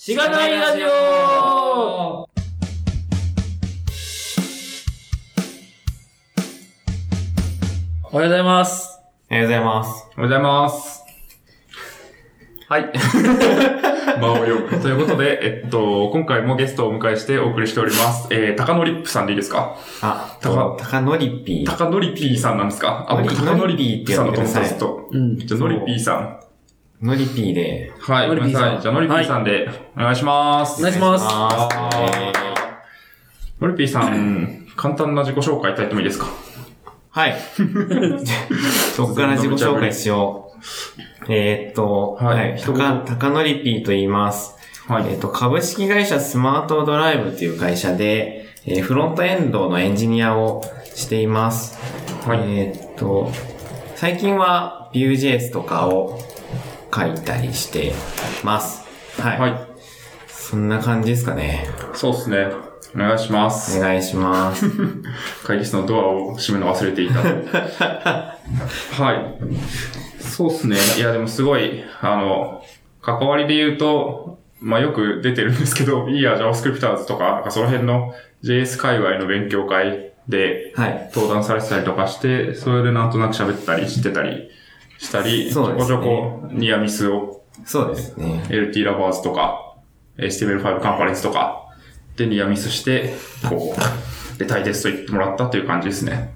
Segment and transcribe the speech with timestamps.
[0.00, 0.88] しがないラジオ
[8.10, 9.00] おはようございます。
[9.28, 9.88] おはようございます。
[9.88, 11.04] おはようございます。
[12.68, 12.92] はい。
[14.20, 14.80] 間を読む。
[14.80, 18.28] ということで、えっと、今回もゲストをお迎えしてお送りしております。
[18.30, 19.74] えー、高野リップさんでいいですか？
[20.00, 21.66] あ、たかたかのりぴー。
[21.66, 23.04] 高野リピーさんなんですか？
[23.08, 25.08] あ、僕、高野リピーさんだと思ったんですと。
[25.10, 25.38] うん。
[25.38, 26.38] じゃあ、ノリピーさん。
[27.02, 27.92] のりぴーで。
[28.00, 28.82] はい、ごめんなさい、ノリピーさん。
[28.82, 30.80] じゃあ、ノリピーさんで、お願いします。
[30.80, 31.68] お願いしますあ
[33.60, 36.26] ノリピーさん、簡単な自己紹介いただいてもいいですか？
[37.10, 37.34] はい。
[38.94, 40.52] そっから自己紹介しよ
[41.28, 41.32] う。
[41.32, 42.60] えーっと、はいはい。
[42.60, 44.56] たか、たかのりぴーと言います。
[44.88, 45.04] はい。
[45.08, 50.62] えーっと、株式会社スマートドライブという会社で、えーフロントエンドのエンジニアを
[50.94, 51.78] しています。
[52.28, 53.32] はいえーっと、
[53.96, 56.18] 最近は Vue.js とかを
[56.98, 57.92] 書いたりして
[58.42, 58.84] ます。
[59.20, 59.38] はい。
[59.38, 59.68] はい。
[60.26, 61.66] そんな感じですかね。
[61.94, 62.48] そうですね。
[62.94, 63.78] お願いします。
[63.78, 64.66] お願いします。
[65.46, 67.20] 会議室のドアを閉めるの忘れていた。
[69.02, 70.22] はい。
[70.22, 70.76] そうですね。
[70.96, 72.64] いや、でもすごい、あの、
[73.02, 81.10] 関わりで言うと、まあよく出てるんですけど、いいや JavaScripters とか、その辺の JS 界隈の勉強会ではい。
[81.14, 84.50] 登壇されてたりとかして、それでなんとなく喋ったりしてたり
[84.98, 88.44] したり、 ちょこちょこニアミスをそうですね。
[88.48, 89.74] LT ラバーズとか、
[90.18, 91.66] HTML5 カンファレンスとか
[92.16, 93.14] でニアミスして、
[93.48, 93.80] こう、
[94.38, 96.34] で、タイテスト言ってもらったっていう感じですね。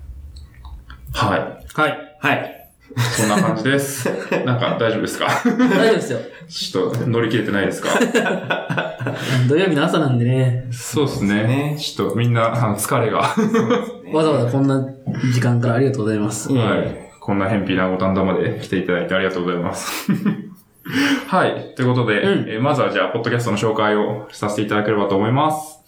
[1.12, 1.40] はい。
[1.80, 1.98] はい。
[2.20, 2.58] はい。
[2.96, 4.06] そんな感じです。
[4.44, 5.26] なんか大丈夫ですか？
[5.44, 6.18] 大丈夫ですよ。
[6.48, 7.88] ちょっと乗り切れてないですか？
[9.48, 11.42] 土曜日の朝なんでね、そうですね。
[11.44, 13.34] ねちょっとみんな、あの疲れが。
[14.12, 14.86] わざわざこんな
[15.32, 16.52] 時間からありがとうございます。
[16.52, 17.01] はい。
[17.24, 20.10] こんな偏僻な五反田まで来ていただいてありがとうございます。
[21.28, 21.72] はい。
[21.76, 25.78] ということで、うんえーまずはじゃあ、ポッドキャストの紹介をさせていただければと思います。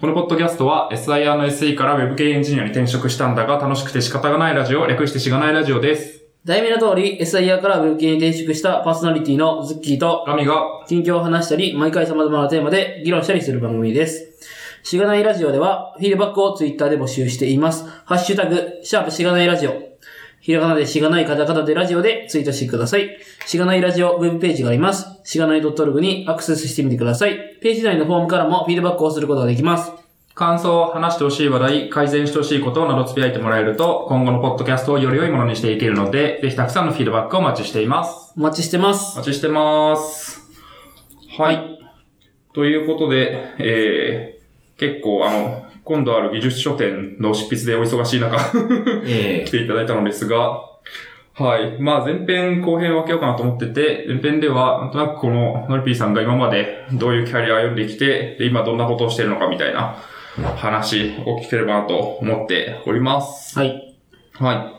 [0.00, 6.24] このポッドキャストは SIR の SE から Web 系エンジニアに転職したんだが楽しくて仕方がないラジオ、略してしがないラジオです。
[6.46, 14.38] 題名の通り、SIR から Web 系に転職したパーソナリティのズッキーと、神が、近況を話したり、毎回様々なテーマで議論したりする番組です。
[14.82, 17.84] しがないラジオでは、フィードバックをツイッターで募集しています。
[18.06, 19.85] ハッシュタグ、シャープしがないラジオ。
[20.46, 23.18] ひらがなでしがないカタカタでラジオでツイートしてください。
[23.46, 25.08] しがないラジオウェブページがあります。
[25.24, 27.58] しがない .org にアクセスしてみてください。
[27.60, 29.90] ページ内のフォームからもフィードバックをすることができます。
[30.36, 38.32] 感想、話してほしい話題、改善してほしいことなどつぶやいてもらえると、今後のポッドキャストをより良いものにしていけるので、ぜひたくさんのフィードバックをお待ちしています。
[38.36, 39.14] お待ちしてます。
[39.14, 40.48] お待ちしてます。
[41.38, 41.80] はい。
[42.54, 48.36] ということで、えー、結構あの、今度ある技術書店の執筆でお忙しい中、
[49.06, 50.62] え来ていただいたのですが、
[51.34, 51.80] はい。
[51.80, 60.02] まあ前編後編を分けようかなと思ってて、前編では、なんとなくこのノリピーさんが今までどういうキャリアを歩んできて、で、今どんなことをしてるのかみたいな
[60.56, 63.56] 話を聞ければなと思っております。
[63.56, 63.96] はい。
[64.32, 64.76] はい。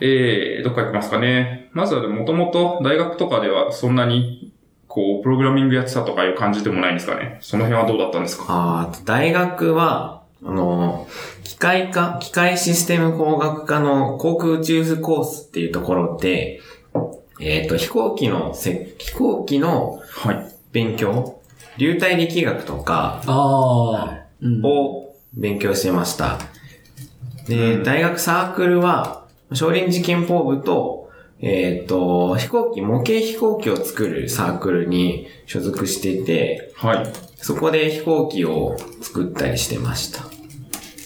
[0.00, 1.70] えー、どっか行きますかね。
[1.72, 4.53] まずはもともと大学とかではそんなに、
[4.94, 7.38] こう、プログラミングやってたとかいう感じでもないんですかね。
[7.40, 8.44] その辺はどうだったんですか？
[8.48, 11.08] あー大学は、あの、
[11.42, 16.60] 機械科、機械システム工学科の航空宇宙コースっていうところで、
[17.40, 20.46] えっ、と、飛行機のせ、飛行機のはい。
[20.70, 21.40] 勉強、
[21.76, 23.20] 流体力学とか。
[24.62, 26.38] を勉強してました。
[27.48, 31.03] で、うん大学サークルは、少林寺拳法部と、
[31.46, 37.12] えっ、と、飛行機、模型飛行機を作るサークルに所属していて、はい。
[37.36, 40.22] そこで飛行機を作ったりしてました。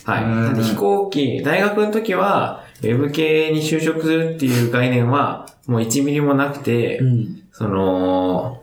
[0.09, 0.62] はい。
[0.62, 7.43] 飛行機、大学の時は、ウェブ系に就職するっていう概念は、もう1ミリもなくて、うん。
[7.50, 8.62] その、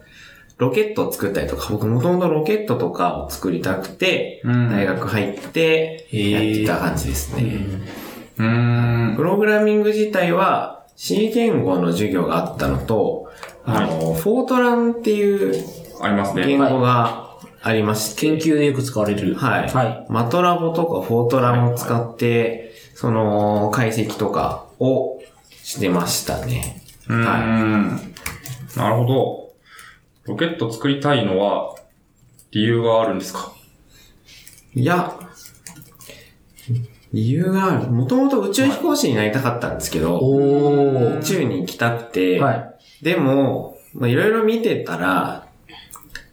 [0.57, 7.65] ロケットを作ったりとか、僕もともとロケットとかを作りたくて、うん大学入って、やってた感じですね。
[8.37, 9.23] うーんプ。
[9.23, 13.31] ログラミング自体は C 言語の授業があったのと、
[13.65, 15.65] あの、フォートランっていう
[16.01, 16.45] ありますね。
[16.45, 19.35] 言語がありまして、研究でよく使われる。
[19.35, 19.69] はい。
[19.69, 20.05] はい。
[20.09, 25.19] マトラボとかフォートランを使って、その、解析とかを
[25.51, 26.81] してましたね。
[27.09, 27.25] うーん。
[27.25, 27.99] は
[28.77, 29.53] なるほど。
[30.25, 31.75] ロケット作りたいのは、
[32.51, 33.51] 理由があるんですか？
[34.73, 35.13] いや、
[37.13, 37.91] 理由がある。
[37.91, 41.19] もともと宇宙飛行士になりたかったんですけど、おー。
[41.19, 42.75] 宇宙に行きたくて、はい。
[43.03, 45.47] でも、まあ、いろいろ見てたら、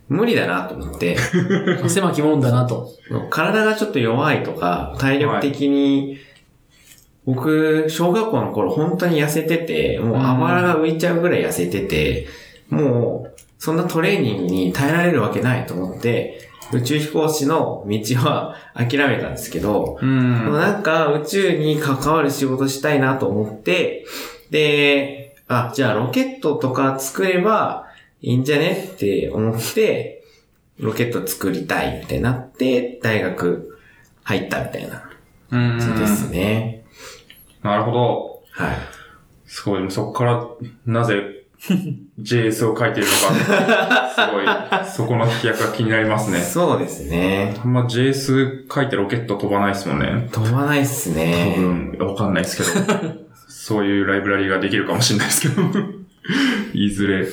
[0.09, 1.17] 無理だなと思って、
[1.89, 2.91] 狭きもんだなと。
[3.31, 6.19] 体がちょっと弱いとか、体力的に、
[7.25, 12.27] 僕、小学校の頃本当に痩せてて、もうあばらが浮いちゃうぐらい痩せてて、
[12.69, 20.53] もう、そんなトレーニングに耐えられるわけないと思って、宇宙飛行士の道は諦めたんですけど、うん。
[20.53, 24.07] なんか宇宙に関わる仕事したいなと思って、
[24.51, 27.87] で、あ、じゃあロケットとか作れば
[28.21, 30.25] いいんじゃねって思って、
[30.79, 33.79] ロケット作りたいってなって、大学
[34.23, 35.11] 入ったみたいな
[35.51, 35.79] うん。
[35.79, 36.85] 感じですね。
[37.63, 38.43] なるほど。
[38.51, 38.77] はい。
[39.47, 40.47] すごい、そこから、
[40.87, 41.42] なぜ、
[42.21, 43.17] JS を書いているの
[43.77, 44.47] か、すごい、
[44.85, 46.41] そこの飛躍が気になりますね。
[46.41, 47.57] そうですね。
[47.63, 50.29] あんま JS 書いてロケット飛ばないですもんね。
[50.33, 51.55] 飛ばないっす多ね。
[51.57, 52.63] 分、わかんないですけ
[52.95, 53.15] ど。
[53.49, 55.63] そういうライブラリができるかもしれないですけど。
[56.75, 57.27] いずれ。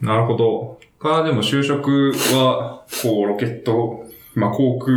[0.00, 0.80] なるほど。
[0.98, 4.04] か、でも就職は、こう、ロケット、
[4.34, 4.92] まあ、航空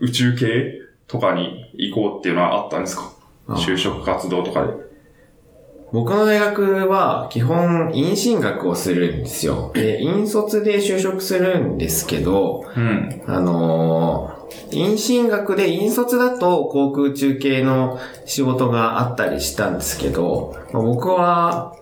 [0.00, 0.72] 宇宙系
[1.06, 3.12] とかに行こうっていうのはあったんですか？
[3.48, 4.72] あ就職活動とかで。
[5.92, 9.70] 僕の大学は基本、院進学をするんですよ。
[9.74, 13.22] で、院卒で就職するんですけど、うん。
[13.26, 14.36] あのー
[14.70, 21.76] 院進学で院卒だと航空宇宙系の仕事があったりしたんですけど、まあ僕は、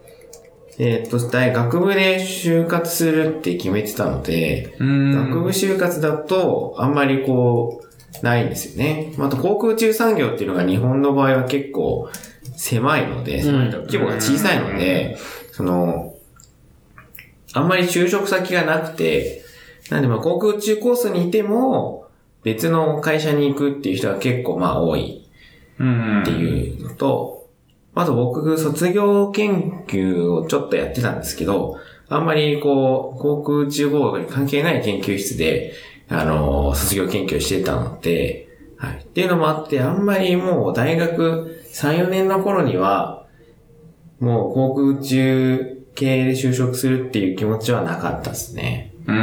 [0.78, 5.30] えっ、と、大学部で就活するって決めてたので、うん。
[5.30, 9.12] 学部就活だとあんまりこう、ないんですよね。
[9.16, 12.08] まああと航空宇宙産業っていうのが日本の場合は結構
[12.56, 15.16] 狭いので、規模が小さいので、
[15.52, 16.14] その、
[17.52, 19.42] あんまり就職先がなくて、
[19.90, 22.08] なんでまあ航空宇宙コースにいても、
[22.42, 25.26] 別の会社に行くっていう人が結構まあ多い
[25.78, 26.22] うん。
[26.22, 27.48] っていうのと、
[27.94, 31.78] あと僕卒業研究をちょっとやってたんですけど、
[32.08, 35.72] あんまりこう、航空宇宙合学に関係ない研究室で、
[36.08, 38.96] あの、卒業研究をしてたので、はい。
[38.98, 43.26] っていうのもあって、あんまりもう大学3、4年の頃には、
[44.20, 48.94] もう航空宇宙系で就職するっていう気持ちはなかったですね。
[49.06, 49.16] うん。
[49.16, 49.20] う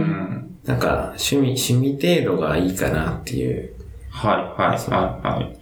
[0.00, 3.74] んなんか、趣味、趣味程度がいいかなっていう。
[4.08, 5.58] はい、はい、はい、はい。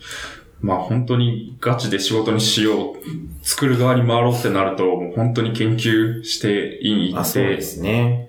[0.61, 2.97] まあ本当にガチで仕事にしよう、
[3.43, 8.29] 作る側に回ろうってなると、もう本当に研究して、院行あ、ってそうで、すね。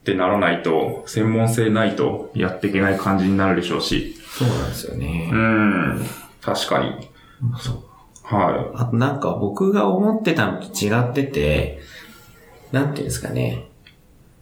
[0.00, 4.14] ってならないと、専門性ないとやっていけない感じになるでしょうし。
[4.30, 5.36] そうなんですよねう。
[5.36, 6.06] ん。
[6.42, 7.10] 確かに。
[8.24, 11.80] はあとなんか僕が思ってたのと違ってて、
[12.72, 13.68] なんていうんですかね。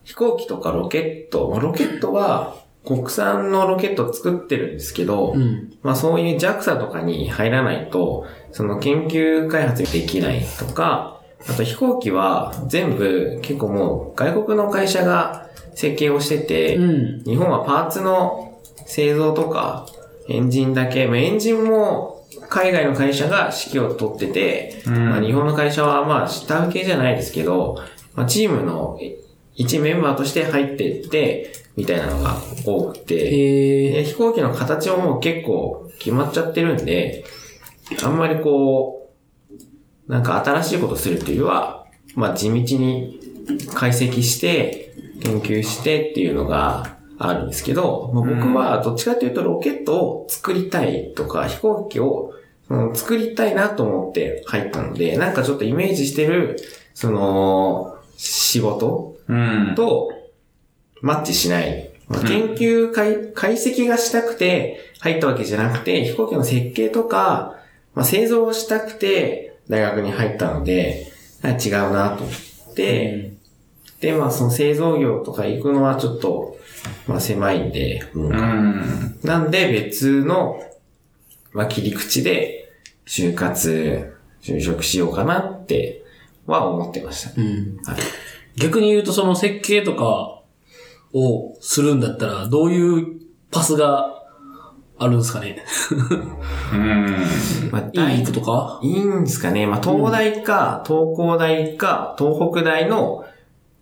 [0.04, 5.74] 飛行機とかロケット、まあロケットは国産のロケットを作ってるんですけど、うん。
[5.82, 17.24] まあそういう JAXA とかに入らないと、その研究開発できないとか、あと飛行機は全部結構もう外国の会社が設計をしてて、うん。
[17.24, 19.86] 日本はパーツの製造とか、
[20.30, 25.10] エンジンだけ、まあ、エンジンも海外の会社が指揮を取ってて、うん。
[25.10, 27.78] まあ、日本の会社はまあ下請けじゃないですけど、
[28.14, 28.98] まあ、チームの
[29.54, 37.24] 一メンバーとして入っていって、みたいなのが多くて、飛行機の形ももう結構決まっちゃってるんで、
[38.02, 39.12] あんまりこ
[40.08, 43.20] う、なんか新しいことするっていうよりは、まあ地道に
[43.74, 52.32] 解析して、研究してっていうのがあるんですけど、まあ、僕はどっちかというとロケットを作りたいとか、飛行機を
[52.94, 56.56] 作りたいなと思って入ったので、なんかちょっとイメージしてる、
[56.94, 59.10] その、仕事。
[59.76, 60.10] と
[61.02, 61.90] マッチしない。
[62.08, 67.54] まあ、研究解解析がしたくて入ったわけじゃなくて、飛行機の設計とか、
[67.94, 71.06] まあ、製造をしたくて大学に入ったので、
[71.42, 73.32] 違うなと思って、
[74.00, 76.56] で、まあその製造業とか行くのはちょっと、
[77.06, 79.18] まあ狭いんで、うんうん。
[79.22, 80.62] なんで別の、
[81.52, 82.72] まあ切り口で
[83.06, 86.04] 就活、就職しようかなって
[86.46, 87.40] は思ってました。
[87.40, 87.76] うん。
[87.84, 87.96] はい
[88.56, 90.42] 逆に言うとその設計とか
[91.14, 93.20] をするんだったら、どういう
[93.50, 94.24] パスが
[94.98, 95.64] あるんですかね？
[96.72, 97.70] うん。
[97.70, 98.80] まあ、いい大行くとか？
[98.82, 99.68] いいんですかね。
[99.68, 103.24] まあ、東大か、東工大か、東北大の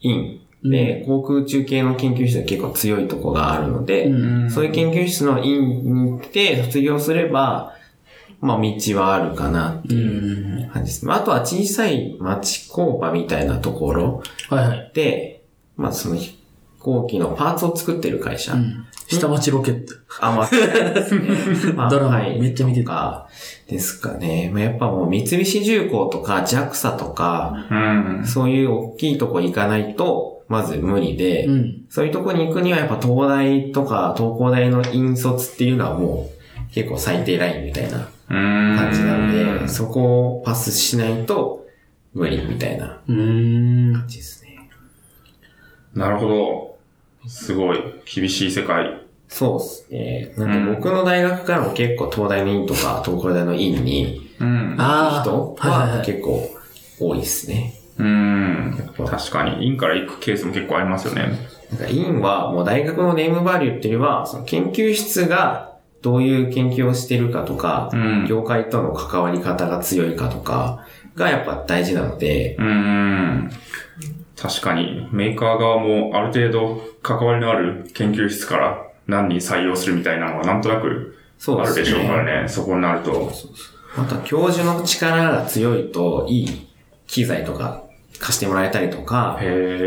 [0.01, 4.51] 院で、航空宇宙系の研究室が結構強いとこがあるので、うん。
[4.51, 7.75] そういう研究室の院に行って卒業すれば、
[8.41, 9.99] まあ、道はあるかなってう。
[9.99, 11.07] いうん感じです。
[11.07, 14.91] まあ、あとは小さい町工場みたいなところはいはい。
[14.95, 15.43] で、
[15.77, 16.39] まあ、その飛
[16.81, 18.55] 行機のパーツを作ってる会社。
[18.55, 18.87] うん。
[19.09, 19.95] 下町ロケット。
[20.21, 20.51] あ、まあ、
[21.75, 23.27] まあドラマはいめっちゃ見てた
[23.69, 24.51] ですかね。
[24.53, 27.75] まあ、やっぱもう三菱重工とか JAXA とか、う
[28.21, 28.27] ん。
[28.27, 31.85] そういう大きいとこ行かないと、まず無理で、うん。
[31.89, 36.31] そういうとこに行くにはやっぱ東大とか東工大の引率っていうのはも
[36.71, 38.77] う結構最低ラインみたいなうん。
[38.77, 41.67] 感じなので、そこをパスしないと
[42.15, 43.01] 無理みたいな。
[43.07, 44.71] 感じですね。
[45.95, 46.79] なるほど。
[47.29, 49.03] すごい、厳しい世界。
[49.29, 50.35] そうですね。
[50.39, 54.77] なんか僕の大学からも結構東大の院とか東工大の院にうん。
[54.79, 55.23] ああ。
[55.23, 56.51] 人は結構
[56.99, 57.75] 多いですね。
[57.99, 58.93] うん。
[58.97, 61.39] ぱ確かに、院から行くケースも結構ありますよね。
[61.71, 73.51] なんか院はもう大学のネームバリューっていうよりは、その研究室がどういう研究をしてるかとか、うん業界との関わり方が強いかとかがやっぱ大事なので、うん。
[74.41, 82.07] 確かに、メーカー側もある程度関わりのある研究室から何人採用するみたいなのはなんとなくそうであるでしょう。
[82.07, 82.49] からね。
[82.49, 83.33] そこになると。
[83.97, 86.69] また教授の力が強いと、いい
[87.07, 87.88] 機材とか
[88.19, 89.39] 貸してもらえたりとか、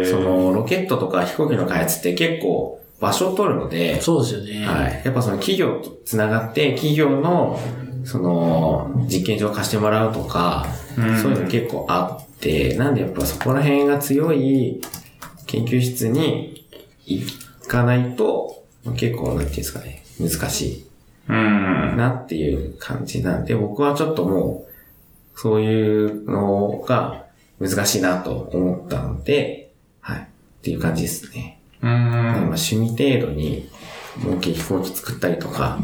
[0.10, 4.66] そのロケットとか飛行機の開発って結構場所を取るので、そうですよね。
[4.66, 5.02] はい。
[5.04, 7.60] やっぱその企業とつながって、企業の、
[8.06, 14.82] その、実験場を貸してもらうとか、うんそういうの結構あって、なんでやっぱそこら辺が強い
[15.48, 16.68] 研究室に
[17.06, 17.24] 行
[17.68, 18.64] かないと、
[18.96, 20.86] 結構、なんていうんですかね、難し
[21.28, 21.98] うんい。
[21.98, 27.26] なっていう感じなんで、僕はちょっともう、そういうのが
[27.62, 30.20] 難しいなと思ったので、はい。
[30.20, 30.24] っ
[30.62, 31.62] ていう感じですね。
[31.82, 32.44] うまあん。
[32.46, 33.70] 趣味程度に、
[34.18, 35.80] 模型飛行機作ったりとか、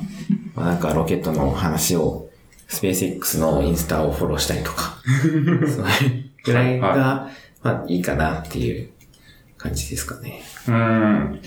[0.55, 2.29] まあ、なんかロケットの話を、
[2.67, 8.89] スペース X のインスタをフォローしたりとか、 そういうぐらいが、はいまあいいかなっていう
[9.57, 10.41] 感じですかね。
[10.67, 11.41] うん。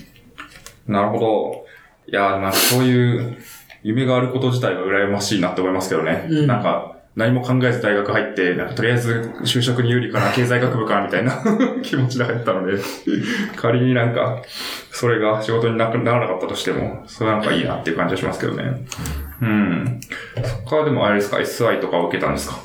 [0.87, 1.65] なるほど。
[2.07, 3.37] いや、なんかそういう
[3.83, 6.27] 夢があること自体が羨ましいなって思いますけどね。
[6.29, 11.33] うんなんか、何も考えず大学入って、なんかとりあえず就職に有利かな、経済学部かな、みたいな
[11.83, 12.77] 気持ちで入ったので、
[13.57, 14.41] 仮になんか、
[14.91, 18.85] それが仕事になくならなかったとしても、それなんかいいなっていう感じがしますけどね。
[19.41, 19.99] うん。
[20.43, 22.57] そっからでもあれですか、SI とかを受けたんですか？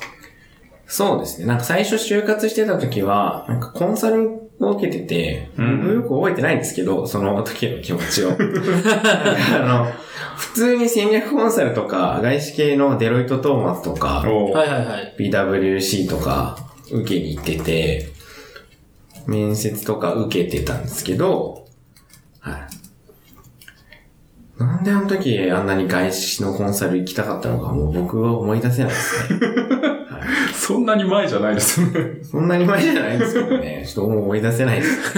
[0.85, 1.47] そうですね。
[1.47, 8.31] なんか最初就活してた時は、なんかコンサルを受けてて、うんよく覚えてないんですけど、その時の気持ちを。
[8.33, 8.33] あ
[9.59, 9.85] の、
[10.37, 15.15] 普通に戦略コンサルとか、外資系のデロイト・トーマツとか、おはいはいはい。
[15.17, 16.57] PWC とか
[16.91, 18.09] 受けに行ってて、
[19.27, 21.65] 面接とか受けてたんですけど、
[22.39, 22.77] はい。
[24.57, 29.39] なんであの時あんなに外資のコンサル行きたかったのかもう僕は思い出せないですね。
[30.73, 32.23] はい、そんなに前じゃないですよね。
[32.23, 33.83] そんなに前じゃないんですけどね。
[33.87, 35.15] ちょっともう思い出せないです。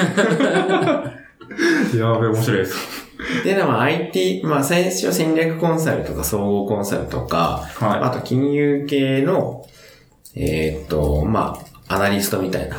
[1.97, 3.09] やべ、面白いです。
[3.43, 9.65] で、でも IT、まあ最初戦略コンサルとか総合コンサルとか、はいあと金融系の、
[10.35, 12.77] えーっと、まあ、アナリストみたいな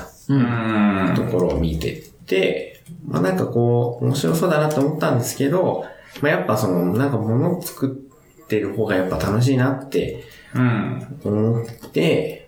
[1.14, 1.22] と。
[1.24, 5.84] ころを見てて、まあなんかこう、面白そうだなと思ったんですけど、
[6.22, 10.24] まあやっぱその、なんか物を作ってる方がやっぱ楽しいなって
[10.54, 11.20] うん。
[11.24, 12.39] 思って、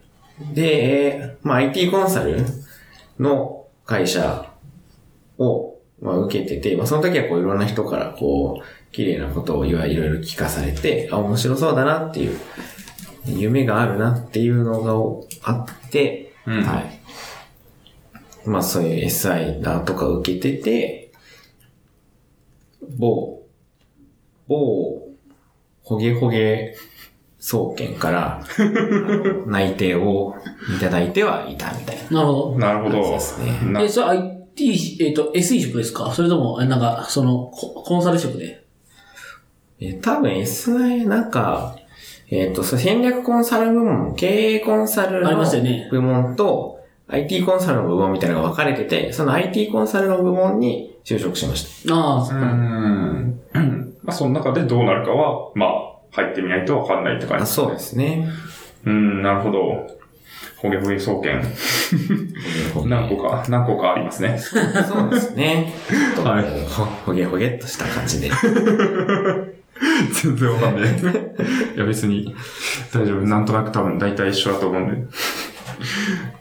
[0.55, 2.45] で、まあ IT コンサル
[3.19, 4.53] の会社
[5.39, 12.39] を、まあ、受けてて、まあその時はこういろんな人からこう、綺麗なことをいわいろいろ聞かされて、あ、面白そうだなっていう、
[13.27, 14.93] 夢があるなっていうのが
[15.43, 17.01] あって、うんはい。
[18.45, 21.13] まあそういう SI だとか受けてて、
[22.99, 23.43] 某、
[24.49, 25.09] 某、
[25.83, 26.77] ほげほげ
[27.45, 28.45] 総研から、
[29.47, 30.37] 内定を
[30.77, 32.21] いただいてはいたみたいな。
[32.21, 33.03] なるほなるほど。
[33.03, 33.83] そうですね。
[33.83, 36.13] え、それ IT、えっ、と、SE 職ですか？
[36.13, 38.63] それとも、えなんか、その、ココンサル職で？
[39.81, 41.75] え多分 SI なんか、
[42.31, 51.93] えっ、と、それ戦略コンサル部門、経営コンサルありのましたよね部門と、IT コンサルの部門みたいなのが分かれてて、その IT コンサルの部門に就職しました。
[51.93, 53.41] ああ、うん。
[54.05, 58.29] まあ、その中でどうなるかは、まあ、入ってみないとわかんないって感じあそうですね。
[58.85, 60.03] うん、なるほど。
[60.57, 61.43] ほげほげ総研。
[62.87, 64.39] 何個か、何個かありますね。
[64.39, 65.73] そうですね。
[66.23, 68.31] はいほほげほげっとした感じで。
[70.13, 70.91] 全然わかんない。
[70.93, 72.35] いや、別に、
[72.93, 73.27] 大丈夫。
[73.27, 75.09] なんとなく多分、大体一緒だと思うんで。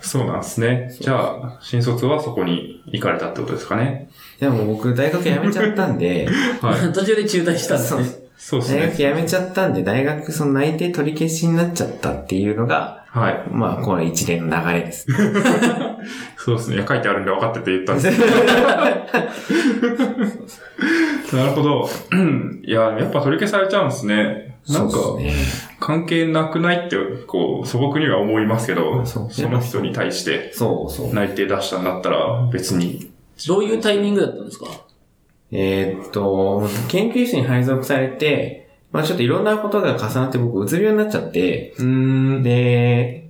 [0.02, 0.96] そうなんですね。
[1.00, 4.10] じゃあ、新卒はそこに行かれたってことですかね。
[4.40, 6.28] でも僕大学辞めちゃったんで、
[6.62, 6.94] はい。
[6.94, 8.06] 途中で中退したんですね。
[8.44, 8.80] そうですね。
[8.82, 13.44] 大学辞めちゃったんで、大学その内定取り消しになっちゃったっていうのが、はい。
[13.52, 15.06] まあ、これ一連の流れです。
[16.38, 16.78] そうですね。
[16.78, 18.32] いや、書いてあるんで分かってて言ったんですけど。
[21.38, 21.88] なるほど。
[22.12, 24.58] う んいや、やっぱ取り消されちゃうんですね。
[24.70, 25.34] なんか、ね。
[25.80, 29.20] 関係なくないって、こう、素朴には思いますけど、そ
[29.50, 31.14] の人に対してそうそう。
[31.14, 33.12] 内定出したんだったら、別に。
[33.48, 34.66] どういうタイミングだったんですか？
[35.52, 42.44] えーっと、研究室に配属されて、まあちょっといろんなことが重なって僕、うつ病になっちゃって、うん。
[42.44, 43.30] で、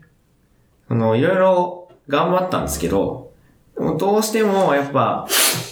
[0.87, 3.31] あの、いろいろ頑張ったんですけど、
[3.97, 5.27] どうしてもやっぱ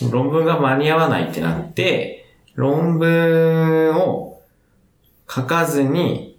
[0.09, 2.25] 論文が間に合わないってなって、
[2.55, 4.41] 論文を
[5.29, 6.37] 書かずに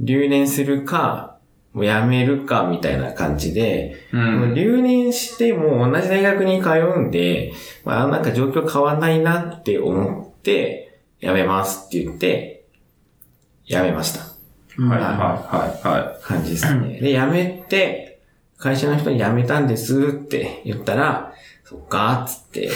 [0.00, 1.31] 留年するか、
[1.72, 4.16] もうやめるかみたいな感じで、う。
[4.16, 7.52] もうん留年しても同じ大学に通うんで、
[7.84, 12.64] まあなんか状況変わんないなって思って、やめますって言って、
[13.66, 14.20] やめました。
[14.20, 17.00] はいはいはいは感じですね。
[17.00, 18.20] で、辞めて、
[18.58, 21.32] 会社の人に辞めたんですって言ったら、
[21.64, 22.70] そっかーっつって、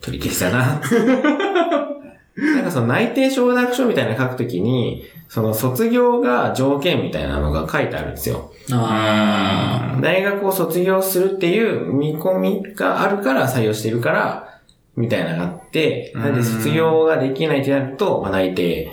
[0.00, 0.80] 取り消したな。
[2.36, 8.52] なんかその内定承諾書みたいなの書くときに、その卒業が条件みたいなのが書いてあるんですよ。
[8.72, 14.60] あ大学を卒業するっていう見込みがあるから採用してるから、
[14.96, 18.90] みたいなのがあって、なんで卒業ができないってなると、まあ、内定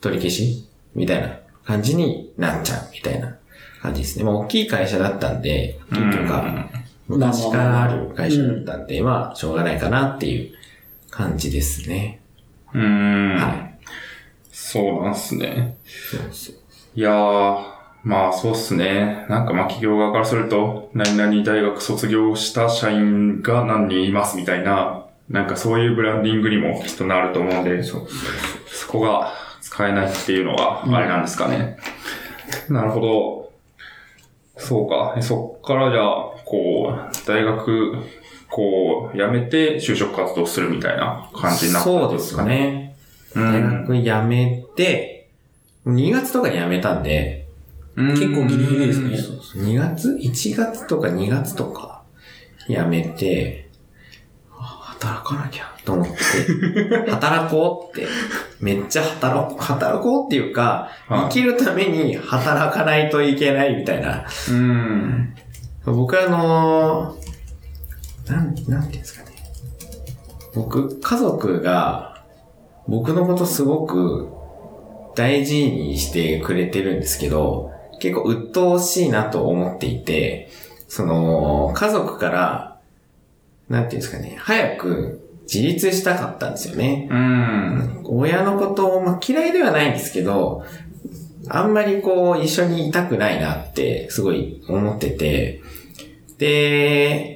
[0.00, 3.36] 取り消しみたいな感じになっちゃうみたいな
[3.80, 4.24] 感じですね。
[4.24, 5.94] まあ、大きい会社だったんで、い。
[5.94, 6.68] 結局か、
[7.06, 10.52] 昔からある会社だったんで、まあ、しょうがないかなっていう
[11.10, 12.20] 感じですね。
[12.74, 12.82] うん。
[12.82, 13.36] うん。
[13.36, 13.78] はい。
[14.52, 15.76] そうなんすね。
[15.84, 16.54] そうそう。
[16.96, 19.26] いやー、まあそうっすね。
[19.28, 28.06] なんかまあ企業側からすると、何々大学卒業した社員が何人いますみたいな、なんかそういうブランディングにもきっとなると思うんで、そ
[28.66, 31.78] そこが使えないっていうのはあれなんですかね。
[32.68, 33.44] なるほど。
[34.56, 35.20] そうか。
[35.22, 36.04] そっからじゃあ、
[36.44, 37.96] こう、大学、
[38.54, 42.50] こう、辞めて就職活動するみたいな感じになったんそうですかね。
[42.54, 42.96] ね。
[43.34, 45.28] うん大学辞めて、
[45.86, 47.48] 2月とかに辞めたんで、
[47.96, 49.00] 結構ギリギリです
[49.58, 49.64] ね。
[49.64, 52.04] 2月 ?1 月とか2月とか
[52.68, 53.68] 辞めて、
[54.52, 58.06] あ働かなきゃと思って、 働こうって、
[58.60, 64.24] めっちゃ働こう、働こうっていうか、はい生きるために働かないといけないみたいな。
[64.48, 65.34] うん。
[65.86, 67.23] 僕あのー
[68.26, 69.36] なん、なんていうんですかね。
[70.54, 72.24] 僕、家族が、
[72.86, 74.28] 僕のことすごく
[75.14, 80.48] 大事にしてくれてるんですけど、結構鬱陶しいなと思っていて、
[80.88, 82.78] その、家族から、
[83.68, 87.08] なんていうんですかね、早く自立したかったんですよね。
[87.10, 88.00] うん。
[88.04, 90.64] 親のことを、まあ、嫌いではないんですけど、
[91.48, 95.60] あんまりこう、一緒にいたくないなって、すごい思ってて、
[96.38, 97.33] で、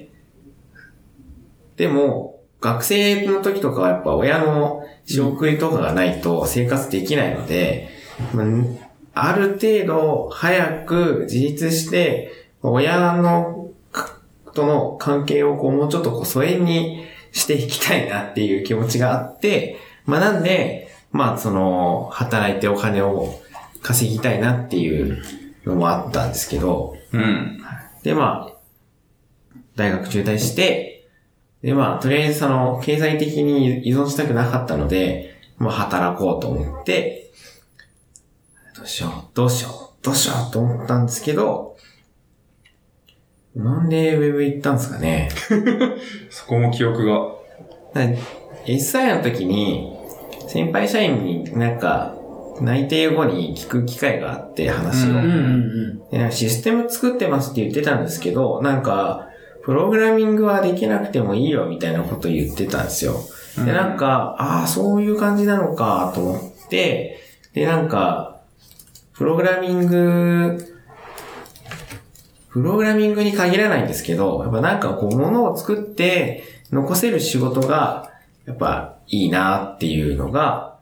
[1.79, 7.89] でも、学生の時とかはやっぱ親の仕送りとかがないと生活できないので、
[8.35, 14.21] まあある程度早く自立して、親のか
[14.55, 23.41] との関係をこうもうちょっとこう疎遠にしていきたいなっていう気持ちがあって、まあなんで、まあその、働いてお金を
[23.83, 25.23] 稼ぎたいなっていう
[25.65, 27.63] のもあったんですけど、うん。
[28.03, 28.57] でまあ、
[29.77, 30.98] 大学中退して、
[31.63, 37.31] でまあ、とりあえずその、経済的に依存したくなかったので、まあ働こうと思って、
[38.77, 41.77] どうしよう、どうしよう、どうしようと思ったんですけど、
[43.57, 45.31] なんでウェブ行ったんですかね。
[46.31, 47.39] そこも記憶が。
[48.67, 49.93] SI の時に、
[50.47, 52.15] 先輩社員になんか、
[52.61, 56.31] 内定後に聞く機会があって話を。
[56.31, 59.28] システム作ってますって言ってたんですけど、なんか、
[59.69, 63.17] プログラミングはできなくてもいいよみたいなこと言ってたんですよ。
[63.55, 67.21] で、なんか、ああ、そういう感じなのかと思って、
[67.53, 68.41] で、なんか、
[69.13, 70.75] プログラミング、
[72.49, 78.11] プログラミングに限らないんですけど、やっぱなんかこう、ものを作って残せる仕事が、
[78.47, 80.79] やっぱいいなっていうのが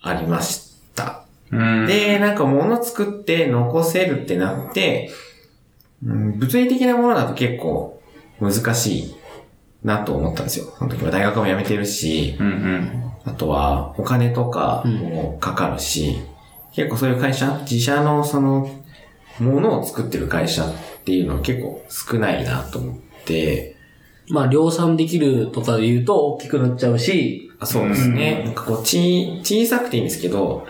[0.00, 1.24] ありました。
[1.50, 1.86] うん。
[1.86, 5.10] で、なんか物作って残せるってなって、
[6.02, 8.01] うん物理的なものだと結構
[8.42, 9.14] 難しい
[9.84, 10.66] なと思ったんですよ。
[10.78, 13.12] その時は大学も辞めてるし、うんうん。
[13.24, 16.18] あとはお金とかもかかるし、
[16.74, 18.68] 結構そういう会社、自社のその、
[19.38, 20.74] ものを作ってる会社っ
[21.04, 23.76] ていうのは結構少ないなと思って、
[24.28, 28.42] まあ、量産できるとかで言うと大きくなっちゃうし、あそうですね。
[28.44, 30.66] なんかこう、ち、小さくていいんですけど、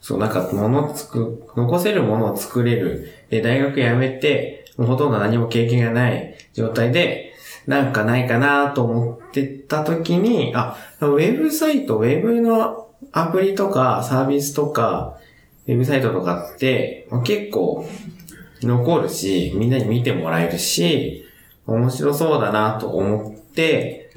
[0.00, 3.08] そう、なんか物を作、残せるものを作れる。
[3.28, 7.34] で、大学辞めて、もうほとんど何も経験がない状態で、
[7.66, 15.18] なんかないかなと思ってた時に、あ、ウェブサイト、ウェブのアプリとかサービスとか、
[15.66, 17.86] ウェブサイトとかって、まあ結構
[18.62, 21.26] 残るし、みんなに見てもらえるし、
[21.66, 24.10] 面白そうだなと思って、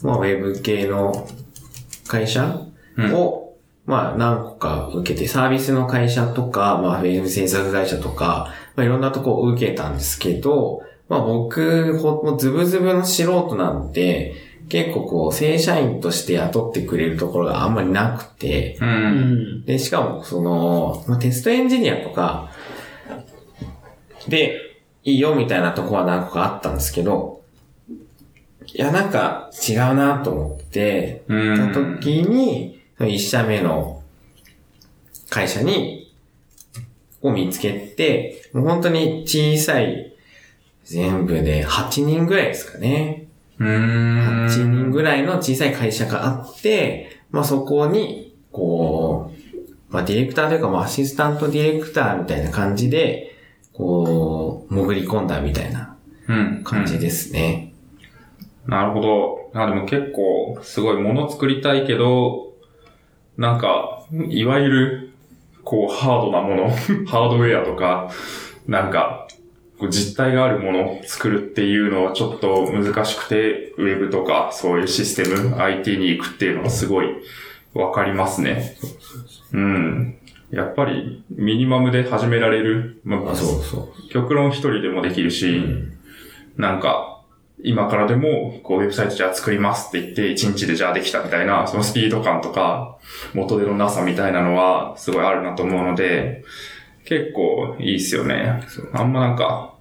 [0.00, 1.28] まあ、ウェブ系の
[2.06, 2.60] 会社
[3.12, 14.34] を、まあ、何個か受けて、サービスの会社とか、まあ、ウェブ制作会社とか、まあ、いろんなとこを受けたんですけど、まあ僕、ほもうズブズブの素人なんで、
[14.68, 18.84] 結構こう、正社員として雇ってくれるところがあんまりなくて、う。
[18.84, 19.64] うんん。
[19.64, 22.50] で、しかも、その、まあ、テストエンジニアとか、
[24.28, 24.58] で、
[25.02, 27.42] いいよみたいなとこは何個かあったんですけど、
[28.66, 32.00] いや、なんか違うなと思って、うたん。
[32.00, 34.02] 時に、その一社目の
[35.28, 36.03] 会社に、
[37.24, 40.14] を見つけて、もう本当に小さい、
[40.84, 43.26] 全部で8人ぐらいですかね。
[43.58, 44.46] うん。
[44.46, 49.32] 8人ぐらいの小さい会社があって、まあそこに、こ
[49.90, 53.34] う、まあディレクターというか、まあアシスタントディレクターみたいな感じで、
[53.72, 55.96] こう、潜り込んだみたいな。
[56.62, 57.74] 感じですね。
[58.66, 59.50] なるほど。
[59.54, 62.54] あ、でも結構、すごいもの作りたいけど、
[63.36, 65.13] なんか、いわゆる、
[65.64, 66.70] こう、ハードなもの、
[67.06, 68.10] ハードウェアとか、
[68.66, 69.26] なんか、
[69.90, 77.08] 実体があるものを作るっていうのはちょっと難しくて、ウェブとかそういうシステム、IT に行くっていうのはすごい
[77.74, 78.76] わかりますね。
[79.52, 80.16] うん。
[80.50, 83.00] やっぱり、ミニマムで始められる。
[83.04, 84.08] まあ、そうそう。
[84.10, 85.62] 極論一人でもできるし、
[86.56, 87.13] なんか、
[87.62, 92.98] 今からでも、こう、ウェブサイトじゃあ作りますって言って、一日でじゃあできたみたいな、そのスピード感とか、
[93.32, 96.44] 元手のなさみたいなのは、すごいあるなと思うので、
[97.04, 98.64] 結構いいっすよね。
[98.92, 99.74] あんまなんか、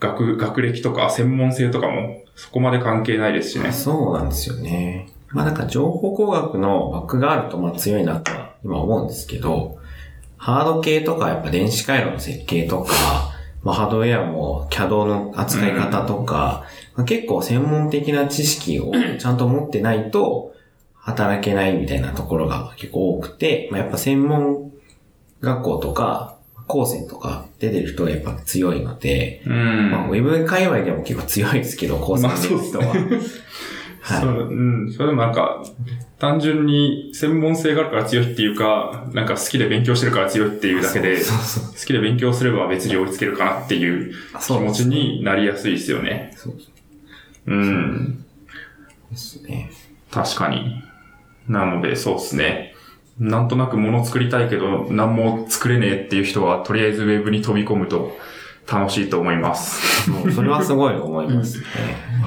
[0.00, 3.70] 学、学歴とか専門性とかも、そこまで関係ないですしね。
[3.70, 5.08] そうなんですよね。
[5.34, 9.78] まあなんか情報工学のバックがあるとまあ強いなとは今思うんですけど、
[10.36, 12.92] ハード系とかやっぱ電子回路の設計とか、
[13.64, 20.54] まあハードウェアも CAD の扱い方とか、まあ結構専門的な知識をちゃんと持ってないと
[20.94, 24.72] 働けないみたいなところが結構多くて、まあやっぱ専門
[25.40, 29.90] 学校とか、高専とか出てる人はやっぱ強いので、うん。
[29.90, 32.94] まあウェブ界隈でも結構強いですけど、高専出てる人は。
[34.04, 34.92] はいそう、うん。
[34.92, 35.64] それでもなんか、
[36.18, 46.34] 単純に専門性があるから強いっていうか、なんか好きで勉強してるから強いっていうだけで、そうそう好きで勉強すれば別に追いつけるかなっていう気そう持ちになりやすいですよね。
[46.36, 46.54] そう
[47.46, 48.24] うん。
[49.10, 49.70] ですね。
[50.10, 50.82] 確かに。
[51.48, 52.74] なので、そうですね。
[53.18, 58.16] なんとなく物作りたいけど、何も作れねえっていう人は、とりあえずウェブに飛び込むと
[58.70, 60.10] 楽しいと思います。
[60.10, 61.64] もうそれはすごい思いますね。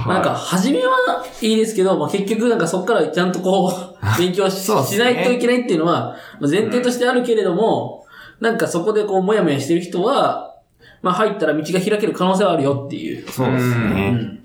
[0.08, 8.06] なんか、初めはいいですけど、まあ、結局なんかそこからちゃんとこう、 勉強し,、ねないといけないっていうのは、まあ前提としてあるけれども、
[8.40, 10.56] なんかそこでこう、もやもやしてる人は、
[11.02, 13.28] まあ入ったら道が開ける可能性はあるよっていう。
[13.30, 14.12] そうですうね。
[14.12, 14.40] ん。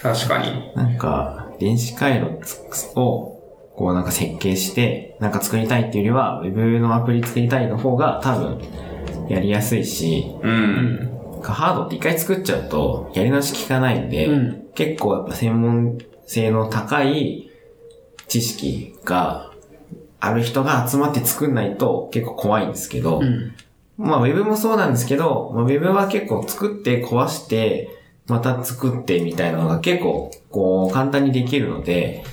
[0.00, 0.72] 確かに。
[0.74, 2.26] なんか、電子回路
[2.98, 3.38] を、
[3.76, 8.58] こうなんか設計して、なんか作りたいっていうよりは、ウェブのアプリ作りたいの方が多分、
[9.28, 11.08] やりやすいし、うん。
[11.42, 17.50] ハードって一回作っちゃうと、やり直し効かないんで、うん結構やっぱ専門性の高い
[18.26, 19.52] 知識が
[20.18, 23.54] ある人が集まって作んないと結構怖いんですけど、うん。
[23.98, 27.90] まあ、ウェブもそうなんですけど、まあ、ウェブは結構作って壊して、
[28.26, 32.24] また作ってみたいなのが結構、こう、簡単にできるので、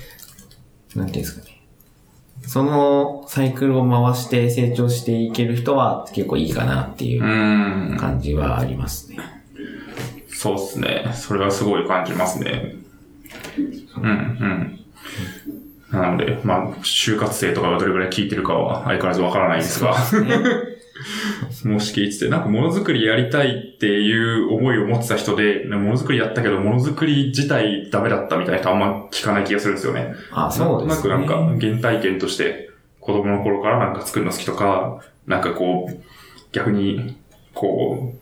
[0.94, 1.49] なんていうんですかね。
[2.42, 7.26] そのサイクルを回して成長していける人は結構いいかなっていうう
[7.94, 9.18] ん感じはありますね。
[10.28, 11.10] そうっすね。
[11.14, 12.76] それはすごい感じますね。
[13.96, 14.80] うん、うん。
[15.92, 19.96] なので、まあ、就活生とかがどれぐらい聞いてるかは相変わらずわからないですが、
[21.64, 30.14] もし聞いてて、なんかものづくりやりたいっていう思いを持ってた人で、ものづくりやったけど、ものづくり自体ダメだったみたいな人あんま聞かない気がするんですよね。
[30.32, 31.10] あ、そうですね。
[31.10, 36.02] なんとなくなんか原体験として子供の頃からなんか作るの好きとか、なんかこう、
[36.52, 37.16] 逆に、
[37.54, 38.14] こ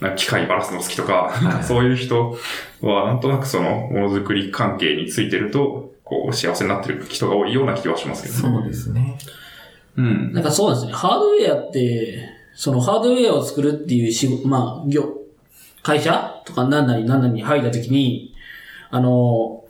[0.00, 2.38] う、なんか機械バラすの好きとかそういう人
[2.80, 8.56] はなんとなくそのものづくり関係についてると、こう幸せになってる人が多いような気はしますけどね。
[8.60, 9.18] そうですね。
[9.98, 10.32] うん。
[10.32, 10.92] なんかそうなんですね。
[10.96, 15.18] ハードウェアって、そのハードウェアを作るっていう仕事、まあ、業、
[15.82, 18.34] 会社とか何なり何なりに入った時に、
[18.90, 19.64] あの、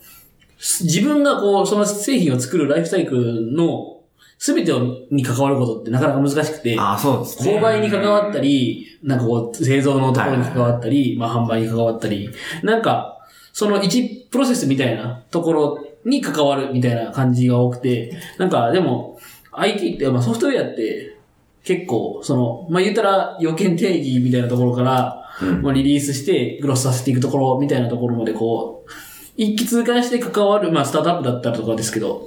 [0.59, 4.01] 自分がこう、その製品を作るライフサイクルの
[4.39, 4.73] 全て
[5.11, 7.59] に関わることってなかなか難しくて、あ、そうですね。
[7.59, 12.31] 購買に関わったり、なんかこう、製造のところに関わったり、まあ販売に関わったり、
[12.63, 13.19] なんか、
[13.53, 19.18] その一プロセスみたいなところに関わるみたいな感じが多くて、なんかでも、
[19.61, 21.17] IT って、まあソフトウェアって、
[21.65, 28.91] 結構、その、まあ言ったら予見定義みたいなところから、うんまあリリースしてグロスさせていくところみたいなところまでこう、
[29.37, 32.27] 一気通過して関わる、まあスタートアップだったりとかですけど、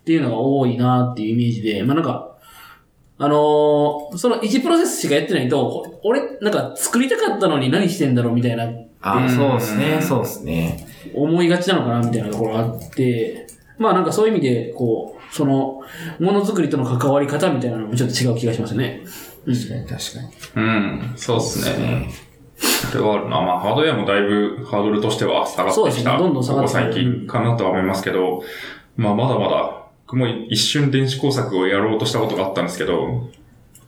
[0.00, 2.36] っていうのが多いなっていうイメージで、まあなんか、
[3.20, 8.64] あのーその1プロセスしかやってないと、こ俺、なんか作りたかったのに何してんだろうみたいな
[9.00, 10.86] ああ、そうですね、うんそうですね。
[11.14, 15.80] 思いがちなのかなみたいなところがあって、まあなんかそういう意味で、こう、その、
[16.18, 19.02] ものづくりとの関わり方みたいなのもちょっと違う気がしますね。
[19.46, 19.54] うん。
[19.54, 20.66] 確かに、確かに。
[20.66, 22.08] うん、そうっすね。
[22.90, 23.40] それはあるな。
[23.40, 26.12] まあ、ハードウェアもだいぶハードルとしては下がってそうですきた。
[26.12, 28.42] ねどんどん下がってきてここ最近かなとは思いますけど、
[28.96, 33.28] まあ、まだまだ、僕も一瞬電子工作をやろうとしたことがあったんですけど、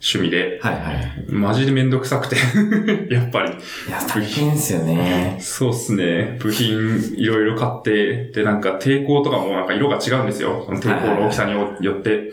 [0.03, 0.59] 趣味で。
[0.63, 1.25] はいはい。
[1.29, 2.37] マジでめんどくさくて、
[3.13, 3.51] やっぱり。
[3.51, 3.53] い
[3.91, 5.37] や、大変ですよね。
[5.41, 6.39] そうっすね。
[6.41, 10.67] 部品いろいろ買って、で、なんか抵抗とかもなんか色が違うんですよ。
[10.69, 12.33] 抵抗の大きさによよって、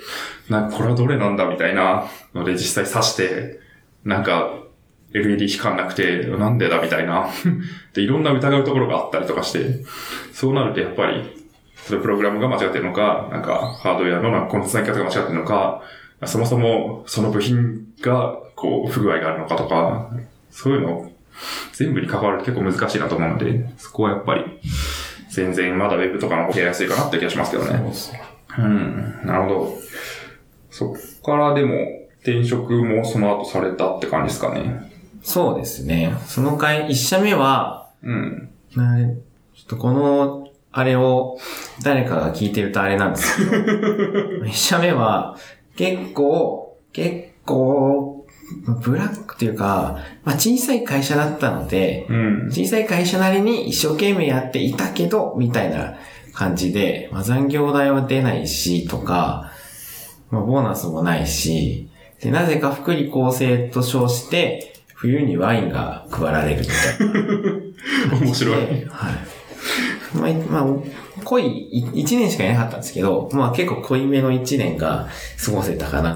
[0.49, 3.59] なんかこれはどれなんだみたいなので実際刺して、
[4.05, 4.53] なんか
[5.13, 7.27] LED 光んなくて、なんでだみたいな。
[7.93, 9.59] で、いろんな疑うところがあったりとかして、
[10.31, 11.23] そうなるとやっぱり、
[11.75, 15.81] それプログラムが間違ってるのか、なんかハードウェアのなんかこの繋ぎ方が間違ってるのか、
[16.25, 20.11] そもそもその部品がこう不具合があるのかとか、
[20.49, 21.11] そういうの
[21.73, 24.43] 全部に関わると結構難しいなと思うので、そこはやっぱり、
[25.29, 27.93] 全然まだウェブとかの方がやりやすいかなって気がしますけどね。
[28.57, 29.77] うん、なるほど。
[30.71, 31.75] そっからでも、
[32.21, 34.91] 転職もその後されたって感じですかね。
[35.21, 36.15] そうですね。
[36.25, 38.49] その回、一社目は、うん。
[38.75, 41.37] なちょっとこの、あれを、
[41.83, 45.37] 誰かが聞いてるとあれなんですけど、 一社目は、
[45.77, 48.25] 結構、結構、
[48.81, 52.47] ブラックというか、まあ、小さい会社だったので、うん。
[52.47, 55.97] 小さい会社なりに一生懸命やっていたけど、みたいな
[56.33, 59.51] 感じで、まあ、残業代は出ないし、とか、
[60.31, 61.89] まあ、ボーナスもないし、
[62.21, 67.07] で、なぜか福利厚生と称して、冬にワインが配られるみたい
[68.09, 68.17] な。
[68.25, 68.55] 面白い。
[68.55, 68.87] はい。
[70.15, 75.07] まあ、まあ、濃い、い一年しかいなかったんですけど、まあ結構濃いめの一年が
[75.43, 76.13] 過ごせたかな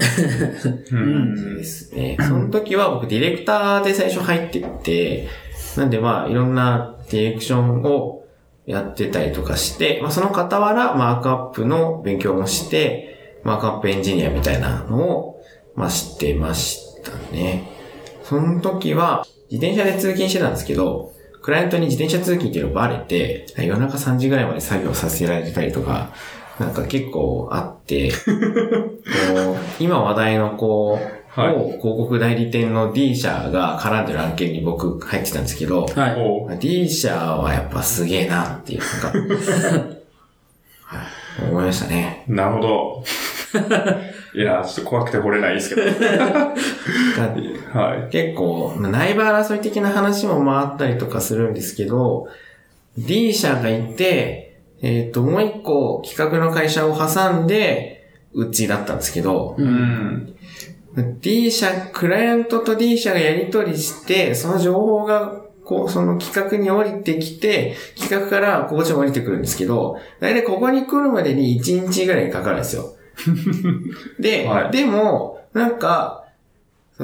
[0.92, 1.56] うん。
[1.56, 2.16] ですね。
[2.20, 5.28] その時は僕ディレクターで最初入ってって、
[5.76, 8.24] なんでまあいろんなディレクションを
[8.66, 15.42] やってたりとかして、まあその傍らマークアップの勉強もして、マークアップエンジニアみたいなのを、
[15.74, 17.68] まあ知ってましたね。
[18.22, 26.12] その時は自転車で通勤してたんですけど、クライアントに自転車通勤っていうのバレて、夜中3時ぐらいまで作業させられたりとか、
[26.58, 28.16] なんか結構あって、こ
[29.52, 36.58] う今話題のこう、はい某広告代理店の D 社が絡んでる案件に僕入ってたんですけど、はい。
[36.58, 39.08] D 社はやっぱすげえなっていう、か、
[40.84, 41.04] は
[41.40, 42.24] い、思いましたね。
[42.28, 43.04] なるほど。
[44.34, 45.82] いや、ちょっと怖くて掘れないですけど。
[46.00, 46.54] が
[47.72, 48.10] はい。
[48.10, 52.28] 結構、まあ内部争い的な話も回ったりとかするんですけど、
[52.96, 58.02] D 社がいて、えっ、と、もう一個企画の会社を挟んで、
[58.34, 59.62] うちだったんですけど、う。
[59.62, 60.34] うんん。
[61.20, 72.96] D 社、クライアントと D 社がやり取りして、その情報が、こう、その企画に降りてきて、企画からこっちに降りてくるんですけど、だいたいここに来るまでに1日ぐらいかかるんですよ。
[74.18, 76.24] で、はいでも、なんか、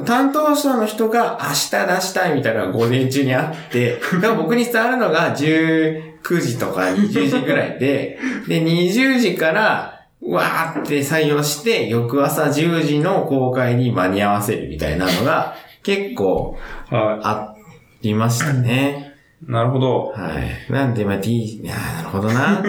[0.05, 4.01] 担当者の人が明日出したいみたいなのが午前中にあって、
[4.37, 16.57] 僕に伝わるのが19時とか20時ぐらいで、で、20時から、わーって採用して、翌朝10時の公開に間に合わせるみたいなのが、結構
[16.91, 17.55] はあ
[18.03, 19.15] りましたね。
[19.49, 19.51] い。
[19.51, 20.07] なるほど。
[20.09, 20.73] はい。
[20.73, 22.63] なんで、まあ D、いやーなるほどな。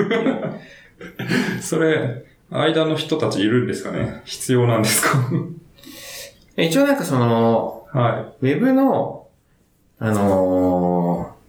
[1.61, 4.21] それ、間の人たちいるんですかね？
[4.25, 5.19] 必要なんですか？
[6.57, 9.27] 一応なんかその、はウェブの、
[9.99, 11.39] あのー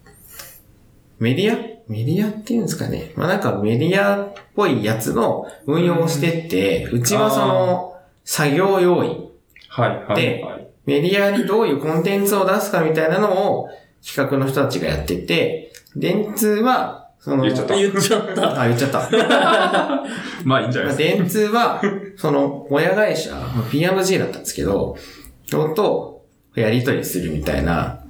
[1.19, 1.57] メディア？
[1.89, 3.13] メディアっていうんですかね？
[3.17, 9.11] まあなんかメディアっぽいやつの運用をしてって、うちはその、作業要員。
[9.13, 9.29] い。
[9.69, 10.05] はい。
[10.05, 10.23] はい。
[10.23, 10.67] ではい。
[10.87, 13.69] メディアにどういうコンテンツを出すかみたいなのを
[14.07, 18.63] 企画の人たちがやってて、電通は、その、言っちゃった言っちゃった。
[18.63, 19.09] あ、言っちゃった。
[20.45, 21.83] まあいいんじゃないです電通は、
[22.17, 24.97] その、親会社、まあ P&G だったんですけど、
[25.45, 28.01] 人とやりとりするみたいな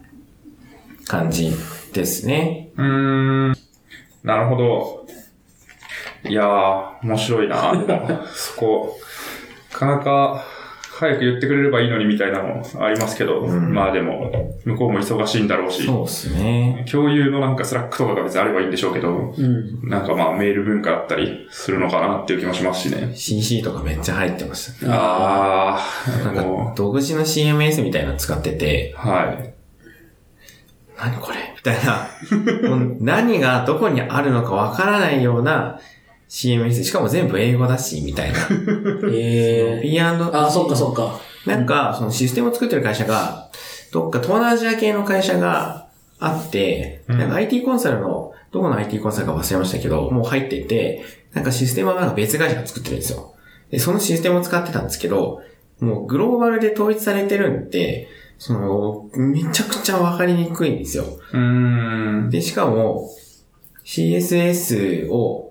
[1.07, 1.53] 感じ
[1.93, 2.71] ですね。
[2.77, 2.83] か。
[2.85, 2.89] うー
[3.51, 3.57] ん。
[4.23, 5.07] なるほど。
[6.29, 7.73] いやー、面白いな。
[8.33, 8.97] そこ、
[9.73, 10.45] なかなか、
[11.01, 14.31] 早く言ってくれればいいのにみたいなのありますけど、うんまあでも、
[14.67, 16.85] 向こうも忙しいんだろうし、そうですね。
[16.91, 19.89] 共有のなんか Slack とかが別にあればいいんでしょうけど、うん。
[19.89, 23.15] なんかまあメール文化だったりするのかなっていう気もしますしね。
[23.15, 24.93] CC とかめっちゃ入ってましたね。
[24.95, 25.81] あ
[26.23, 29.55] なんか、独自の CMS みたいなの使ってて、う、はい。
[30.99, 31.55] 何これ？
[31.57, 32.09] みたいな。
[33.01, 35.81] 何がどこにあるのかわからないような
[36.31, 36.85] CMS。
[36.85, 38.39] しかも全部英語だし、みたいな。
[39.13, 41.21] ええ P&、あ、そっかそっか。
[41.45, 43.51] なんか、そのシステムを作ってる会社が、
[43.93, 45.89] どっか東南アジア系の会社が
[46.21, 53.35] あって、うんなんか IT コンサルの、どこの IT コンサルか忘れましたけど、もう入ってて、なんかシステムはなんか別会社が作ってるんですよ。
[53.71, 55.43] で、そのシステムを使ってたんですけど、
[55.81, 61.05] もうグローバルで統一されてるんで、その、めちゃくちゃわかりにくいんですよ。
[61.33, 61.39] うー
[62.27, 62.31] ん。
[62.31, 63.11] で、しかも、
[63.85, 65.50] CSS を、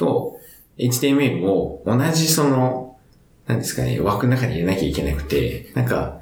[0.00, 0.40] と、
[0.78, 2.96] HTML を同じその、
[3.46, 6.20] なんですかね、枠の中に入れなきゃいけなくて、なんか、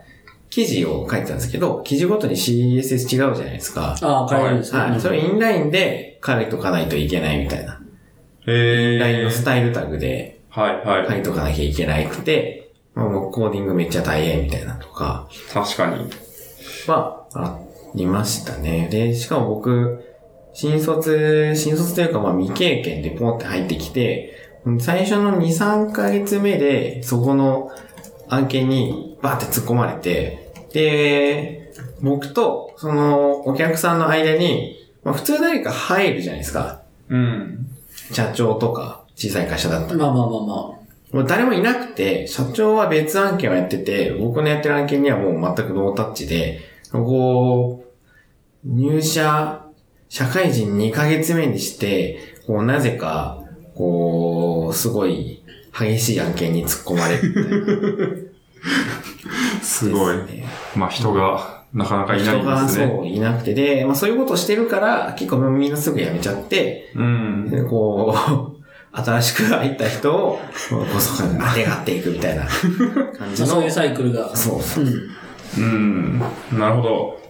[0.51, 3.97] 記事を書いてたんですけど、記事ごとに CSS 違うじゃないですか。
[4.01, 4.81] ああ、変えるんですね。
[4.81, 5.01] はい。
[5.01, 7.81] それインラインで書いとかないといけないみたいな。
[8.47, 9.31] えインラインのー。
[9.31, 11.07] スタイルタグではいはい。
[11.09, 16.11] 書いとかなきゃいけなくて、まあもうコーディングめっちゃ大変みたいなとか確かに。
[16.87, 17.59] はあ
[17.95, 18.89] りましたね。
[18.91, 20.08] で、しかも僕、
[20.61, 24.35] 新卒、新卒というかまあ未経験でポンって入ってきて、
[24.81, 27.71] 最初の2、3ヶ月目でそこの
[28.29, 36.83] 案件にバーって突っ込まれて、で、僕とそのお客さんの間に、まあ普通誰か入るじゃないですか。
[37.09, 37.69] うん。
[38.11, 39.99] 社長とか小さい会社だったら。
[39.99, 40.47] まあまあまあま
[41.13, 46.59] もう誰もいなくて、社長は別案件をやってて、僕のやってる案件にはもう全くノータッチで、
[46.91, 47.85] こ
[48.67, 49.68] う、入社、
[50.09, 53.43] 社会人2ヶ月目にして、こう、なぜか、
[53.75, 55.43] こう、すごい
[55.79, 58.33] 激しい案件に突っ込まれる
[59.61, 60.25] みすごいたいな。
[60.27, 60.45] ですね
[60.75, 62.87] まあ人がなかなかいないですね。
[62.87, 67.51] そういなくて、で、まあそういうことをしてるから、結構みんなすぐ辞めちゃって、うん。
[67.51, 68.15] でこ
[68.55, 68.59] う、
[68.97, 70.41] 新しく入った人を、
[70.71, 73.47] こう、そこに当てがっていくみたいな感じ あ。
[73.47, 73.53] の。
[73.53, 74.35] そういうサイクルが。
[74.35, 74.85] そうそう。
[74.85, 76.23] うん。
[76.53, 76.59] うん。
[76.59, 77.21] なるほど。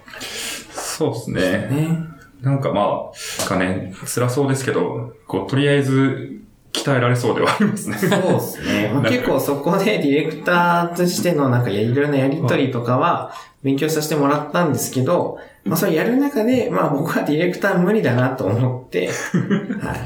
[0.70, 1.42] そうですね。
[1.70, 2.07] ね。
[2.42, 3.11] なんかま
[3.42, 6.38] あ、かね、辛そうですけど、こう、とりあえず、
[6.72, 7.96] 鍛えられそうではありますね。
[7.96, 8.90] そうですね。
[8.94, 19.09] まあ、結構そこでディレクターとしてのなんかいろいろなやりとりとかは勉強させてもらったんですけど、まあそれやる中で、まあ僕はディレクター無理だなと思って、
[19.81, 19.98] はい。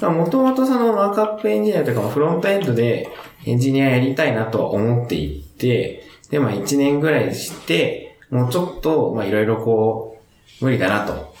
[0.00, 3.08] まあもともとそのマークアップエンジニアとかフロントエンドで
[3.46, 10.18] エンジニアやりたいなとは思っていて、でまあ1年ぐらいして、もうちょっとまあいろいろこ
[10.60, 11.32] う、無理だなと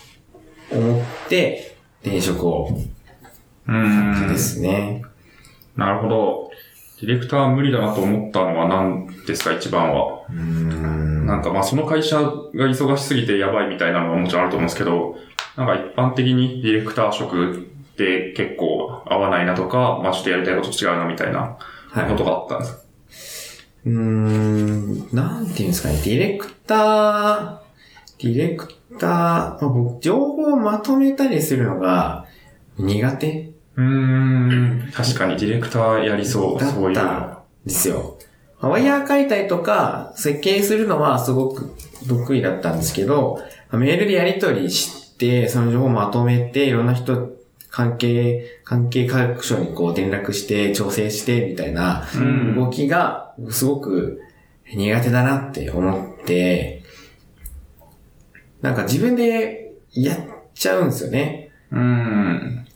[0.70, 2.68] 思って、転職を
[3.66, 4.38] う感じでん。
[4.38, 5.02] すね。
[5.76, 6.50] なるほど。
[7.00, 10.24] ディレクター無理だなと思ったのは何ですか、一番は？
[10.28, 15.16] うーんなんかまあその会社が忙しすぎてやばいみたいなのはもちろんあると思うんですけど、
[15.56, 21.56] なんか一般的にディレクター職って結構合わないなとか、まあちょっとやりたいこと違うなみたいな
[21.90, 22.64] はいことがあったんで
[23.12, 23.64] す。
[23.86, 27.58] うーん、なんていうんですかね、ディレクター、
[28.18, 32.26] ディレクター、まあ、僕、情報をまとめたりするのが
[32.78, 34.92] 苦手うーん。
[34.92, 36.90] 確かにディレクターやりそう、だそういうの。
[36.92, 38.18] ったんですよ。
[38.60, 41.74] まあワイヤー書いたりとか、設計するのはすごく
[42.08, 47.38] 得意だったんですけど、まあメールでやり取りして、その情報をまとめて、いろんな人、
[47.70, 54.20] 関係、関係各所にこう連絡して、調整して、みたいな、うん動きがすごく
[54.74, 56.77] 苦手だなって思って、
[58.60, 60.18] なんか自分でやっ
[60.54, 61.50] ちゃうんですよね。
[61.70, 62.66] うん。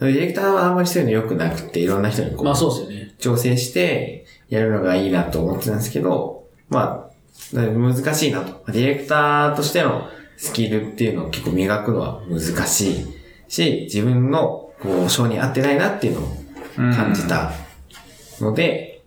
[0.00, 3.14] ディレクターはあんまりそういうの良くなくて、いろんな人にこう、まあそうですよね。
[3.18, 7.10] 調整してやるのがいいなと思ってたんですけど、ま
[7.52, 8.72] あ、難しいなと。
[8.72, 13.06] ディレクターとしてのスキルっていうのを結構磨くのは難しい
[13.48, 17.52] し、自分のこう、性に合ってないなっていうのを感じた
[18.40, 19.02] ので、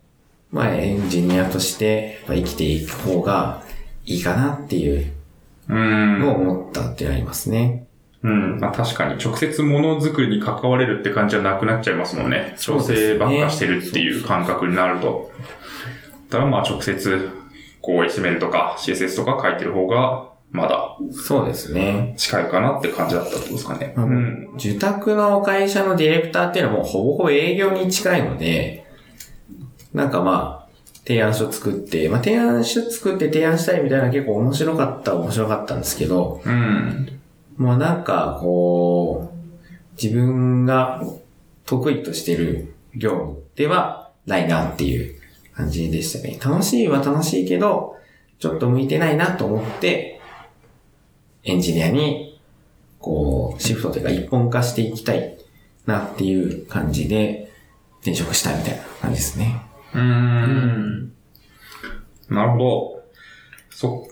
[0.51, 3.63] まあエンジニアとして生きていく方が
[4.05, 5.20] いいかなっていううん。
[5.67, 7.87] のを思ったってありますね。
[8.23, 8.59] うん。
[8.59, 12.55] まあ確かに直接ものづくりに関われるって感じはなくなっちゃいますもんね。
[12.59, 15.31] 調整ばっかしてるっていう感覚になると。
[16.29, 17.29] だからまあ直接、
[17.81, 22.13] こう HTML とか CSS とか書いてる方が、まだそうですね。
[22.17, 23.93] 近いかなって感じだったってことですかね。
[23.95, 24.49] まあうん。
[24.55, 28.85] 受託の会社のディレクターっていうのはもうほぼほぼ営業に近いので、
[29.93, 30.60] なんかまあ、
[31.11, 37.19] 提案書作って、まあ提案書作って提案したいみたいな結構面白かった面白かったんですけど、うん。
[37.57, 41.03] もうなんかこう、自分が
[41.65, 45.19] 得意としてる業務ではないなっていう
[45.53, 46.39] 感じでしたね。
[46.41, 47.97] 楽しいは楽しいけど、
[48.39, 50.21] ちょっと向いてないなと思って、
[51.43, 52.39] エンジニアに、
[52.99, 55.37] こう、シフトというか一本化していきたい
[55.85, 57.51] なっていう感じで
[57.99, 59.70] 転職したみたいな感じですね。
[59.93, 59.99] う。
[59.99, 61.13] うんん。
[62.29, 63.03] なるほど。
[63.71, 64.07] そ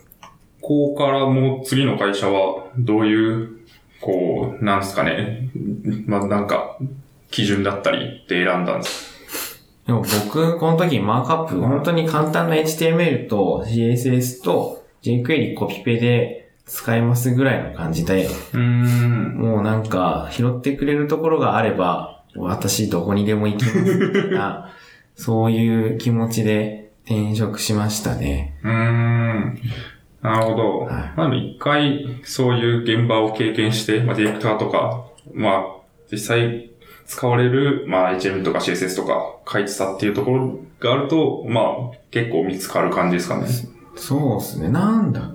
[0.61, 3.59] こからもう次の会社はどういう、
[4.01, 5.49] こう、なんですかね。
[6.05, 6.77] まあなんか、
[7.31, 9.09] 基準だったりって選んだんです
[9.85, 19.35] でも僕、この時マークアップ、本当に簡単な HTML と CSS と jQuery コピペで使えますぐらいの感じで、うーん。
[19.37, 24.71] もうなんか、拾ってくれるところがあれば、私どこにでも行きますみたいな、
[25.19, 28.55] そういう気持ちで転職しましたね。
[28.63, 29.59] うーん。
[30.21, 30.79] なるほど。
[30.85, 35.63] はいまあ一回、そういう現場を経験して、まあ、ディレクターとか、まあ、
[36.09, 36.71] 実際
[37.05, 43.47] 使われる、まあ、HM とか CSS とか書いてたっていうところがあると、まあ、結構見つかる感じですかね。
[43.97, 44.69] そうですね。
[44.69, 45.33] なんだ。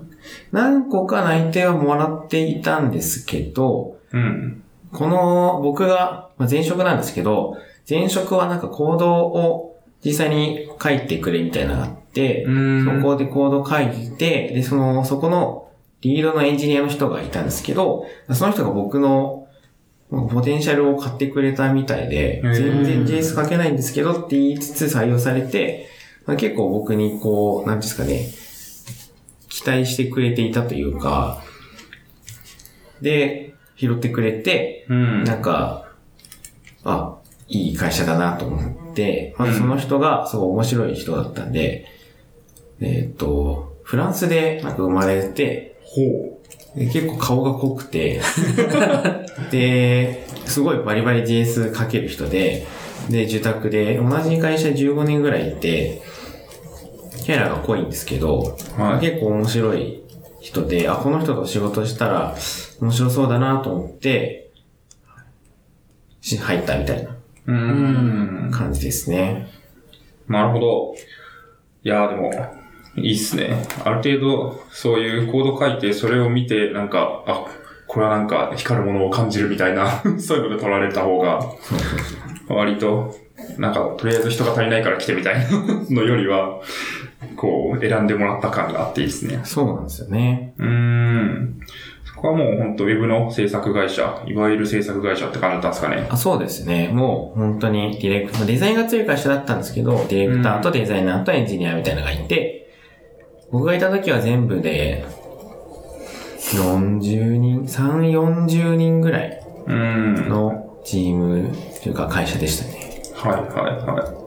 [0.51, 4.63] 何個か内定はもらっていたんですけど、うん。
[4.91, 7.55] この僕が、まあ、前職なんですけど、
[7.87, 9.74] 前職はなんかコードを
[10.05, 13.01] 実際に書いてくれみたいなのがあって、うん。
[13.01, 19.47] そこでコード書いて、で、その、そこのリードのエンジニアの人がいたんですけど、その人が僕の
[20.11, 25.89] ポテンシャルを買ってくれたみたいで、全然 JS 書けないんですけどって言いつつ採用されて、
[26.27, 28.29] まあ、結構僕にこう、なんですかね、
[29.49, 31.43] 期待してくれていたというか、
[33.01, 35.23] で、拾ってくれて、うん。
[35.23, 35.89] なんか、
[36.83, 38.84] あ、いい会社だなと思って、
[39.37, 41.85] まずその人がすごい面白い人だったんで、
[42.79, 46.39] えっ、と、フランスでなんか生まれて、ほ
[46.75, 48.21] で結構顔が濃くて、
[49.51, 52.65] で、すごいバリバリ JS 書ける人で、
[53.09, 56.01] で、受託で、同じ会社15年ぐらいいて、
[57.23, 59.05] キャラが濃いんですけど、はい。
[59.07, 60.03] 結構面白い
[60.41, 62.35] 人で、あ、この人と仕事したら
[62.81, 64.51] 面白そうだなと思って、
[66.21, 67.14] し入ったみたいな
[67.47, 67.53] う。
[67.53, 68.49] ん。
[68.51, 69.47] 感じですね。
[70.27, 70.95] なるほど。
[71.83, 72.31] いやーでも、
[72.97, 73.67] いいっすね。
[73.83, 77.45] ある程度、そういうコード書いて、それを見て、なんか、あ、
[77.87, 81.39] これはなんか光るものを感じるみたいな、 そういうので取られた方が、
[82.47, 83.15] 割と、
[83.57, 85.49] なんか、とりあえず人が足りないから来てみたいな
[85.89, 86.61] のよりは、
[87.35, 89.41] こう、選んでもらった感があっていいですね。
[89.43, 90.53] そうなんですよね。
[90.57, 91.59] うーん。
[92.15, 96.07] そこはもう本当ウェブの制作会社、いわゆる制作会社って感じだったんですかね。
[96.09, 96.89] あそうですね。
[96.93, 102.73] もう本当にディレクター、デザインが強い会社だったんですけど、ディレクターとデザイナーとエンジニアみたいなのがいて、
[103.51, 105.05] 僕がいた時は全部で
[106.53, 109.41] 40人、3、40人ぐらい。
[109.67, 111.49] のチーム
[111.81, 113.01] というか会社でしたね。
[113.15, 114.25] はいはいは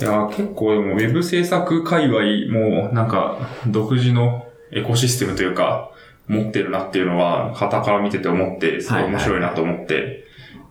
[0.00, 0.02] い。
[0.02, 2.20] いや、結構でもウェブ制作界隈
[2.52, 5.92] もなんか独自のエコシステムというか
[6.28, 10.24] 持ってるなっていうのは旗から見てて思ってすごい面白いなと思って、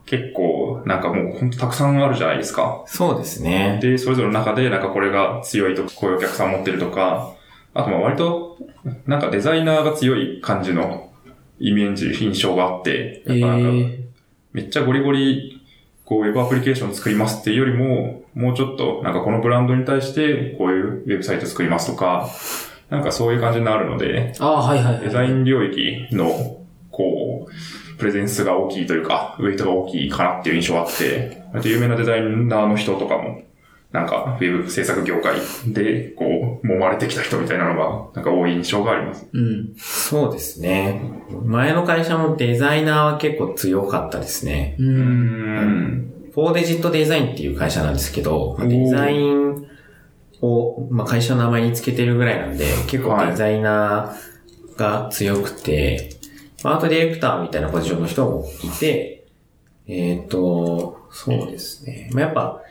[0.06, 2.84] 結構なんかもうほんとたくさんあるじゃないですか。
[2.86, 3.80] そうですね。
[3.82, 7.34] で、それぞれの中でなんかこれが強いとこういうお客さん持ってるとか、
[7.74, 8.58] あとまあ割と
[9.06, 11.12] なんかデザイナーが強い感じの
[11.60, 14.00] イメージ、印象があって、えやっぱなんかー、
[14.54, 15.62] めっちゃゴリゴリ、
[16.06, 22.30] こう、ウェブアプリケーション作りますっていうよりも、もうちょっと、なんかこのブランドに対して、こういうウェブサイト作りますとか、
[22.90, 25.04] なんかそういう感じになるので、ああ、はいはいはい。
[25.04, 33.42] デザイン領域の、こう、プレゼンスが大きいというか、ウェイトが大きいかなっていう印象があって、あと有名なデザイナーの人とかも、
[33.92, 39.28] なんか、ウェブ制作業界で、こう、揉まれてきた人みたいなのが、なんか多い印象があります。
[39.32, 39.74] うん。
[39.78, 41.02] そうですね。
[41.46, 44.76] 前の会社もデザイナーは結構強かったですね。
[44.78, 44.84] う。
[44.84, 46.14] うんん。
[46.34, 49.68] フォーデジットデザインっていう会社なんですけど、まあデザイン
[50.42, 56.12] を、まあ、会社の名前につけてるぐらいなんで、結構デザイナーが強くて、
[56.64, 59.28] まあアートディレクターみたいなポジションの人もいて、
[59.88, 62.10] えっ、と、そうですね。
[62.14, 62.62] まあ、やっぱ、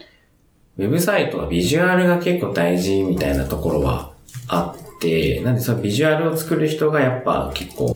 [0.76, 4.12] ウェブサイトはビジュアルが結構大事みたいなところは
[4.48, 7.94] あって、なんでそのビジュアルを作る人がやっぱ結構、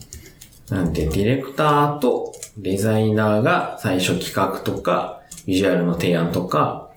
[0.69, 6.90] なんでディレクターとデザイナーが最初企画とか、ビジュアルの提案とか、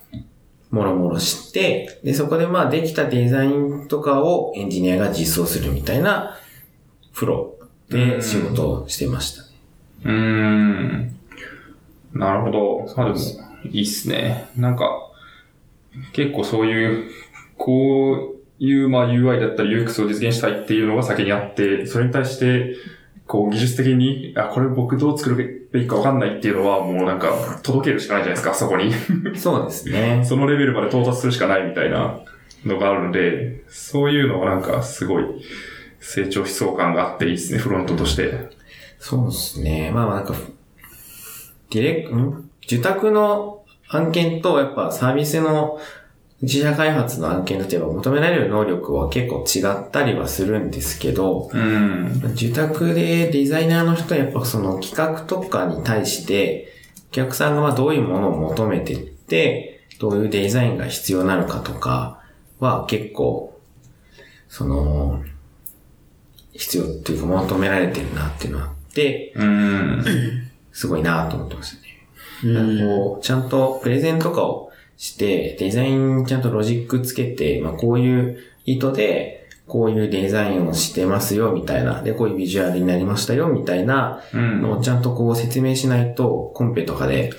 [0.71, 6.37] もろもろして、で、そこでまあできたデザインとかをエンジニアが実装するみたいな
[7.13, 7.55] プロ
[7.89, 9.47] で仕事をしてましたね。
[10.05, 11.15] うーん。
[12.13, 12.93] なるほど。
[12.95, 13.25] まあでも、
[13.71, 14.49] いいっすね。
[14.55, 15.11] なんか、
[16.13, 17.11] 結構そういう、
[17.57, 22.75] こういう、まあ UI だったり UX を実現したいっていうのが先にあって、それに対して、
[23.27, 28.93] こう技術的に、あ、これ僕どう作るべきかわかんないっていうのはもうなんか届けるしかないじゃないですか、そこに。
[29.35, 30.23] そうですね。
[30.27, 32.19] そのレベルまで到達するしかないみたいな
[32.65, 35.25] のがあるので、そういうのはなんかすごい
[35.99, 38.49] 成長しそう感があっていいですね、フロントとして。
[38.99, 39.91] そうですね。
[39.93, 40.35] まあまあなんか、
[41.71, 42.49] ディレク、ん？
[42.63, 45.79] 受託の案件とやっぱサービスの
[46.41, 52.21] 自社開発の案件だとやっぱ求められる能力は結構違ったりはするんですけど、うん。
[52.33, 56.73] 受託でデザイナーの人はやっぱその企画とかに対して、
[57.09, 62.21] お客さんがまあどういうものを求めてって、どういうデザインが必要なのかとか
[62.59, 63.57] は結構、
[64.49, 65.23] その、
[66.51, 70.05] 必要っていうか求められてるなっていうのがあって、うん。
[70.73, 72.55] すごいなと思ってましたね。
[72.55, 72.79] うん。
[72.79, 82.03] こう、ちゃんとプレゼンとかをして、デザインちゃんとロジックつけて、まあこういう意図で、こういうデザインをしてますよ、みたいな。
[82.03, 84.61] で、こういうビジュアルになりましたよ、みたいなうん。
[84.61, 87.31] のをちゃんとこう説明しないと、コンペとかで、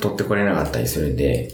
[0.00, 1.52] 取ってこれなかったりするんで、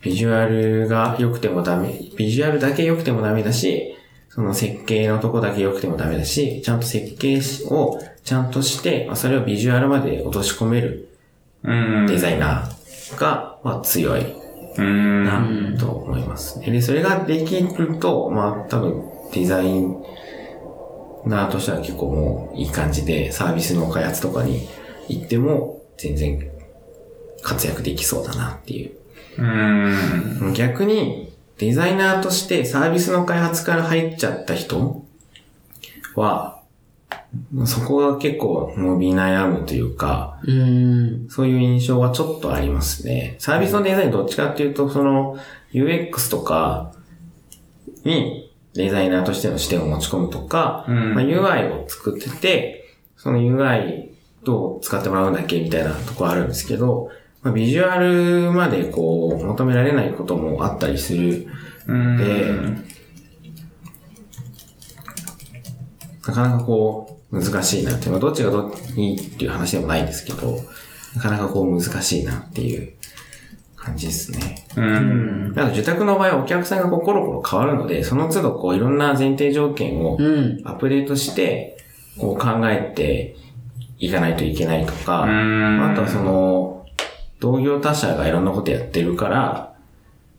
[0.00, 3.96] ビジュアルが良くてもダメ、ビジュアルだけ良くてもダメだし、
[4.28, 11.08] その設計のとこだけ良くてもダメだし、ちゃんと設計をちゃんとして、まあそれをビジュアルまで落とし込める
[11.64, 12.06] うん。
[12.06, 14.37] デザイナーが、まあ、強いうん。
[14.82, 15.46] な
[15.78, 16.70] と思いますね。
[16.70, 19.82] で、それができると、まあ、多分、デザイ
[21.26, 24.68] ナーとしては結構もういい感じで、サービスの開発とかに
[25.08, 26.50] 行っても、全然
[27.42, 28.92] 活躍できそうだなっていう。
[29.38, 30.54] うん。
[30.54, 35.04] 逆に、デザイナーとしてサービスの開発から入っちゃった人
[36.14, 36.57] は、
[37.66, 41.28] そこが結構伸び悩むというか、うん。
[41.28, 43.36] そういう印象はちょっとありますね。
[43.38, 45.36] サービスのデザインどっちかっていうと、その
[45.72, 46.92] UX とか
[48.04, 54.08] にデザイナーとしての視点を持ち込むとか、うんまあ、UI を作ってて、その UI
[54.44, 57.10] どう使ってもらうんだっけみたいなところあるんですけど、
[57.42, 61.46] まあ、ビジュアルまでこう求められないこともあったりする
[61.86, 62.16] うん。
[62.16, 62.88] で
[66.28, 70.58] なかなかこう、難しいなっていう、まあどっちがどっいいっていう話でもないんですけど、
[71.16, 72.92] なかなかこう難しいなっていう
[73.76, 74.66] 感じですね。
[74.76, 75.54] うん。
[75.56, 80.60] あと受託の場合はお客さんがこうコロコロ変わるので、その都度こういろんな前提条件をうん。
[80.64, 81.78] アップデートして、
[82.18, 83.36] こう考えて
[83.98, 85.92] いかないといけないとか、うん。
[85.92, 86.86] あとはその、
[87.40, 89.74] 同業他社がいろんなことやってるから、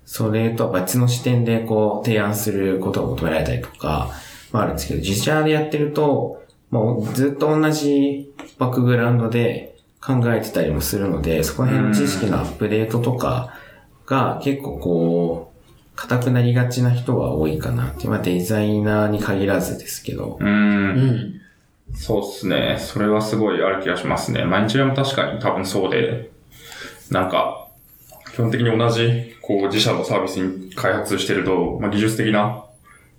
[0.06, 4.12] それとは別の視点でこう提案することが求められたりとか、
[4.52, 13.54] まああるんですけど、自社でやってると、もうずっと同じバックグラウンドで考えてたりもするので、そこら辺の知識のアップデートとか
[14.06, 20.44] が結構こう、硬くなりがちな人は多いかなって、まあデザイナーに限らずですけど、う。
[20.44, 21.42] うんん。
[21.94, 22.78] そうっすね。
[22.80, 24.46] それはすごいある気がしますね。
[24.46, 26.30] 毎日でも確かに多分そうで、
[27.10, 27.68] なんか、
[28.34, 32.64] 基本的に同じ、こう、自社のサービスに開発してると、まあ、技術的な、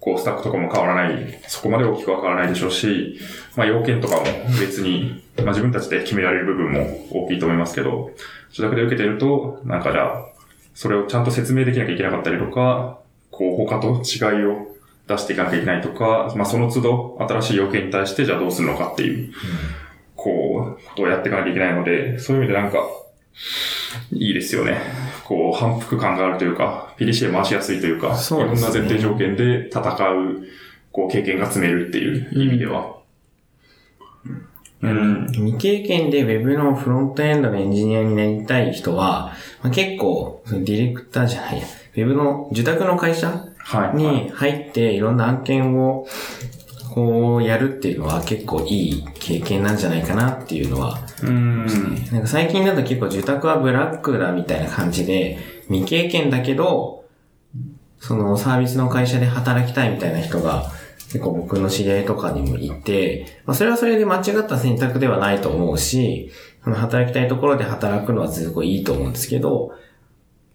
[0.01, 3.21] こう、スタックとかも変わらない、そこまで大きくは変わらないでしょうし、
[3.55, 4.25] まあ、要件とかも
[4.59, 8.11] 別に、まあ、自分たちで決められる部分も大きいと思いますけど、
[8.51, 10.25] 自宅で受けてると、なんかじゃあ、
[10.75, 12.99] それをちゃんと説明できなきゃいけなかったりとか、
[13.31, 14.75] こう、他と違いを
[15.07, 19.33] 出していかなきゃいけないとか、まあ、その都度、新しい要件に対して、じゃあどうするのかっていう、
[20.17, 22.85] こう、ことをやっていかなきゃいけないので、そういう意味でなんか、
[24.13, 24.81] いいですよね。
[25.25, 30.47] こう、反復感があるというか、PDCA 回しやすいというか、そうねいろんな前提条件で戦う、
[30.93, 32.97] こう、経験が積めるっていう意味では。
[34.83, 35.27] うん。
[35.33, 41.65] 未経験で Web のフロントエンドのエンジニアになりたい人は、まあ、結構、ディレクターじゃないや、
[41.97, 43.97] Web の受託の会社はい。
[43.97, 46.07] に入っていろんな案件を
[46.95, 51.67] こうやるっていうのは結構いい経験なんじゃないかなっていうのは、うん。
[51.67, 55.39] なんか最近だと結構受託はブラックだみたいな感じで、
[55.69, 57.05] 未経験だけど、
[57.99, 60.73] そのサービスの会社で働きたいみたいな人が
[61.13, 66.31] 結構僕の知り合いとかにもいて、まあそれはそれで間違った選択ではないと思うし、
[66.65, 69.73] その働きたいところで働くのはすごいいいと思うんですけど、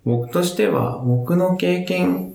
[0.05, 2.34] 僕としては、僕の経験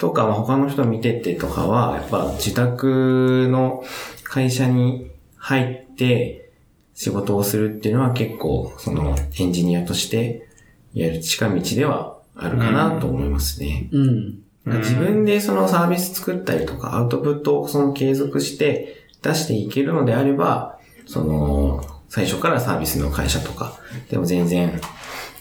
[0.00, 3.84] とか、まあ他の人見ててとかは、やっぱ自宅の
[4.24, 6.50] 会社に入って
[6.94, 10.48] 仕事をするっていうのは結構、そのエンジニアとして
[10.94, 13.88] やる近道ではあるかなと思いますね。
[13.92, 14.38] うん。
[14.64, 23.78] 自分でそのサービス作ったりとか、アウトプットをその継続して出していけるのであれば、その、最初からサービスの会社とか
[24.10, 24.80] でも全然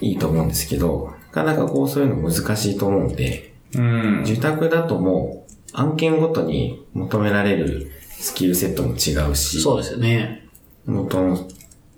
[0.01, 4.21] いいと思うんですけど、なかなかこうそういうの難しいと思うんで、うん。
[4.23, 10.47] 受託だともう案件ごとに求められるスキルセットも違うし、そうですよね。
[10.85, 11.47] 元の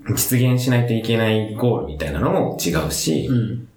[0.10, 3.68] 実現しないといけないゴールみたいなのも違うし、うん。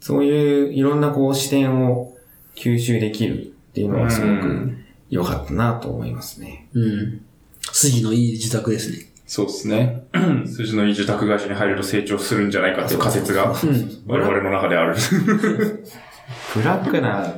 [0.00, 2.16] そういういろんなこう視点を
[2.54, 6.68] 吸収できるっていうのはすごくうん良かったなと思いますね。
[6.74, 7.24] うん。
[7.72, 8.98] 筋のいい自宅ですね。
[9.26, 10.04] そうですね。
[10.46, 14.02] 筋のいい受託会社に入ると成長するんじゃないかっていう仮説がうん。
[14.06, 14.96] 我々の中である。
[16.54, 17.34] ブラックな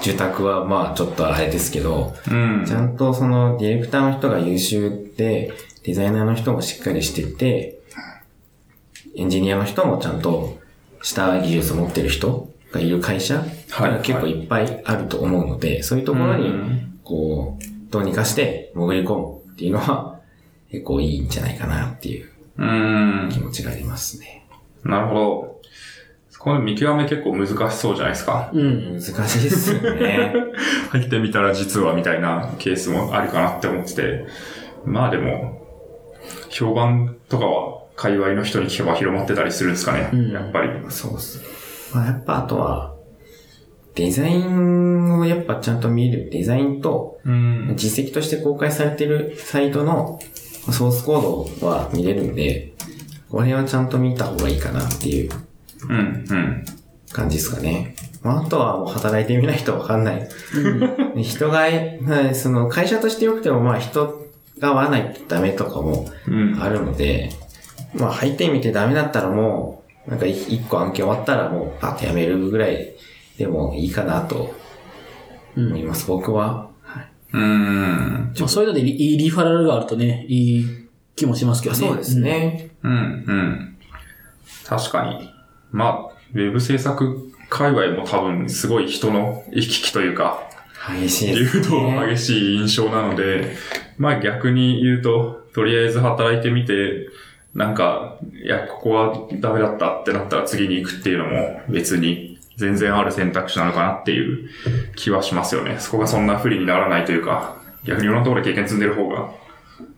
[0.00, 2.72] 受託はまあちょっとあれですけど、うんち。
[2.72, 5.52] ゃんとそのディレクターの人が優秀で、
[5.82, 7.78] デザイナーの人もしっかりしてて、
[9.16, 10.58] エンジニアの人もちゃんと
[11.02, 20.18] した技術を持ってる人がいる会社はいが結構いっぱいあると思うので、そういうところにうんこう、どうにかして潜り込むっていうのは、
[20.70, 22.30] 結構いいんじゃないかなっていう。
[23.30, 24.46] 気持ちがありますね。
[24.84, 25.53] なるほど。
[26.44, 28.50] この見極め結構難しそうじゃないですか。
[28.52, 29.00] うん。
[29.00, 30.34] 難しいですよね。
[30.92, 34.26] 入ってみたら実はみたいなケースもあるかなって思ってて。
[34.84, 35.62] まあでも、
[36.50, 40.10] 評判とかは界隈の人に聞けば広まってたりするんですかね。
[40.12, 40.68] うんやっぱり。
[40.90, 41.44] そうですね。
[41.94, 42.94] まあ、やっぱあとは、
[43.94, 46.28] デザインをやっぱちゃんと見る。
[46.30, 47.72] デザインとうん。
[47.74, 50.20] 実績として公開されてるサイトの
[50.70, 52.74] ソースコードは見れるんで、
[53.30, 55.30] これはちゃんと見た方がいいかなっていう
[55.88, 56.24] うん。
[56.28, 56.64] うん。
[57.12, 57.94] 感じですかね。
[58.22, 60.28] まあ、あとはもう働いてみないとわかんない。
[61.22, 64.26] 人が、はいその会社として良くてもまあ人
[64.58, 66.62] が合わないとダメとかもうん。
[66.62, 67.30] あるので、
[67.94, 72.94] まあ入ってみてダメだったらもう、なんか一一個案件終わったらもうパッとやめるぐらい
[73.38, 74.54] でもいいかなと
[75.56, 76.70] うん思います、僕は。
[76.82, 77.06] はい。
[77.32, 78.32] うん。
[78.38, 80.66] まあ、そういうのでリいいリファラルがあるとね、いい
[81.16, 81.80] 気もしますけどね。
[81.80, 82.70] そうですね。
[82.82, 82.92] うん。
[82.92, 83.76] うん。
[84.66, 85.33] 確かに。
[85.74, 90.48] まあ、ウェブ制作界隈も多分すごい人の行き来というか、
[90.88, 92.14] 激しい流です、動ね。
[92.14, 93.56] 激しい印象なので、
[93.98, 97.08] まあ逆に言うと、とりあえず働いてみて、
[97.54, 104.48] なんか、いや、ここはダメだったってなったら次に行くっていうのも別に全然ある選択肢なのかなっていう
[104.94, 105.78] 気はしますよね。
[105.80, 109.32] そこがそんな不利にならないというか、逆にいろんなところで経験積んでる方が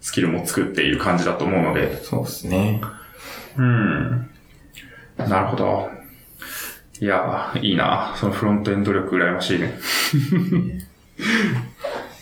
[0.00, 2.80] スキルもつくっていう感じだと思うので、そうですね。
[3.58, 4.30] うん。
[5.18, 5.88] なるほど。
[7.00, 8.14] いや、いいな。
[8.16, 9.74] そのフロントエンド力羨ましいね。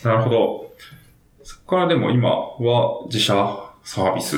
[0.05, 0.71] なるほど。
[1.43, 3.35] そこからでも今は自社
[3.83, 4.37] サービス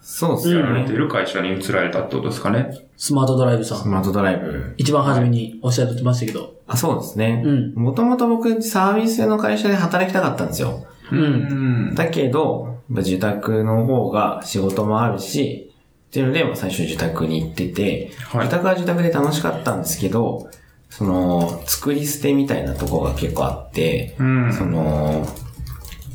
[0.00, 0.98] そうですやられていね。
[0.98, 2.70] る会社に移られたってことですかね。
[2.96, 3.78] スマートドライブさん。
[3.78, 4.74] スマートドライブ。
[4.76, 6.54] 一番初めにおっしゃってましたけど。
[6.66, 7.42] あ、そうですね。
[7.44, 10.86] うんもともと僕サービスの会社で働きたかったんですよ。
[11.12, 11.90] うん。
[11.92, 11.94] ん。
[11.94, 15.69] だけど、自宅の方が仕事もあるし、
[16.10, 20.50] っていうので、まあ最初自宅に行ってて、はい自宅は自宅で楽しかったんですけど、
[20.88, 24.52] その、作り捨てみたいなところが結構あって、うん。
[24.52, 25.24] その、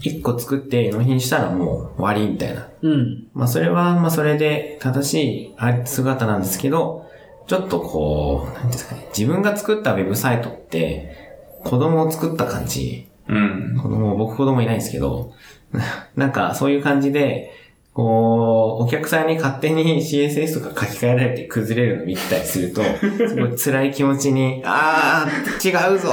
[0.02, 2.68] 一個作って納品したらもう終わりみたいな。
[2.82, 3.28] うん。
[3.34, 7.10] まあそれは、まあそれで正しい姿なんですけど、
[7.48, 11.16] ちょっとこう、なんですかね、自分が作ったウェブサイトって、
[11.64, 13.08] 子供を作った感じ。
[13.30, 13.80] うん。
[13.82, 15.32] 子供、僕子供いないんですけど、
[16.18, 17.52] なんかそういう感じで、
[17.96, 22.84] こう、お客さんに勝手に CSS とか書き換えられて崩れるの見てたりすると、
[23.30, 26.12] すごい辛い気持ちに、あー、違うぞ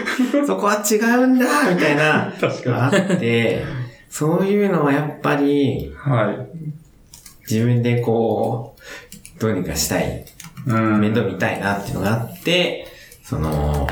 [0.46, 3.62] そこは違うんだみたいな、あって、
[4.08, 7.52] そういうのはやっぱり、はい。
[7.52, 8.74] 自分でこ
[9.36, 10.24] う、どうにかしたい、
[10.66, 11.00] うん。
[11.00, 12.86] 面倒見たいなっていうのがあって、
[13.22, 13.86] その、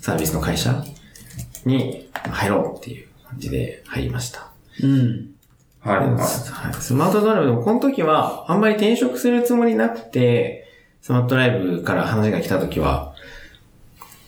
[0.00, 0.84] サービスの会社
[1.64, 4.52] に入ろうっていう感じで入りました。
[4.84, 5.31] うん。
[5.82, 5.96] はい。
[5.98, 6.08] はい。
[6.08, 10.66] はいスマートドライブでもこの時はあんまり転職するつもりなくて、
[11.00, 13.14] スマートドライブから話が来た時は、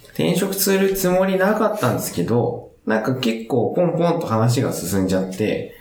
[0.08, 5.74] 転職するつもりなかったんですけど、なんか結構ポンポンと話が進んじゃって、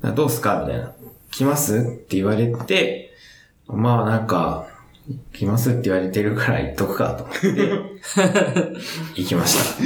[0.00, 0.92] などうすかみたいな。
[1.30, 3.12] 来ますって言われて、
[3.66, 4.66] まあなんか、
[5.32, 7.50] 来ますって言われてるから行っとくかと思って、
[9.20, 9.76] 行きまし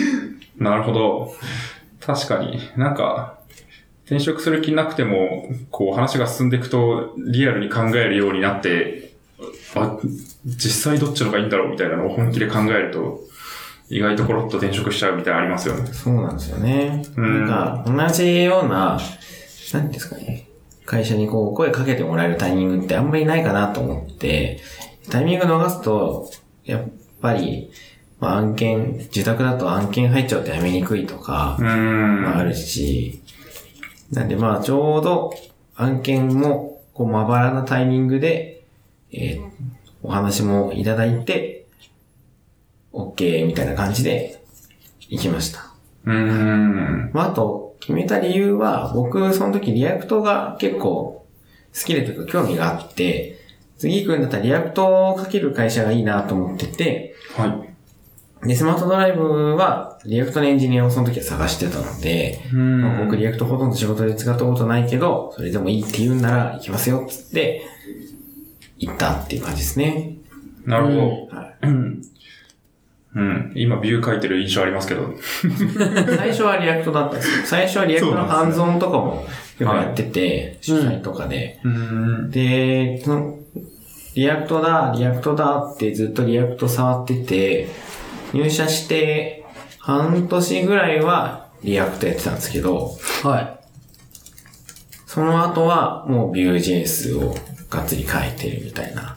[0.59, 0.63] た。
[0.63, 1.35] なるほど。
[2.01, 3.39] 確かになんか、
[4.05, 9.13] 転職する気なくても、こう話が進んでいくと、リアルに考えるようになって、
[9.75, 9.99] あ、
[10.45, 13.21] 実際どっちのがいいんだろうみたいなのを本気で考えると、
[13.89, 15.93] 意外とコロッと転職しちゃうみたいなのありますよね。
[15.93, 17.05] そうなんですよね。
[17.17, 18.99] うんなんか、同じような、
[19.73, 20.49] なんですかね。
[20.85, 24.61] 会社にこう、声かけてもらえるタイミングってあんまりないかなと思って、
[25.11, 26.31] タイミング逃すと、
[26.65, 26.83] やっ
[27.21, 27.71] ぱり、
[28.19, 32.23] まあ、案件、自宅だと案件入っちゃうとやめにくいとかう、ーん。
[32.23, 33.23] まあ、あるし、
[34.13, 35.33] なんでまあ、ちょうど
[35.75, 38.63] 案件も、こう、まばらなタイミングで、
[39.11, 39.53] えー
[40.05, 41.65] お話もいただいて、
[42.93, 44.43] OK みたいな感じで、
[45.09, 45.73] 行きました。
[46.05, 47.11] うーん。
[47.13, 51.25] まあ、あと、決めた理由は、僕、その時 Reactが結構
[51.75, 53.39] 好きでというか興味があって、
[53.79, 57.72] 次行くんだったら Reactを書ける会社がいいなと思ってて、はい。
[58.45, 67.63] で、スマートドライブは、 Reactのエンジニアをその時は探してたので、まあ僕 Reactほとんど仕事で使ったことないけど、それでもいいって言うんなら行きますよ、つって、
[68.79, 70.17] 行ったっていう感じですね。
[70.67, 71.37] なるほど。
[71.37, 72.03] はいうん。
[73.15, 73.53] うん。
[73.55, 75.13] 今、 Vue書いてる印象ありますけど。
[76.17, 77.43] 最初は Reactだったんですよ。
[77.45, 79.27] 最初は Reactのハンズオンとかも
[79.59, 81.61] 結構やってて、主催とかで。
[81.63, 82.31] うーん。
[82.31, 83.39] で、その
[84.15, 87.69] Reactだ、 Reactだってずっと React触ってて、
[88.33, 89.45] 入社して
[89.79, 93.41] 半年ぐらいは Reactやってたんですけど、は
[95.07, 97.35] その後はもう Vue.js を
[97.69, 99.17] がっつり書いてるみたいな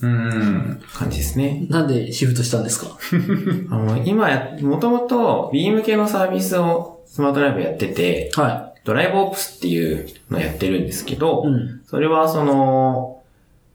[0.00, 0.80] うん。
[0.94, 1.64] 感じですね。
[1.68, 1.68] い。
[1.68, 2.96] なんでシフトしたんですか？
[3.70, 11.48] あの、今や、もともと B 向けのサービスをスマートライブやってて、はドライブオプスっていうのをやってるんですけど、い。
[11.48, 11.80] うん。
[11.86, 13.20] それはその、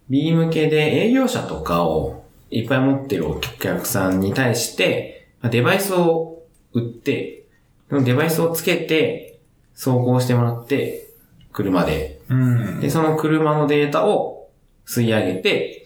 [0.09, 2.22] B 向けで営業者とかを
[2.53, 6.43] いっぱい持ってるお客さんに対して、まあデバイスを
[6.73, 7.45] 売って、
[7.89, 9.39] そのデバイスをつけて、
[9.73, 11.09] 走行してもらって、
[11.51, 12.21] 車で。
[12.29, 12.79] うん。
[12.79, 14.49] で、その車のデータを
[14.85, 15.85] 吸い上げて、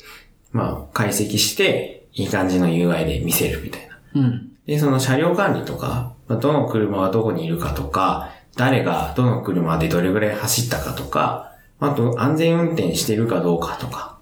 [0.51, 4.21] まあ、解析して、いい感じの UI で見せるみたいな。
[4.21, 4.51] うん。
[4.65, 14.16] で、その車両管理とか、まあどの車がどこにいるかとか、誰がどの車でどれぐらい走ったかとか、あと安全運転してるかどうかとか。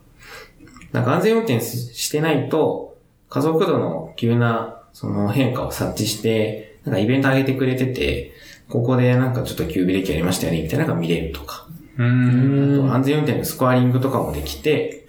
[0.96, 2.98] なんか安全運転してないと、
[3.30, 8.32] 加速度の急なその変化を察知して、なんかイベント上げてくれてて、
[8.70, 11.68] ここでなんかちょっと急ブレーキやりましたよね、みたいなのが見れるとか。
[11.98, 12.04] う。
[12.04, 12.86] うんん。
[12.86, 15.06] あと安全運転のスコアリングとかもできて、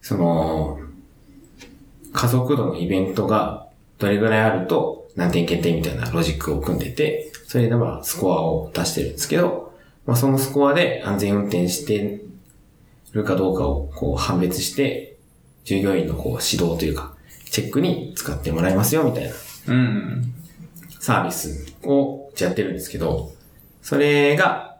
[0.00, 0.80] その、
[2.14, 3.68] 加速度のイベントが
[3.98, 9.74] どれぐらいあると何点決定みたいなロジックを組んでて、それでまあスコアを出してるんですけど、
[10.06, 12.22] まあそのスコアで安全運転して
[13.18, 15.16] るかどうかをこう判別して、
[15.64, 17.14] 従業員のこう指導というか、
[17.50, 19.30] チェックに使ってもらいますよみたいな
[19.68, 20.34] うん。
[21.00, 23.32] サービスをやってるんですけど、
[23.82, 24.78] それが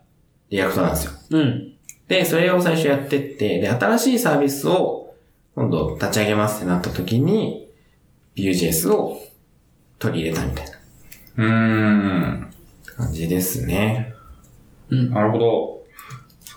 [0.51, 1.13] Reactなんですよ。
[1.31, 1.73] うん。
[2.09, 5.15] で、それを最初やってって、で、新しいサービスを
[5.55, 7.69] 今度立ち上げますってなった時に、
[8.37, 9.21] Vue.js を
[9.99, 10.79] 取り入れたみたいな
[11.37, 12.51] うん。
[12.85, 14.15] 感じですね。
[14.91, 15.11] うん。
[15.11, 15.78] なるほど。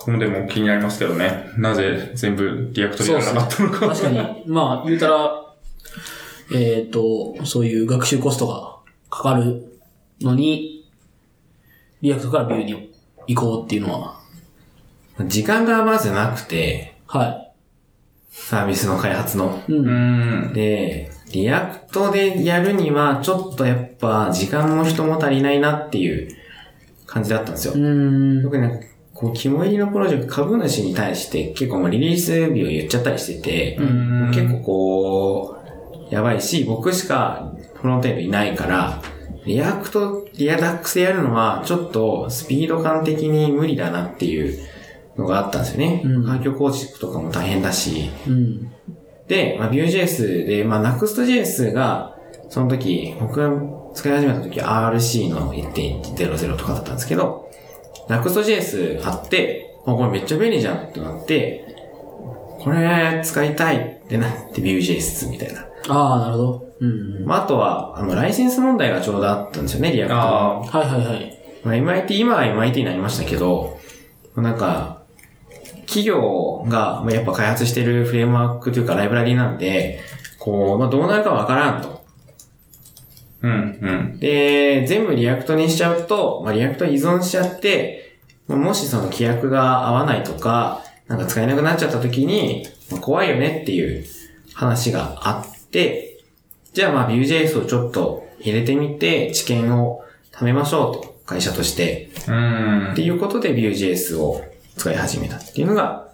[0.01, 1.51] そこもでも気になりますけどね。
[1.57, 3.87] なぜ全部 Reactでやらなかったのか。
[3.89, 5.45] 確かに、まあ、言うたら、
[6.51, 8.77] えっ、と、そういう学習コストが
[9.11, 9.79] かかる
[10.19, 10.89] のに、
[12.01, 12.91] Reactから Vueに
[13.27, 14.19] 行こうっていうのは、
[15.27, 17.51] 時間がまずなくて、は
[18.31, 19.61] サービスの開発の。
[19.69, 19.71] い。
[19.71, 19.75] う。
[19.75, 20.53] うんん。
[20.53, 26.35] で、 Reactでやるには、ちょっとやっぱ時間も人も足りないなっていう
[27.05, 27.75] 感じだったんですよ。
[27.75, 28.41] うん。
[28.41, 28.90] 特に
[29.21, 35.57] こう、肝入りのプロジェクト、株主に対して結構もうリリース日を言っちゃったりしてて、うん結構こ
[36.09, 39.01] う、やばいし、僕しかフロントエンドいないから、
[39.45, 44.57] React、Reduxでやるのは、ちょっとスピード感的に無理だなっていう
[45.17, 46.01] のがあったんですよね。
[46.03, 48.09] うん環境構築とかも大変だし。
[48.27, 48.71] うん。
[49.27, 52.17] で、まあ、Vue.js で、まあ、 Nuxt.js が、
[52.49, 53.49] その時、僕が
[53.93, 57.50] 使い始めた時 RC の1.00とかだったんですけど、
[58.11, 61.65] Nuxt.js あって、あ、これめっちゃ便利じゃんってなって、
[62.59, 65.65] これ使いたいってなって Vue.js みたいな。
[65.89, 66.71] ああ、なるほど。
[66.81, 67.25] うん。
[67.25, 70.21] まあ、あとは、あの、ライセンス問題がちょうどあったんですよね、 Reactの。
[70.21, 71.37] あはいはいはい。
[71.63, 73.79] まあ、MIT、今は MIT になりましたけど、
[74.35, 75.01] なんか、
[75.85, 79.99] 企業が、まあ、やっぱ開発してるフレームワークというかライブラリなんで、
[80.39, 82.00] こう、まあ、どうなるかわからんと。
[83.43, 83.47] あ。
[83.47, 83.79] うん。
[83.81, 84.19] うん。
[84.19, 88.17] で、全部 Reactにしちゃうと、まあ、 React依存しちゃって、
[88.47, 94.05] まあもしその規約が合わないとか、なんか使えなくなっちゃった時に、まあ怖いよねっていう
[94.53, 96.23] 話があって、
[96.73, 102.09] じゃあまあ Vue.js をちょっと入れてみて、知見を貯めましょうと、会社として。
[102.27, 103.01] うんって。
[103.01, 104.43] いうことで Vue.js を
[104.77, 106.09] 使い始めたっていうのが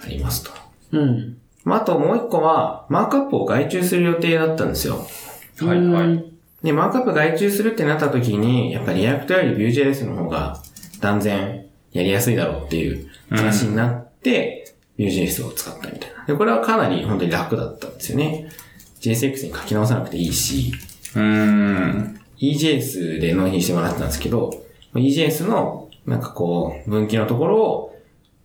[0.00, 0.50] ありますと。
[0.92, 1.38] うん。
[1.64, 5.06] まあ、あともう一個は、マークアップを外注する予定だったんですよ。
[5.60, 6.37] はいはい。
[6.62, 10.60] で、マークアップ外注するってなった時に、やっぱり React より Vue.js の方が
[11.00, 16.24] 断然やりやすいだろうっていう話になって、Vue.js を使ったみたいな。
[16.26, 18.48] で、これはかなり本当に楽だったんですよね。
[19.00, 20.72] JSX に書き直さなくていいし、
[21.14, 22.20] うん。
[22.38, 24.50] EJS で納品してもらってたんですけど、
[24.94, 27.94] EJS のなんかこう、分岐のところを、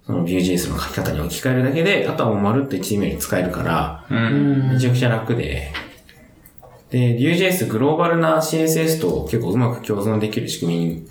[0.06, 4.14] その Vue.js の書き方に置き換えるだけで、あとはもうまるっと HTML に使えるから、う。
[4.14, 4.74] うんん。
[4.74, 5.72] めちゃくちゃ楽で、
[6.94, 11.08] で、Vue.js グローバルな CSS と結構うまく共存できる仕組みに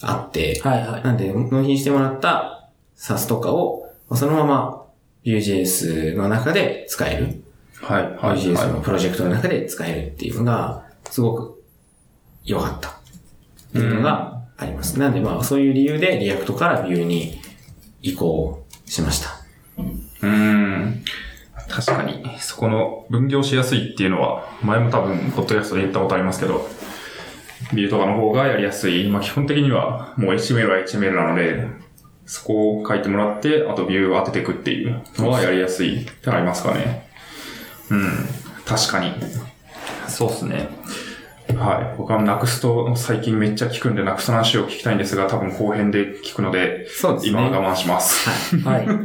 [0.00, 1.02] あって、はいはい。
[1.04, 4.86] なんで納品してもらった SAS とかを、まあそのまま
[5.26, 7.42] Vue.js の中で使える。
[7.74, 11.62] はいはい Vue.js のはプロジェクトの中で使えるっていうのが、すごく
[12.44, 12.88] 良かった。
[12.88, 12.92] っ
[13.72, 14.98] ていうのがあります。
[14.98, 17.38] なんでまあそういう理由で React から Vue に
[18.00, 19.28] 移行しました。
[19.82, 19.86] い。
[20.22, 21.04] うん。
[21.68, 26.68] 確かに、そこの分業しやすいっていうのは、前も多分、ポッドキャストで言ったことありますけど、
[27.72, 29.08] ビルとかの方がやりやすい。
[29.08, 31.66] まあ基本的には、もう HTML は HTML なので、
[32.26, 37.08] そこを書いてもらって、あとビューを当てていくっていうのはやりやすいってありますかね。
[37.90, 38.10] うん。
[38.64, 39.12] 確かに。
[40.06, 40.68] そうっすね。
[41.56, 41.96] はい。
[41.96, 47.30] 僕はナクスト最近めっちゃ聞くんで、ナクストの話を聞きたいんですが、多分後編で聞くので、そうですね。
[47.30, 48.28] 今は我慢します。
[48.58, 48.86] はい。
[48.86, 48.96] はい。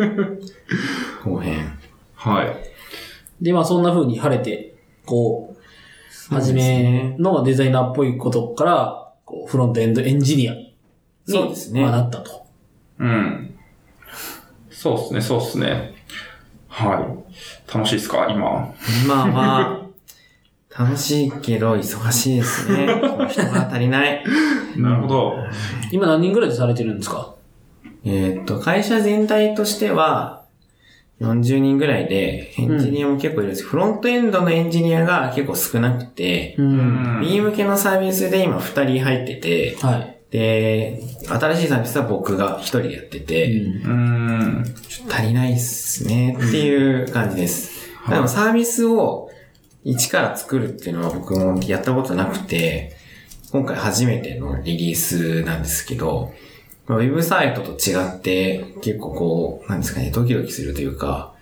[1.23, 1.79] 後編。
[2.23, 3.43] はい。
[3.43, 5.55] で、まあそんな風に晴れて、こ
[6.31, 10.75] う、はじめのデザイナーっぽいことから、こうフロントエンドエンジニアに、
[11.27, 12.45] そうですねまあなったと。
[12.99, 13.55] うん。
[14.69, 15.93] そうですね、そうですね。
[16.69, 17.73] はい。
[17.73, 18.73] 楽しいですか今。
[19.03, 19.79] 今は、
[20.77, 22.87] 楽しいけど忙しいですね。
[23.29, 24.23] 人が足りない。
[24.77, 25.33] なるほど。
[25.91, 27.35] 今何人ぐらいでされてるんですか？
[28.05, 30.42] えーっと、会社全体としては、
[31.21, 36.63] 40人ぐらいで、エンジニアも結構いるんです、フロントエンドのエンジニアが結構少なくて、う。
[36.63, 37.21] うんん。
[37.21, 40.13] B 向けのサービスで今2人入ってて、はい。
[40.31, 44.63] で、新しいサービスは僕が1人でやってて、うん
[45.07, 47.89] 足りないっすねっていう感じです。
[48.09, 49.29] でもサービスを
[49.83, 52.95] 一から作るっていうのは僕もやったことなくて、
[53.51, 56.33] 今回初めてのリリースなんですけど、
[56.87, 61.33] ウェブサイトと違って結構こう、なんですかね、ドキドキするというか、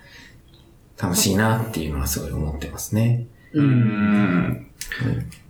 [1.00, 3.26] 楽しいなっていうのはすごい思ってますね。
[3.52, 3.60] う。
[3.60, 4.66] うんん。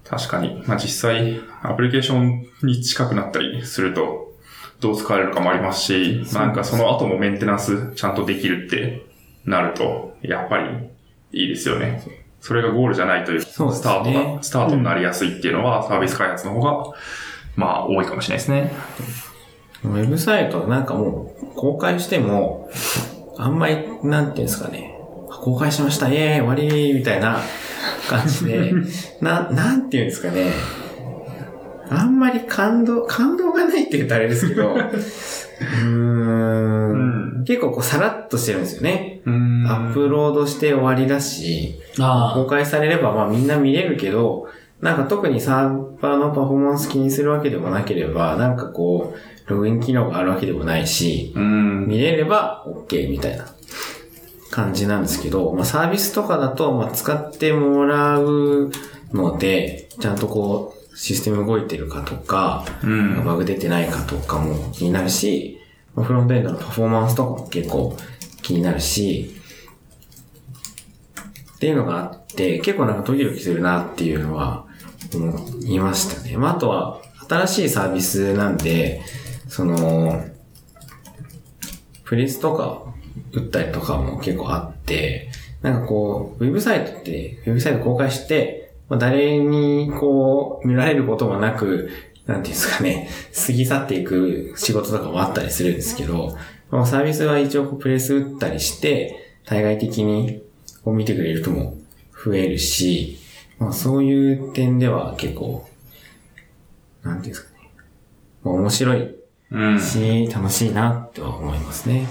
[0.04, 0.62] 確かに。
[0.66, 4.32] まあ、実際、アプリケーションに近くなったりすると、
[4.80, 9.06] どう使われるかもありますし、なんかその後もメンテナンスちゃんとできるって
[9.44, 10.88] なると、やっぱり
[11.32, 12.02] いいですよね。
[12.40, 16.92] それがゴールじゃないという、スタートが、スタートになりやすいっていうのは、サービス開発の方が、
[17.54, 18.72] まあ、多いかもしれないですね。
[19.84, 22.70] ウェブサイトなんかもう公開しても、
[23.36, 24.96] あんまり、なんていうんですかね、
[25.28, 27.40] 公開しました、イエーイ、終わり、みたいな
[28.08, 28.72] 感じで、
[29.20, 30.52] な、なんていうんですかね、
[31.90, 36.92] あんまり感動、感動がないって言ったらあれですけど、 うーん。
[37.36, 37.44] うん。
[37.44, 39.20] 結構こうさらっとしてるんですよね。
[39.26, 39.66] うん。
[39.66, 42.32] アップロードして終わりだし、あ。
[42.34, 44.48] 公開されればまあみんな見れるけど、
[44.80, 51.86] なんか特にサーバーのパフォーマンス気にするわけでもなければ、なんかこう、ログイン機能があるわけでもないし、うん。
[51.86, 53.46] 見れれば OK みたいな
[54.50, 58.70] 感じなんですけど、まあサービスとかだと、まあ使ってもらう
[59.12, 63.24] ので、ちゃんとこう、システム動いてるかとか、うん。
[63.24, 65.58] バグ出てないかとかも気になるし、
[65.94, 67.96] まあフロントエンドのパフォーマンスとかも結構
[68.42, 69.34] 気になるし、
[71.56, 74.66] っていうのがあって、結構なんかドキドキするなっていうのは
[75.14, 76.36] 思いましたね。
[76.36, 79.00] まああとは、新しいサービスなんで、
[79.52, 80.24] その、
[82.04, 82.94] プレスとか
[83.32, 85.30] 打ったりとかも結構あって、
[85.60, 91.90] なんかこう、ウェブサイトって、ウェブサイト公開して、まあ、誰にこう、見られることもなく、
[92.24, 93.10] なんていうんですかね、
[93.46, 96.34] 過ぎ去っていく仕事とかもあったりするんですけど、
[96.70, 100.42] まあ、サービスは一応プレス打ったりして、対外的に
[100.82, 101.76] こう見てくれる人も
[102.24, 103.18] 増えるし、
[103.58, 105.68] まあそういう点では結構、
[107.02, 107.70] なんていうんですかね、
[108.44, 109.21] まあ面白い
[109.52, 109.80] うん。
[109.80, 112.06] し、楽しいなっては思いますね。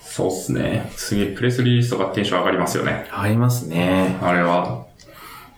[0.00, 0.90] そうっすね。
[0.96, 3.06] すげえ、プレスリリースとかテンション上がりますよね。
[3.12, 4.16] ありますね。
[4.22, 4.86] あれは。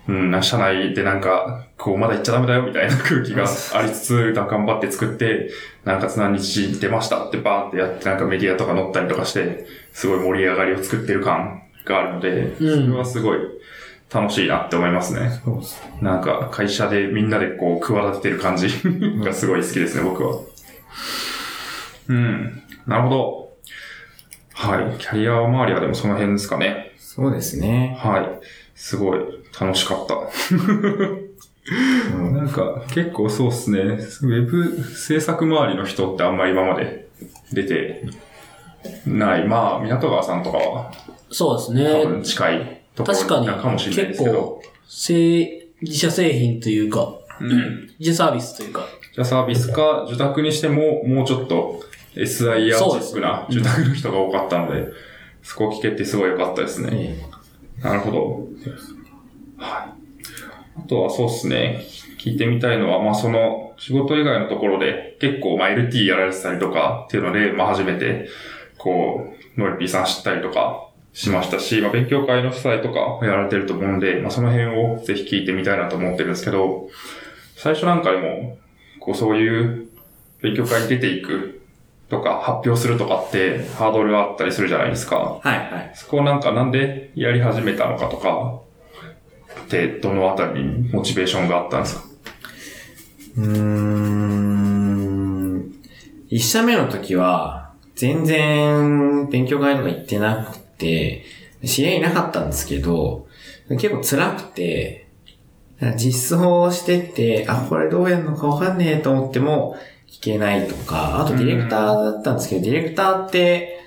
[0.08, 3.44] うん、な社内でなんか、こう、まだ行っちゃダメだよみたいな 空気が
[3.74, 5.50] ありつつ、頑張って作って、
[5.84, 13.38] 何月何日出ましたってバーンってやって、なんかメディアとか載ったりとかして、すごい盛り上がりを作ってる感があるので、そうんれはすごい
[14.12, 15.30] 楽しいなって思いますね。
[15.44, 15.98] そうですね。
[16.00, 18.68] なんか、会社でみんなでこう、企ててる感じ
[19.22, 20.40] がすごい好きですね、僕は。
[22.08, 22.62] うん。
[22.86, 23.52] なるほど。
[24.54, 24.98] はい。
[24.98, 26.92] キャリア周りはでもその辺ですかね。
[26.98, 27.96] そうですね。
[27.98, 28.28] はい。
[28.74, 29.20] すごい
[29.58, 30.14] 楽しかった。
[30.14, 33.80] うんなんか結構そうっすね。
[33.80, 37.08] ウェブ制作周りの人ってあんまり今まで
[37.52, 38.04] 出て
[39.06, 39.46] ない。
[39.46, 40.92] まあ、港川さんとかは
[41.30, 42.02] そうですね。
[42.04, 47.90] 多分近いとこ確かにろなかもしれないで結すけど構。、製、自社製品というか、うん。
[47.98, 48.86] 自社サービスというか、
[49.18, 51.82] じゃあサービスか受託にしてももうちょっと
[52.14, 54.92] SIR チックな受託の人が多かったので、
[55.42, 57.18] そこを聞けてすごい良かったですね。
[57.82, 58.46] えなるほど。
[59.56, 60.78] はい。
[60.78, 61.84] あとはそうですね。
[62.20, 68.28] 聞いてみたいのは、まあその仕事以外のところで結構まあ LT やられてたりとかっていうので、まあ初めて
[68.76, 76.88] こう、ノリピーさん知ったりとかしましたし、まあ勉強会の主催とかやられてると思うんで、まあその辺をぜひ聞いてみたいなと思ってるんですけど、
[77.56, 78.58] 最初なんかでも、
[79.08, 79.88] こうそういう
[80.42, 81.62] 勉強会に出ていく
[82.10, 85.40] とか発表するとかってハードルがあったりするじゃないですか。
[85.42, 85.92] はいはい。
[85.94, 88.60] そこをなんかなんでやり始めたのかとか、
[89.64, 92.04] ってどのあたりにモチベーションがあったんですか？
[93.38, 95.72] うーん。
[96.28, 101.24] 一社目の時は、全然勉強会とか行ってなくて、
[101.64, 103.26] 知り合いいなかったんですけど、
[103.70, 105.07] 結構辛くて、
[105.96, 109.76] 実装してって、あ、これどうやるのかわかんねえと思っても
[110.08, 113.78] 聞けないとか、あとディレクターだったんですけど、ディレクターって、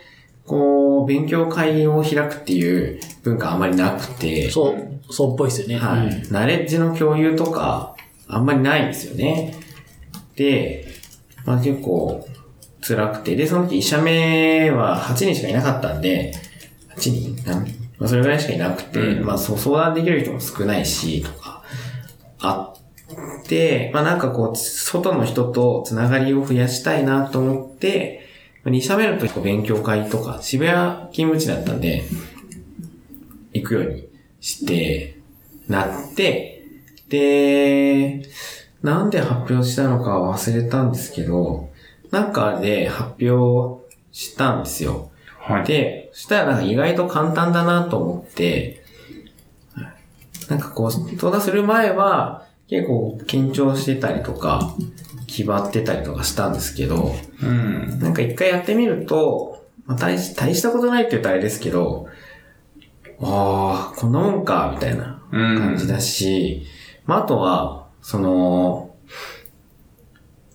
[0.45, 5.77] こう、勉強会を開くっていう文化あまりなくて、そう、そうっぽいですよね。
[5.77, 6.07] はい。
[6.07, 6.31] うん。
[6.31, 7.95] ナレッジの共有とか、
[8.27, 9.55] あんまりないんですよね。
[10.35, 10.87] で、
[11.45, 12.25] まあ結構
[12.81, 16.33] 辛くて、で、その時医者目は8人しかいなかったんで、
[16.95, 17.35] 8人？
[17.45, 17.67] なん
[17.99, 19.25] まあそれぐらいしかいなくて、うん。
[19.25, 21.40] まあそう相談できる人も少ないし、とか、
[23.93, 28.27] まあなんかこう、外の人とつながりを増やしたいなと思って、
[28.65, 32.03] 2社目の時勉強会とか、渋谷勤務地だったんで、
[33.53, 34.07] 行くように
[34.39, 35.17] して、
[35.67, 36.63] なって、
[37.09, 38.23] で、
[38.81, 41.69] なんで発表したのかは忘れたんですけど、
[42.11, 45.11] なんかで発表したんですよ。
[45.39, 45.65] はい。
[45.65, 48.83] で、そしたらなんか意外と簡単だなと思って、
[50.49, 54.73] なんかこう、相談する前は結構緊張してたりとか、
[55.27, 57.13] 気張ってたりとかしたんですけど、
[57.43, 57.99] うん。
[57.99, 62.07] なんか一回やってみると、まあ、大し大したことないって言ったらあれですけど、
[63.19, 65.59] ああ、こんなもんか、みたいなうん。
[65.59, 66.63] 感じだし、
[67.05, 68.95] まあ、あとは、その、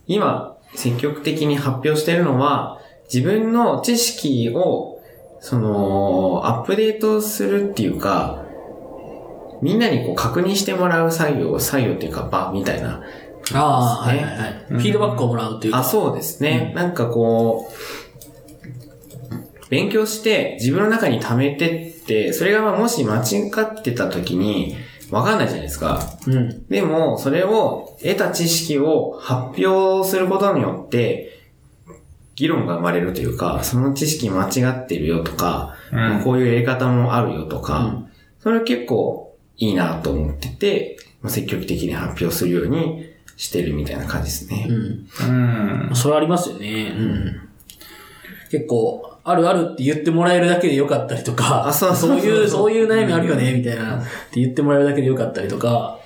[0.06, 2.80] 今、積極的に発表してるのは、
[3.12, 5.02] 自分の知識を、
[5.40, 8.45] その、アップデートするっていうか、
[9.62, 13.02] みんなにこう確認してもらう作業、作業っていうか場みたいな。
[13.54, 14.64] ああ、はいねはいはい。
[14.68, 15.80] フィードバックをもらうっていうか。
[15.80, 16.72] あ、そうですね。
[16.74, 17.72] なんかこう、
[19.70, 24.76] 勉強して自分の中に溜めてって、それがまあもし間違ってた時に
[25.10, 26.00] わかんないじゃないですか。
[26.26, 26.66] うん。
[26.66, 31.32] でも、それを得た知識を発表することによって、
[32.34, 38.06] 議論が生まれるというか、その知識間違ってるよとか、うんまあこういうやり方もあるよとか、うん
[38.38, 39.25] それ結構
[39.58, 44.66] いいなと思ってて、まあ積極的に発表するようにしてるみたいな感じですね。
[44.68, 45.88] うん。
[45.88, 45.96] うん。
[45.96, 46.94] それありますよね。
[46.96, 47.48] うん。
[48.50, 55.98] 結構、あるあるって言ってもらえるだけでよかったりとか、あそうそうそういう、そういう悩みあるよね、みたいな、って言ってもらえるだけでよかったりとか、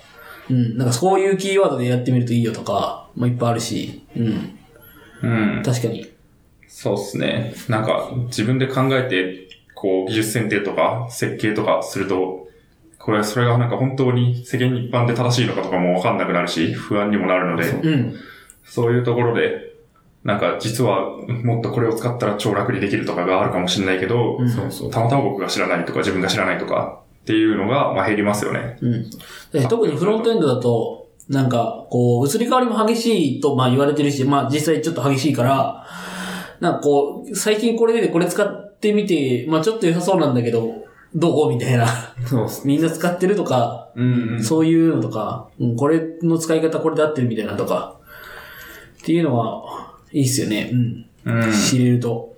[0.49, 0.79] うん。
[0.79, 4.59] なんかそういうキーワードでやってみるといいよとか、まあいっぱいあるし、うん。
[5.23, 5.63] うん。
[5.63, 6.11] 確かに。
[6.67, 7.55] そうですね。
[7.69, 12.40] なんか、自分で考えて、こう、技術選定とか、設計とかすると、
[13.01, 18.15] これ、それがなんか本当に世間一般で正しいのかとかもわかんなくなるし、不安にもなるので、うん。
[18.65, 19.71] そういうところで、
[20.23, 24.91] なんか実はもっとこれを使ったら超楽にできるとかがあるかもしれないけど、うんそうそう。
[24.91, 28.77] たまたま僕が知らないとか自分が知らないとかっていうのが、まあ減りますよね。
[28.83, 29.11] うん。
[29.51, 35.87] で特にフロントエンドだと、なんか、こう、移り変わりも激しいと、まあ言われてるし、まあ実際ちょっと激しいから、
[36.59, 42.15] なんかこう、最近これでこれ使ってみて、まあちょっと良さそうなんだけど、どうみたいな。
[42.27, 47.99] そうみんな使ってるとか、うんそういうのとか、うん、これの使い方これで合ってるみたいなとか、
[49.01, 50.71] っていうのは、いいっすよね。
[50.73, 51.07] うん。
[51.25, 51.53] うん。
[51.53, 52.37] 知れると。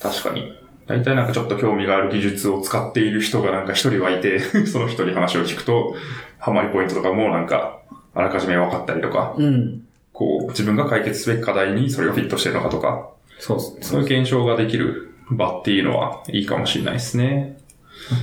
[0.00, 0.52] 確かに。
[0.86, 5.94] 大体なんかちょっと興味がある技術を使っている人がなんか一人はいて、 その人に話を聞くと、
[6.38, 7.80] ハマりポイントとかもなんか、
[8.14, 9.82] あらかじめ分かったりとか、うん。
[10.12, 13.78] こう、自分が解決すべき課題にそれをフィットしてるのかとか、そうっすね。
[13.82, 17.58] そういう検証ができる場っていうのはいいかもしれないですね。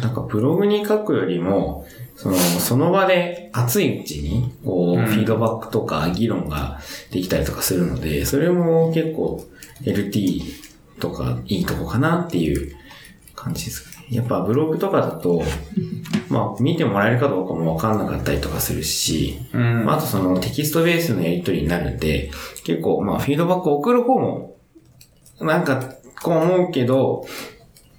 [0.01, 1.85] なんかブログに書くよりも、
[2.15, 6.79] その、その場で熱いうちに、こう、うんフィードバックとか議論が
[7.11, 9.45] できたりとかするので、それも結構
[9.83, 10.41] LT
[10.99, 12.75] とかいいとこかなっていう
[13.35, 14.07] 感じですかね。
[14.09, 15.43] やっぱブログとかだと、
[16.29, 19.85] まあ見てもらえるかどうかもわかんなかったりとかするし、うん。
[19.85, 22.31] まあ、あとそのテキストベースのやり取りになるんで、
[22.63, 24.55] 結構まあフィードバックを送る方も、
[25.39, 27.25] なんかこう思うけど、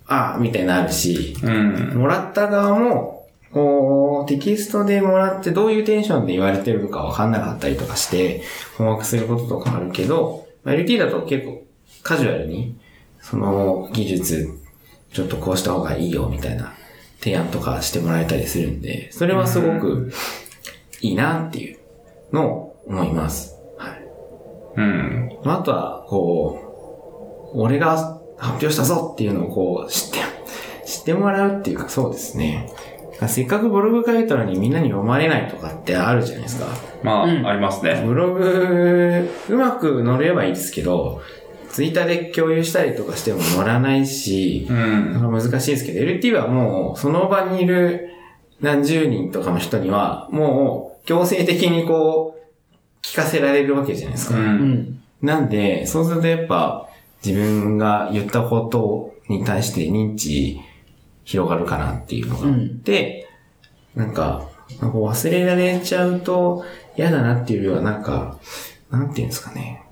[0.06, 1.98] ああ、みたいなのあるし、うん。
[1.98, 8.42] もらった側も、こう、テキストでもらってどういうテンションで言われてるのかわかんなかったりとかして、
[8.76, 11.64] 困惑することとかあるけど、まあ LT だと結構
[12.02, 12.78] カジュアルに、
[13.20, 14.58] その技術、
[15.12, 16.74] ちょっとこうした方がいいよみたいな
[17.20, 20.12] 提案とかしてもらえたりするんで、それはすごく
[21.00, 21.78] いいなっていう
[22.32, 23.56] のを思います。
[23.76, 24.02] はい。
[24.76, 25.38] うん。
[25.44, 26.67] まああとは、こう、
[27.54, 30.18] 俺が発表したぞっていうのをこう知って、
[30.86, 32.72] 知ってもらうっていうかそうですね。
[33.26, 36.66] せっかくブログ書いたのにみんなに読まれないとかってあるじゃないですか。
[37.02, 38.04] まあ、うんありますね。
[38.06, 41.20] ブログ、うまく載ればいいですけど、
[41.70, 48.10] ツイッターで共有したりとかしても載らないし、うなん難しいですけど、LT はもう、その場にいる
[48.60, 54.36] 何十人とかの人には、もう、強制的にこう、聞かせられるわけじゃないですか。
[54.36, 54.40] う。
[54.40, 55.02] うんん。
[55.22, 56.87] なんで、そうするとやっぱ、
[57.24, 60.60] 自分が言ったことに対して認知
[61.24, 63.28] 広がるかなっていうのがあって、
[63.94, 64.48] なんか、
[64.80, 66.64] なんか忘れられちゃうと
[66.96, 68.38] 嫌だなっていうよりは、なんか、
[68.90, 69.82] なんていうんですかね。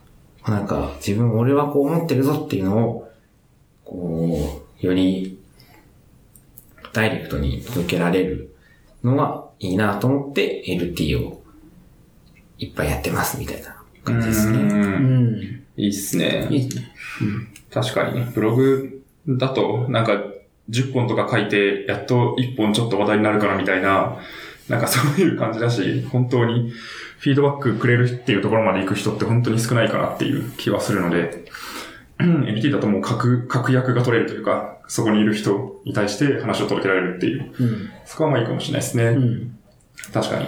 [0.47, 3.11] なんか、自分、俺はこう思ってるぞっていうのを、
[3.85, 5.39] こう、より、
[6.93, 8.55] ダイレクトに届けられる
[9.05, 11.43] のはいいなと思って LT を
[12.59, 14.59] いっぱいやってますみたいな感じですうね。
[14.59, 15.56] うんん。
[15.77, 16.47] いいっすね。
[16.51, 16.93] いいですね。
[17.73, 20.23] 確かに、ブログだと、なんか、
[20.71, 24.19] 10本とか書いて、やっと1本ちょっと話題になるからみたいな、
[24.69, 26.73] なんか そういう感じだし、本当に
[27.19, 31.45] フィードバックくれるっていうところまで行く人って本当に少ないかなっていう気はするので、
[32.19, 37.91] うん LT だともう各、各役が取れるというか、そこにいる人に対して話を届けられるっていう、うん。
[38.07, 39.05] そこはまあいいかもしれないですね。
[39.05, 39.59] うん。
[40.13, 40.45] 確かに。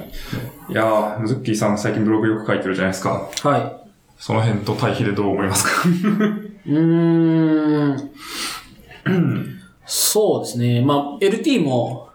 [0.71, 3.29] いやー、ムズッキーさん最近ブログよく書いてるじゃないですか。
[3.43, 3.78] は
[4.19, 5.71] その辺と対比でどう思いますか？
[6.67, 8.11] うん。
[9.87, 10.83] そうですね。
[10.83, 12.09] まあ、LT も、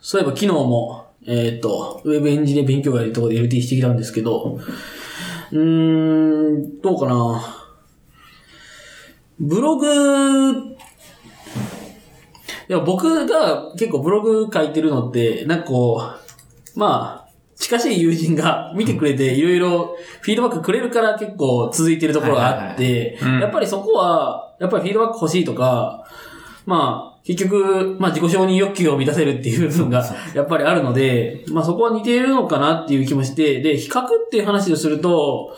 [0.00, 4.58] そういえば昨日も、えっ、と、ウェブエンジニア勉強会とこで LT してきたんですけど、
[5.52, 5.58] うー
[6.58, 7.40] ん、どうかな。
[9.38, 10.76] ブログ、い
[12.68, 16.02] や、僕が結構ブログ書いてるのって、なんかこ
[16.74, 17.23] う、まあ、
[17.56, 26.04] 近しい友人が見てくれて、いろいろフィードバックくれるから結構続いてるところがあってやっぱりそこは、やっぱりフィードバック欲しいとか、
[26.66, 35.56] まあ、結局、まあ自己承認欲求を満たせるっていう部分がやっぱりあるので、まあそこは似ているのかなっていう気もして、で、比較っていう話をすると、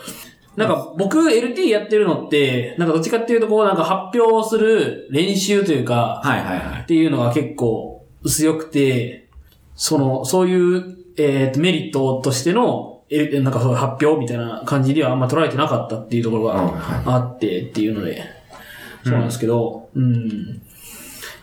[0.55, 6.81] なんか僕 LT やってるのって、なんかどっちかっていうとこうなんか発表する練習というか、はいはいはい。
[6.81, 6.85] っ。
[6.85, 9.27] ていうのが結構強くて、
[9.75, 18.23] その、そういう、えっ、と、メリットとしての、え、なんかそういう発表みたいな感じではあんま捉えてなかったっていうところうんがはあってっていうので、
[19.03, 20.61] そうなんですけど、うん。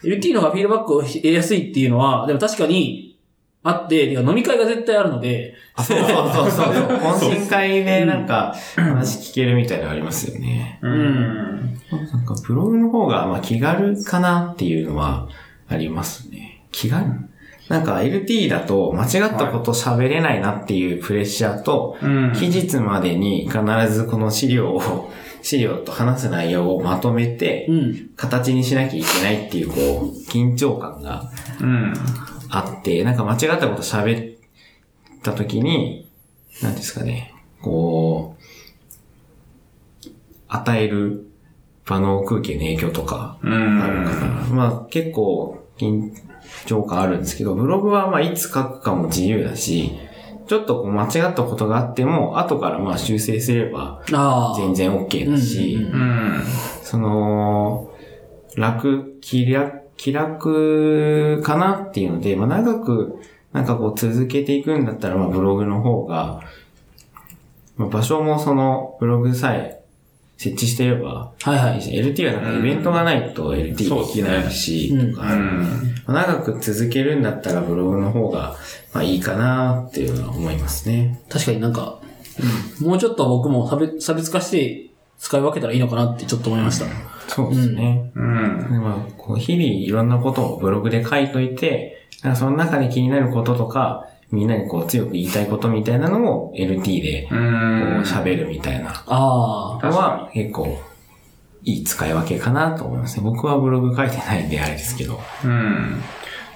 [0.03, 3.19] LT の方がフィードバックを得やすいっていうのは、でも確かに
[3.63, 6.67] あって、飲み会が絶対あるので、そうそうそう そう。
[6.67, 10.79] 懇親会でなんか話聞けるみたいなのありますよね。
[10.83, 11.81] うん。
[12.13, 15.29] なんかブログの方がまあ気軽かなっていうのは
[15.69, 16.63] ありますね。
[16.71, 17.05] 気軽？
[17.69, 22.33] なんか LT だと間違ったこと喋れないなっていうプレッシャーと、うん。
[22.35, 23.59] 期日までに必
[23.93, 25.11] ずこの資料を、
[25.43, 28.11] 資料と話す内容をまとめてう、ん。
[28.17, 31.95] 形にしなきゃいけないっていう、こう、緊張感がうん。
[32.51, 34.37] あって、なんか間違ったこと喋っ
[35.23, 36.07] た時に、
[36.63, 38.45] なんですかね、こう、
[40.49, 41.27] 与える
[41.87, 43.51] 場の空気への影響とか、うあ
[43.89, 44.05] るん。
[44.05, 44.55] かな。
[44.55, 46.11] まあ結構緊
[46.65, 49.93] 張感あるんですけど、ブログはまあいつ書くかも自由だし、
[50.47, 54.03] ちょっとこう間違ったことがあっても、後からまあ修正すれば。
[54.57, 56.43] 全然 OK だし、うんうんうん。
[56.83, 57.91] その、
[58.57, 63.19] 楽、気楽、気楽かなっていうので、まあ長く
[63.53, 66.41] なんかこう続けていくんだったら、まあブログの方が、
[67.77, 69.84] まあ場所もそのブログさえ
[70.37, 78.57] 設置してればはいはい LT はなんかイベントがないと LT できないし、うんとか長く続けるんだったらブログの方が、
[78.93, 81.23] まあいいかなっていうのは思いますね。
[81.31, 81.99] 確かになんか、
[82.81, 86.87] うんもうちょっと僕も差別差別化して使い分けたらいいのかなってちょっと思いました。
[87.29, 88.11] そうですね。
[88.15, 88.73] うん。
[88.73, 97.29] でまあ、こう日々いろんなことをブログで書いといて、その中で気になることとか、みんなにこう強く言いたいことみたいなのを LT でう。
[97.29, 99.87] こうん喋るみたいなああ。
[99.87, 100.79] のは結構
[101.63, 103.23] いい使い分けかなと思いますね。
[103.25, 105.21] 僕はブログ書いてないんであれですけど。
[105.45, 106.03] うん。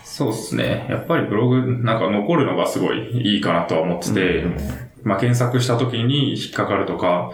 [0.04, 0.86] そうですね。
[0.90, 4.44] やっぱりブログなんか残るのがすごいいいかなとは思ってて、
[5.04, 7.30] まあ検索した時に引っかかるとか、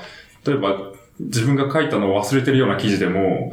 [0.46, 3.52] 例えば自分が書いたのを忘れてるような記事でも、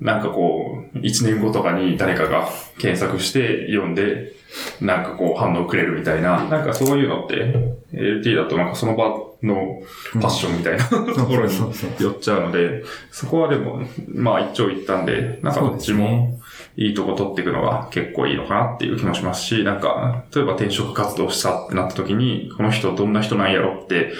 [0.00, 2.48] なんかこう、一年後とかに誰かが
[2.78, 4.32] 検索して読んで、
[4.80, 7.54] なんかこう反応くれるみたいな、なんかそういうのって、
[7.92, 9.08] LT だとなんかその場
[9.42, 9.82] の
[10.20, 11.54] パッションみたいな、ところに
[11.98, 16.38] 寄っちゃうので、そこはでも、まあ一長一短で、なんかどっちも
[16.76, 24.12] いいとこ取っていくのが結構いいのかなっていう気もしますし、なんか、例えば転職活動したってなった時に、この人どんな人なんやろって、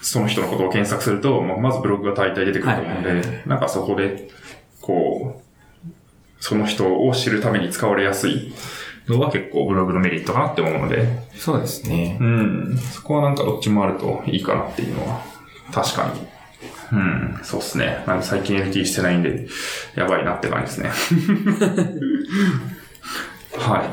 [0.00, 4.28] その人のことを検索すると、まあまずブログが大体出てくると思うのはいはいで、なんかそこで、
[4.80, 5.48] こう、
[6.40, 8.52] その人を知るために使われやすい
[9.08, 12.24] のは結構ブログのメリットかなって思うので、そうですねう。
[12.24, 15.20] ん、そこはなんかどっちもあるといいかなっていうのは、
[15.72, 16.26] 確かに。
[16.90, 18.02] うん、そうっすね。
[18.06, 19.46] なんか最近 LT してないんで、
[19.94, 20.90] やばいなって感じですね。
[23.56, 23.90] はい。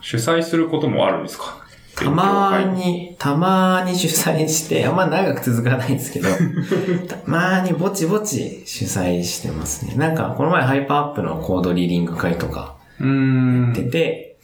[0.00, 1.58] 主催することもあるんですか？
[1.94, 2.72] たまー。
[2.74, 6.28] に、たまーに主催して、あんま長く続かないんですけど、
[7.06, 9.94] たまーにぼちぼち主催してますね。
[9.96, 13.72] なんか、この前 Hyperapp のコードリーディング会とかうーん。
[13.72, 14.36] 出て、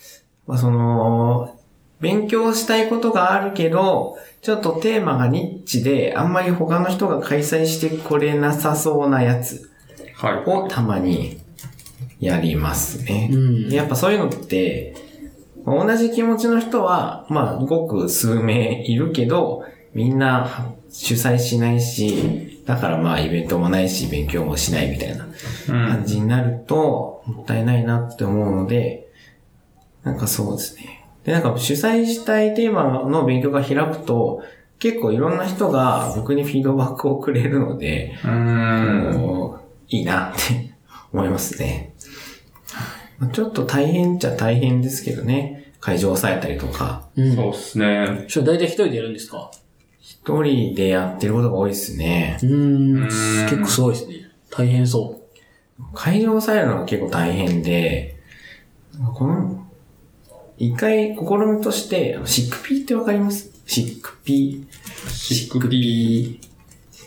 [0.46, 1.58] まあ、その、
[2.00, 9.70] 勉強したいことがあるけど、ちょっとテーマがニッチで、あんまり他の人が開催してこれなさそうなやつ
[10.14, 10.50] はい。
[10.50, 11.40] をたまに
[12.20, 13.28] やりますね。
[13.32, 14.94] うんでやっぱそういうのって、
[15.66, 25.32] 同じ気持ちの人は、まあ、ごく数名いるけど、みんな主催しないし、だからまあイベントもないし、勉強もしないみたいなうん。
[25.88, 29.08] 感じになると、もったいないなって思うので、
[30.04, 31.06] なんかそうですね。
[31.24, 34.42] で、なんか主催したいテーマの勉強が開くと、
[34.78, 38.30] 結構いろんな人が僕にフィードバックをくれるので、うー
[39.54, 39.60] ん。
[39.88, 40.70] いいなって
[41.12, 41.94] 思いますね。
[43.18, 45.72] まあちょっと大変っちゃ大変ですけどね。
[45.80, 47.08] 会場を抑えたりとか。
[47.16, 47.34] うん。
[47.34, 48.26] そうっすね。
[48.28, 49.50] それ大体一人でやるんですか？
[50.10, 52.46] 一人でやってることが多いですねう。
[52.46, 53.02] ーん。
[53.02, 54.14] うん結構すごいですね。
[54.50, 55.20] 大変そ
[55.92, 58.16] 会場を抑えるのが結構大変で、
[59.14, 59.66] この、
[60.56, 63.50] 一回試みとして、あのシックピーってわかります？
[63.66, 65.10] シックピー？
[65.10, 66.40] シックピ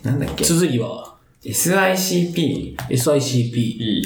[0.04, 0.06] ー。
[0.06, 0.36] なんだっう。
[0.36, 0.44] け？
[0.46, 2.78] 続きは、?SICP。
[2.78, 4.04] SICP。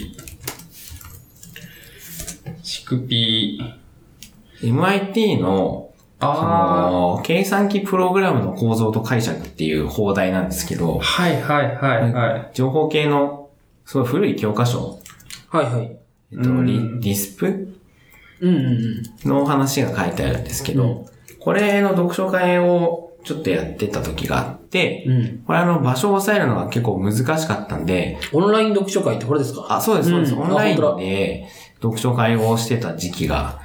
[2.63, 4.73] シクピー。
[4.73, 12.51] MIT の、そあの、計算機プログラムの構造と解釈っていう邦題なんですけどあ。、はいはいはいはい。
[12.53, 13.49] 情報系の、
[13.85, 14.99] すごい古い教科書、
[15.49, 15.97] はいはい。
[16.31, 17.77] えっと、うんリディスプ？
[18.41, 18.65] うんうん
[19.25, 19.29] うん。
[19.29, 21.05] の話が書いてあるんですけど、うん
[21.45, 25.43] これの読書会をちょっとやってた時があって、うん。
[25.45, 29.67] これあの場所を抑えるのが結構難しかったんで、オンライン読書会ってこれですか？
[29.69, 30.33] あ、そうです、そうです。
[30.33, 33.61] うんオンラインで読書会をしてた時期が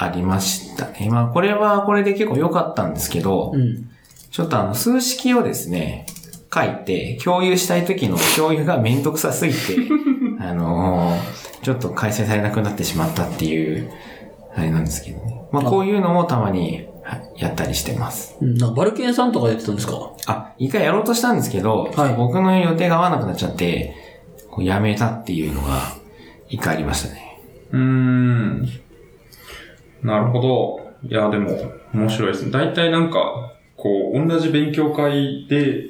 [0.00, 1.08] ありましたね。
[1.10, 3.90] まあこれはこれで結構良かったんですけど、うん。
[4.30, 6.06] ちょっとあの数式をですね、
[6.54, 9.58] 書いて共有したい時の共有がめんどくさすぎて、
[10.40, 13.90] あのーちょっと開催されなくなってしまったっていう、
[14.54, 15.42] あれなんですけどね。
[15.50, 18.36] まあこういうのもたまにはいやったりしてます。
[18.40, 18.54] うん。
[18.56, 20.12] なんかバルケンさんとかやってたんですか？
[20.26, 23.96] あ、一回やろうとしたんですけど、はい僕の予定が合わなくなっちゃって、
[24.50, 25.80] こうやめたっていうのが
[26.48, 27.40] 一回ありましたね。
[27.72, 28.68] うーん。
[30.02, 30.88] なるほど。
[31.02, 32.50] いや、でも、面白いですね。
[32.50, 35.86] 大体なんか、こう、同じ勉強会で、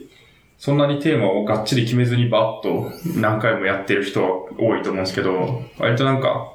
[0.59, 4.29] そんなにテーマをがっちり決めずにバッと何回もやってる人は
[4.59, 6.53] 多いと思うんですけど、割となんか、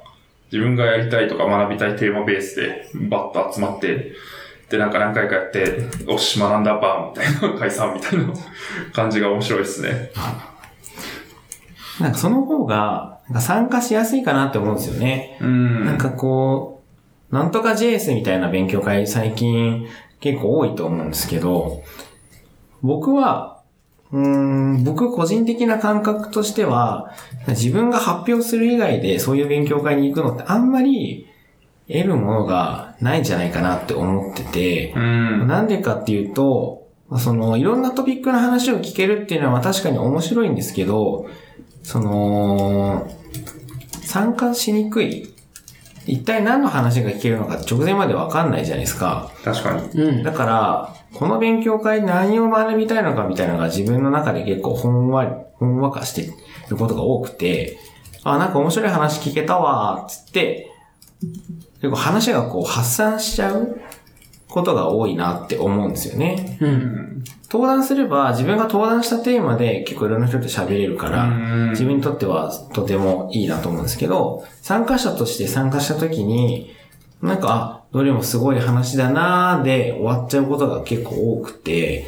[0.52, 4.12] 自分がやりたいとか学びたいテーマベースでバッと集まって、
[4.68, 8.32] で、なんか何回かやって、おし、学んだバーンみたいな、解散みたいな
[8.92, 10.10] 感じが面白いですね。
[12.00, 15.38] なんかその方が、なんか参加しやすいかなって思うんですよね。
[15.40, 15.84] うん。
[15.84, 16.73] なんかこう、
[17.30, 19.86] なんとか JS みたいな勉強会最近
[20.20, 21.82] 結構多いと思うんですけど、
[22.82, 23.62] 僕は、
[24.12, 24.26] うー
[24.80, 27.12] ん、僕個人的な感覚としては、
[27.48, 31.26] 自分が発表する以外でそういう勉強会に行くのってあんまり
[31.88, 35.46] 得るものがないんじゃないかなって思ってて、うん。
[35.46, 41.26] なんでかっていうと、まあその、いろんなトピックの話を聞けるっていうのは確かに面白いんですけど、
[41.82, 43.10] その、
[44.02, 45.33] 参加しにくい。
[46.06, 49.30] 一体何の話が聞けるのか直前までわかんないじゃないですか。
[49.42, 50.02] 確かに。
[50.02, 50.22] うん。
[50.22, 56.30] だから、この勉強会何を学びたいのかみたいなのが自分の中で結構ほんわり、ほんわかして
[56.68, 57.78] ることが多くて、
[58.22, 60.70] あ、なんか面白い話聞けたわーっつって、
[61.80, 63.80] 結構話がこう発散しちゃう
[64.54, 66.58] ことが多いなって思うんですよね。
[66.60, 66.64] う。
[66.64, 67.24] うんん。
[67.50, 76.72] 登壇すれば自分が登壇したテーマで結構いろんな人と喋れるから、うん自分にとってはとてもいいなと思うんですけど、参加者として参加した時に、
[77.20, 82.06] なんか、あ、どれもすごい話だなーで終わっちゃうことが結構多くて、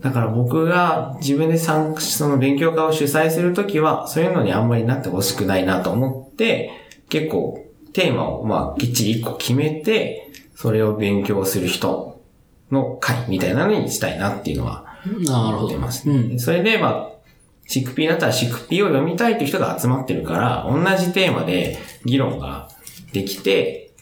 [0.00, 6.70] だから僕が自分で参加し、その勉強会を主催するときは、そういうのにあんまりなってほしくないなと思って、
[7.10, 7.62] 結構
[7.92, 10.27] テーマをまあきっちり一個決めて、
[10.60, 12.20] それを勉強する人
[12.72, 14.86] の会みたいなのにしたいなっていうのは
[15.24, 15.78] なるほど。
[15.78, 16.16] ますね。
[16.16, 16.38] うん。
[16.40, 17.18] それで、まあ、
[17.68, 22.68] シックピーだったらシックピーを読みたいという人が集まってるから、同じテーマで議論が
[23.12, 23.92] できて、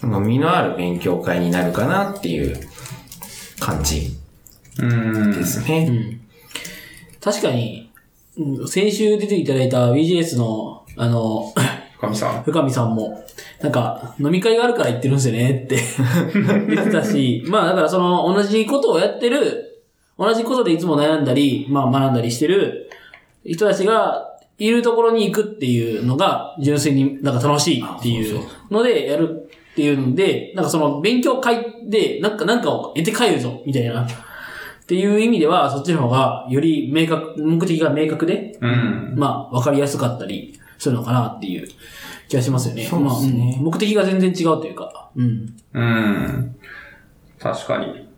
[0.00, 2.58] その身のある勉強会になるかなっていう
[3.60, 4.16] 感じ
[4.80, 5.32] うん。
[5.38, 5.84] ですうね。
[5.88, 6.20] ん。
[7.20, 7.92] 確かに、
[8.36, 11.54] うん先週出ていただいた BGS の、あの、
[12.00, 12.42] 神さん。
[12.42, 13.24] 深見さんも、
[13.60, 15.76] なんか、飲み会があるから行ってるんですよねって
[16.68, 19.82] 言ってたし、まあだからその同じことをやってる、
[20.18, 22.90] 同じことでいつも悩んだり、まあ学んだりしてる
[23.44, 24.26] 人たちが
[24.58, 28.40] いるところに行くっていうのが純粋になんか楽しいっていう
[28.70, 34.02] のでやるっていうので、なんかその勉強会でなんか、なんかを得て帰るぞ、みたいな。
[34.02, 34.06] っ
[34.86, 39.14] ていう意味では、そっちの方がより明確、目的が明確で、うん。
[39.16, 41.68] まあ、わかりやすかったりするのかなっていう
[42.28, 42.84] 気がしますよね。
[42.84, 45.10] そうですねまあうん目的が全然違うというか。
[45.14, 45.54] うん。
[45.74, 46.56] うん。
[47.38, 48.08] 確かに。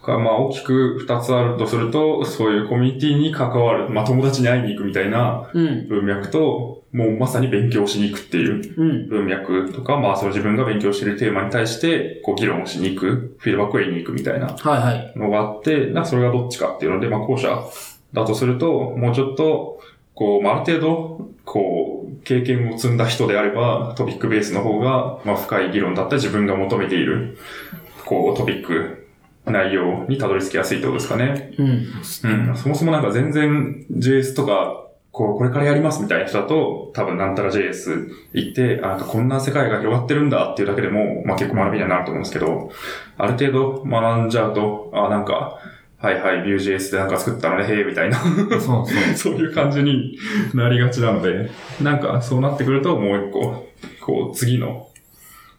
[0.00, 5.88] かまあ、大きく二つあるとすると、そういうコミュニティに関わる、まあ、友達に会いに行くみたいなうん。
[5.88, 9.08] 文脈と、もうまさに勉強しに行くっていううん。
[9.08, 15.18] 文脈とか、まあ、その自分が勉強しているテーマに対して、こう、議論をしに行く、フィードバックを得に行くみたいなはいはい。
[15.18, 17.64] のがあって、な、それがどっちかっていうので、まあ、後者
[18.12, 19.80] だとすると、もうちょっと、
[20.14, 21.93] こう、まあ、ある程度、こう、
[22.24, 27.38] 経験を積んだ人であれば、トピックベースの方が、まあ、深い議論だったり、自分が求めている、
[28.04, 29.06] こう、トピック、
[29.46, 31.52] 内容にたどり着きやすいってことですかね。
[31.58, 31.68] うん。
[31.68, 32.56] うん。
[32.56, 34.84] そもそもなんか全然 JS とか、
[35.14, 42.70] こう、これからやりますみたいな人だと、多分なんたら JS 行って、あ、なんかこんな世界が広がってるんだっていうだけでも、まあ結構学びにはなると思うんですけど、
[43.16, 45.58] ある程度学んじゃうと、あ、なんか、
[46.04, 48.84] はいはい、Vue.js でなんか作ったのね、へえ、みたいな、そうそう。
[49.16, 50.18] そういう感じに
[50.52, 51.50] なりがちなので、
[51.80, 53.66] なんかそうなってくるともう一個、
[54.02, 54.88] こう次の、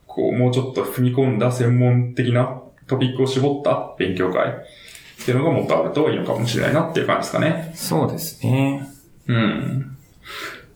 [0.05, 7.71] こうもうちょっと踏み込んだ専門的なトピックを絞った勉強会っていうのがもっとあるといいのかもしれないなっていう感じですかね。
[7.73, 8.87] そうですね。
[9.27, 9.97] うん。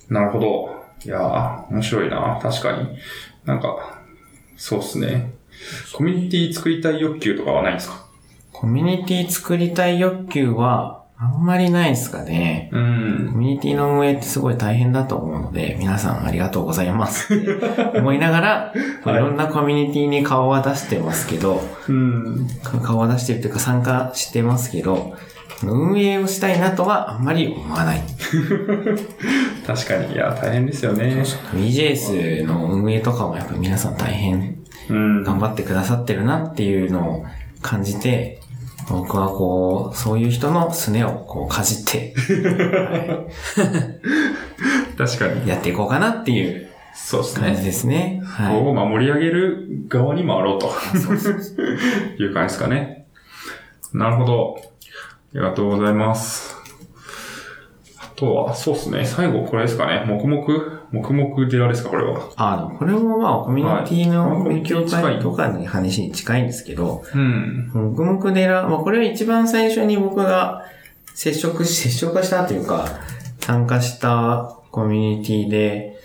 [0.09, 0.75] なるほど。
[1.05, 2.39] いやー、面白いな。
[2.41, 2.97] 確かに。
[3.45, 4.01] なんか、
[4.57, 5.33] そうっすね。
[5.93, 7.98] コミュニティ作りたい欲求とかはないんですか？
[8.59, 12.69] コミュニティ作りたい欲求は、あんまりないですかね。
[12.73, 13.29] うん。
[13.31, 18.73] コミュニティの運営ってすごい大変だと思うので、皆さんありがとうございますって思いながら、
[19.05, 22.49] はいい、ろんなコミュニティに顔は出してますけど、うん。
[22.83, 25.15] 顔は出してるというか参加してますけど、
[25.63, 28.01] 運営をしたいなとはあんまり思わない。
[29.65, 30.13] 確かに。
[30.13, 31.23] いや、大変ですよね。
[31.53, 34.57] VJS の運営とかもやっぱり皆さん大変
[34.89, 35.23] うん。
[35.23, 37.25] 頑張ってくださってるなっていうのを
[37.61, 38.39] 感じて、
[38.89, 43.27] 僕はこう、そういう人のすねをこうかじって、 は
[44.97, 45.47] 確かにい。
[45.47, 47.65] やっていこうかなっていうそうです感じね。
[47.65, 48.21] ですね。
[48.25, 50.67] はこう、まあ、盛り上げる側に回ろうと。
[52.21, 53.05] いう感じですかね。
[53.93, 54.57] なるほど。
[54.57, 54.61] あ
[55.33, 56.58] りがとうございます。
[58.19, 59.05] あとは、そうですね。
[59.05, 60.03] 最後これですかね。
[60.05, 60.43] 黙々？
[60.91, 62.19] 黙々寺ですか、これは。
[62.19, 62.21] い。
[62.35, 67.71] あの、これもまあコミュニティのはい勉強会とかの話に近いんですけど、うん。
[67.73, 70.65] 黙々寺、まあこれは一番最初に僕が
[71.13, 72.85] 接触し、接触したというか、
[73.39, 75.97] 参加したコミュニティで、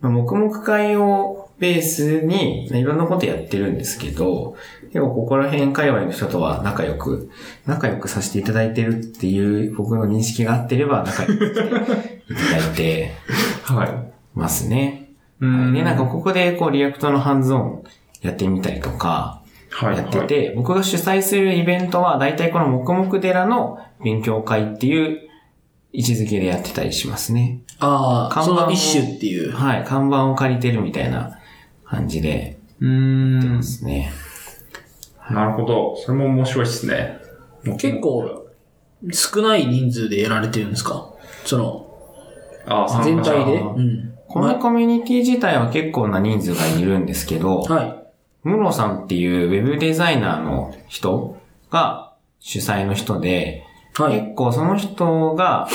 [0.00, 4.56] まあ、黙々会をベースにいろんなことやってるんですけど、
[4.92, 7.30] 結構ここら辺界隈の人とは仲良く、
[7.64, 13.12] 仲良くさせていただいてるっていう僕の認識が合ってれば仲良くしていただいて
[13.64, 13.88] はい。
[14.34, 15.08] ますね。
[15.40, 17.82] うはいで、なんかここでこう React のハンズオン
[18.20, 19.40] やってみたりとか、
[19.70, 19.96] はい。
[19.96, 25.20] やってて、僕が主催するイベントは、大体この黙々寺の勉強会っていう
[25.94, 27.60] 位置づけでやってたりしますね。
[27.78, 29.52] ああ、看板一種っていう。
[29.52, 31.38] はい、看板を借りてるみたいな
[31.86, 33.62] 感じでうーんやってま。
[33.62, 34.12] すね。
[35.32, 35.96] なるほど。
[35.96, 37.20] それも面白いですね。
[37.78, 38.46] 結構、
[39.12, 41.12] 少ない人数でやられてるんですか？
[41.44, 41.86] その、
[42.66, 43.58] ああ、全体で？
[43.60, 44.14] うん。
[44.28, 48.48] このコミュニティ自体は結構な人数がいるんですけど、はい。
[48.48, 51.36] ムロさんっていうウェブデザイナーの人
[51.70, 53.64] が主催の人で、
[53.94, 54.20] はい。
[54.20, 55.68] 結構その人が、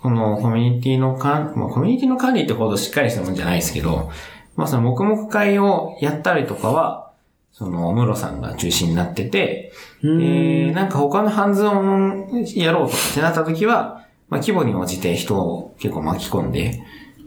[0.00, 4.10] このコミュニティの管、まあ、コミュニティの管理ってほどしっかりしたもんじゃないですけど、
[4.56, 7.07] まあその黙々会をやったりとかは、
[7.52, 9.72] その、ムロさんが中心になってて、
[10.02, 10.72] で、ん。
[10.72, 16.80] なんか他のハンズオンやろうとかってなった時は、まあ規模に応じて人を結構巻き込んで、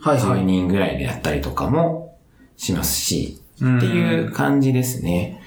[0.03, 0.45] 10はいはい。
[0.45, 2.17] 人ぐらいでやったりとかも
[2.57, 5.41] しますし、うんっていう感じですね。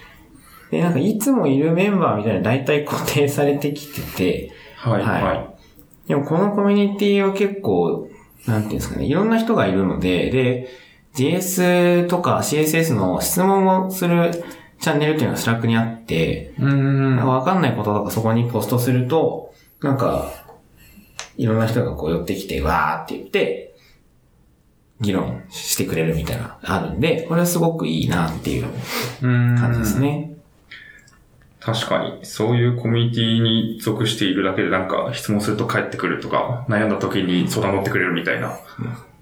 [0.71, 6.09] で、なんかいつもいるメンバーみたいな大体固定されてきてて、はい、はいはい。
[6.09, 8.09] でもこのコミュニティは結構、
[8.47, 10.69] なんていうんですかね、いろんな人がいるので、で、
[11.15, 14.45] JS とか CSS の質問をする
[14.85, 20.31] チャンネルっていうのが Slack にあって、わかんないこととかそこにポストすると、なんか、
[21.37, 23.75] いろんな人がこう寄ってきて、わーって言って、
[25.01, 28.67] 議論してくれるみたいなのあるんで、これはすごくいいなっていう
[29.23, 30.35] 感じですね。
[31.61, 38.59] 確かに、そういうコミュニティに属しているだけでなんか質問すると返ってくるとか、悩んだ時に相談乗ってくれるみたいな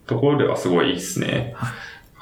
[0.06, 1.54] ところではすごいいいですね。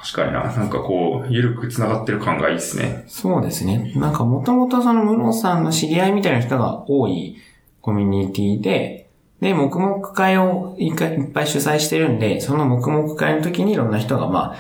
[0.03, 0.45] 確かにな。
[0.45, 3.05] なんかこう、ゆるく繋がってる感がいいですね。
[3.07, 3.93] そうですね。
[3.97, 7.37] なんかもともとそのムロさんの知り合いみたいな人が多い
[7.83, 9.11] コミュニティで、
[9.41, 14.55] で、黙々会をいっぱいいっぱい主催してるんで、その黙々会の時にいろんな人がま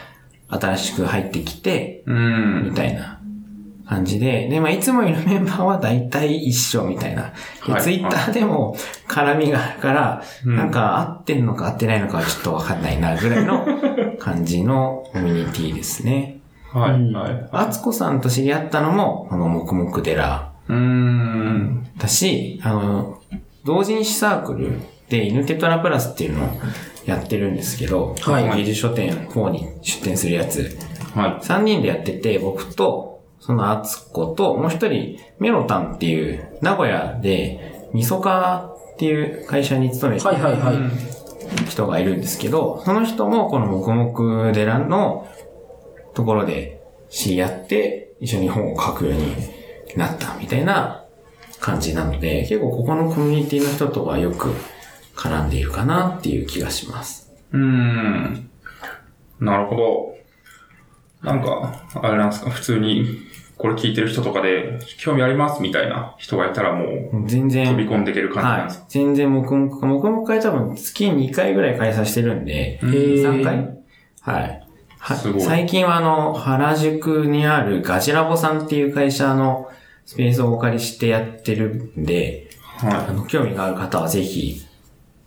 [0.49, 2.75] あ、新しく入ってきて、うみん。
[2.75, 3.20] たいな
[3.91, 7.33] 感じで、で、まあ、いつもいるメンバーは大体一緒みたいな。
[7.67, 8.77] で、はいツイッターでも
[9.09, 13.67] 絡みがあるから、うんなんか合ってんのか合ってないのかはちょっとわかんないなぐらいの
[14.21, 16.39] 感じのコミュニティですね。
[16.73, 17.49] はい、うんはい。
[17.51, 21.89] あつこさんと知り合ったのも、この黙々寺うーん。
[21.99, 23.19] だし、あの、
[23.65, 24.71] 同人誌サークル
[25.09, 26.49] で犬テトラプラスっていうのを
[27.07, 30.79] やってるんですけど、はい芸術書店4に出店するやつ、
[31.12, 31.45] はい。
[31.45, 40.75] 3人でやってて、僕と、そのあつこと、もう一人、メロタンっていう、名古屋で、みそかっていう会社に勤めてはいはいはい。
[40.75, 40.91] うん
[41.69, 45.27] 人がいるんですけど、その人もこの黙々寺の
[46.15, 49.35] ところで知り合って、一緒に本を書くように
[49.97, 51.05] なったみたいな
[51.59, 54.55] 感じなので、結構ここのコミュニティの人とはよく
[55.17, 57.33] 絡んでいるかなっていう気がします。
[57.53, 58.51] うーん。
[59.41, 60.15] なるほど。
[61.23, 63.07] なんか、あれなんですか、普通に、
[63.61, 68.77] これ聞いてる人とかで、興味ありますみたいな人がいたらもう、全然、飛び込んでいける感じなんです。
[68.78, 68.82] か、。
[68.85, 68.91] はい。
[68.91, 72.89] 全然黙々、黙々会多分月2回ぐらい開催してるんで、うん。
[72.91, 73.57] へー3回？
[74.23, 74.66] はい。
[74.99, 79.70] は最近はあの、原宿にあるガジラボさんっていう会社の
[80.05, 82.51] スペースをお借りしてやってるんで、
[82.82, 84.62] あはの、興味がある方はぜひ、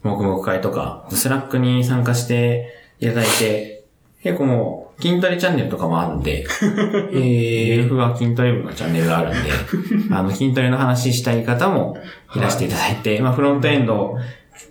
[0.04, 3.86] 黙々会とか、 Slack に参加していただいて、
[4.22, 6.46] 結構もう、筋トレチャンネルとかもあるんで、
[7.14, 9.50] え AF は筋トレ部のチャンネルがあるんで、
[10.14, 11.98] あの、筋トレの話したい方も
[12.36, 14.18] いらしていただいて、まあ、フロントエンド、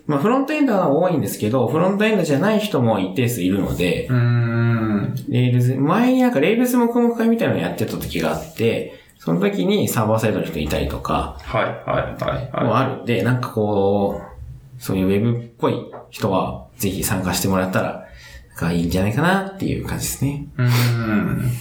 [0.07, 5.15] まあ、フロントエンドは多いんですけど、フロントエンドじゃない人も一定数いるので。、うーん。
[5.29, 15.75] Rails、前になんか Rails 黙々会みたいなのやってた時があって、その時にサーバーサイドの人いたりとか、はい、はい、はい、もはあるんで、なんかこう、そういうウェブっぽい
[16.09, 18.02] 人は、ぜひ参加してもらったら、
[18.55, 20.47] なんかいいんじゃないかなっていう感じですね。
[20.57, 20.61] い。
[20.61, 21.51] うーん。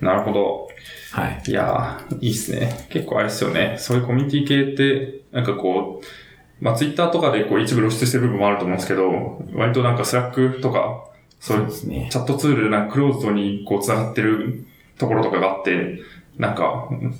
[0.00, 0.68] なるほど。
[1.12, 1.42] はい。
[1.46, 2.86] いやー、いいっすね。
[2.90, 3.76] 結構あれですよね。
[3.78, 11.04] そういうコミュニティ系って、なんかこう、まあ、ツイッターとかでこう一部露出してる部分もあると思うんですけど、割となんか Slack とか、
[11.40, 12.08] そういうですね。
[12.10, 14.66] チャットツールでなんかクローズドにこう繋がってる
[14.98, 16.00] ところとかがあって、
[16.36, 17.14] なんか、うん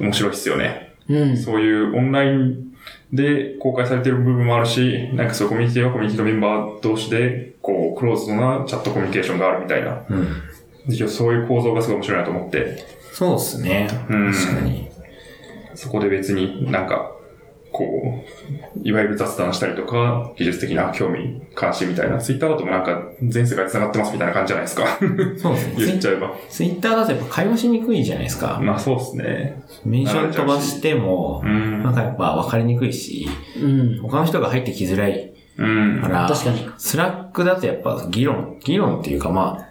[0.00, 0.94] 面白いっすよね。
[1.08, 1.36] うん。
[1.36, 2.67] そういうオンライン
[3.12, 10.04] で公開されてる部分もあるし、なんかそういうコミュニティはコミュニティのメンバー同士で、こう、クローズドなチャットコミュニケーションがあるみたいな。
[10.08, 11.08] うん。
[11.08, 13.88] そういう構造がすごい面白いなと思って、そうですね。
[14.08, 14.88] うん確かに。
[15.74, 17.12] そこで別になんか、
[17.78, 24.98] こう、いわゆる雑談したりとか、技術的な興味、関心みたいな、ツイッターだともなんか全世界繋がってますみたいな感じじゃないですか。
[25.38, 25.74] そうですね。
[25.86, 26.32] 言っちゃえば。
[26.48, 28.58] ツイッターだとやっぱ会話しにくいじゃないですか。
[28.62, 29.62] まあそうですね。
[29.84, 31.94] メンション飛ばしてもう、んなん。
[31.94, 33.28] かやっぱ分かりにくいし、
[33.62, 33.98] うん。
[34.02, 36.08] 他の人が入ってきづらいうんか。
[36.08, 36.68] ら、確かに。
[36.78, 39.68] Slack だとやっぱ議論、議論っていうかまあ、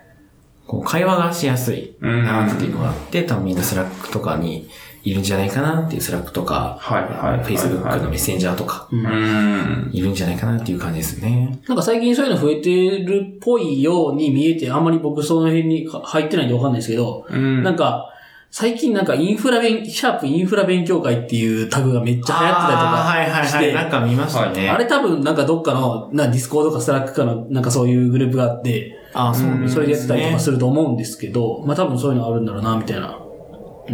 [0.65, 4.67] こう会話がしやすいなっていうのがあって、多分みんな Slack とかに
[5.03, 9.89] いるんじゃないかなっていう Slack とか、はいはいはい Facebook のメッセンジャーとか、うんうん。
[9.93, 11.59] いるんじゃないかなっていう感じですね。
[11.67, 17.63] なんか最近そういうの増えてるっぽいように見えて、あんまり僕その辺に入ってないんでわかんないですけど、うん。
[17.63, 18.13] なんか、
[18.49, 23.75] 最近なんかインフラ勉、シャープインフラ勉強会っていうタグがめっちゃ流行ってたりとかして、はいはい。
[23.75, 24.69] なんか見ましたね。
[24.69, 33.19] あれ多分なんかどっかの、な Discord か Slack かのなんかそういうグループがあって、あそうねそれでやってたりとかすると思うんですけど、まあ多分そういうのあるんだろうな、みたいな。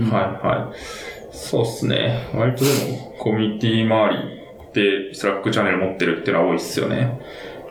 [0.01, 1.35] はいはい。
[1.35, 2.29] そうっすね。
[2.33, 4.17] 割とでも、コミュニティ周
[4.73, 7.19] りで、 Slack チャンネル持ってるっていうのは多いっすよね。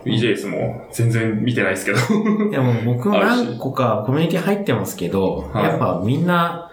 [0.05, 1.97] EJS も全然見てないですけど。
[2.51, 6.71] でも僕も何個かコミュニティ入ってますけど、はいやっぱみんな、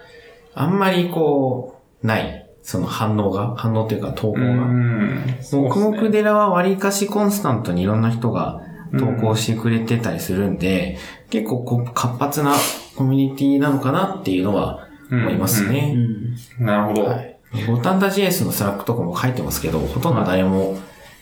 [0.53, 2.37] あんまりこう、ない。
[2.63, 4.43] その反応が、反応というか投稿が。
[4.43, 5.37] ん。
[5.39, 8.61] そうっ黙すね々寺は割かしコンスタントにいろんな人が
[8.99, 10.97] 投稿してくれてたりするんで、
[11.29, 12.53] 結構こう活発な
[12.95, 15.93] コミュニティなのかなっていうのは思いますうね。
[15.93, 16.35] ん。
[16.59, 17.03] なるほど。
[17.05, 17.37] はい。
[17.67, 20.77] ボタンダ JS のスラックとかも書いてますけど、ほとんど誰も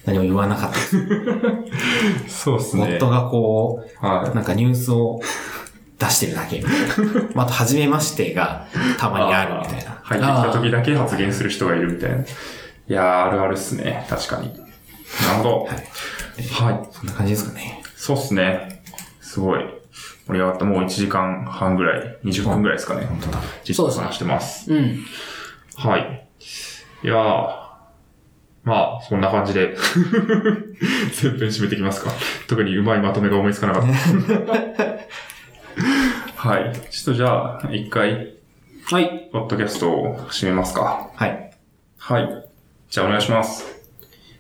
[0.06, 1.08] 何も言わなかったです。
[2.44, 2.84] そうっすね。
[2.86, 4.36] ボットがこう、はい。
[4.36, 5.20] なんかニュースを
[5.98, 6.74] 出してるだけみたい
[7.06, 7.24] な。
[7.34, 8.68] また、初めましてが
[9.00, 10.00] たまにあるみたいな。
[10.04, 12.18] 入ってきた時だけ発言する人がいるみたいな。
[12.18, 12.24] い
[12.88, 14.06] やー、あるあるっすね。
[14.10, 14.54] 確かに。
[15.28, 15.66] なるほど。
[15.66, 16.88] はい。
[16.92, 17.82] そんな感じですかね。
[17.96, 18.82] そうっすね。
[19.22, 19.79] すごい。
[20.30, 20.66] 盛り上がった。
[20.66, 23.08] もう1時間半ぐらい、20分ぐらいですかね。
[23.08, 23.40] 本当だ。
[23.68, 24.72] 実装話してます。
[24.72, 25.04] うん。
[25.76, 26.30] はい。
[27.04, 27.18] いやー、
[28.64, 29.76] まあ、そんな感じで、
[31.20, 32.12] 全編締めていきますか。
[32.48, 33.90] 特にうまいまとめが思いつかなかった。
[36.50, 36.74] はい。
[36.92, 38.36] ちょっとじゃあ、一回、
[38.86, 39.30] はい。
[39.32, 41.10] ポッドキャストを締めますか。
[41.16, 41.52] はい。
[41.98, 42.46] はい。
[42.88, 43.66] じゃあお願いします。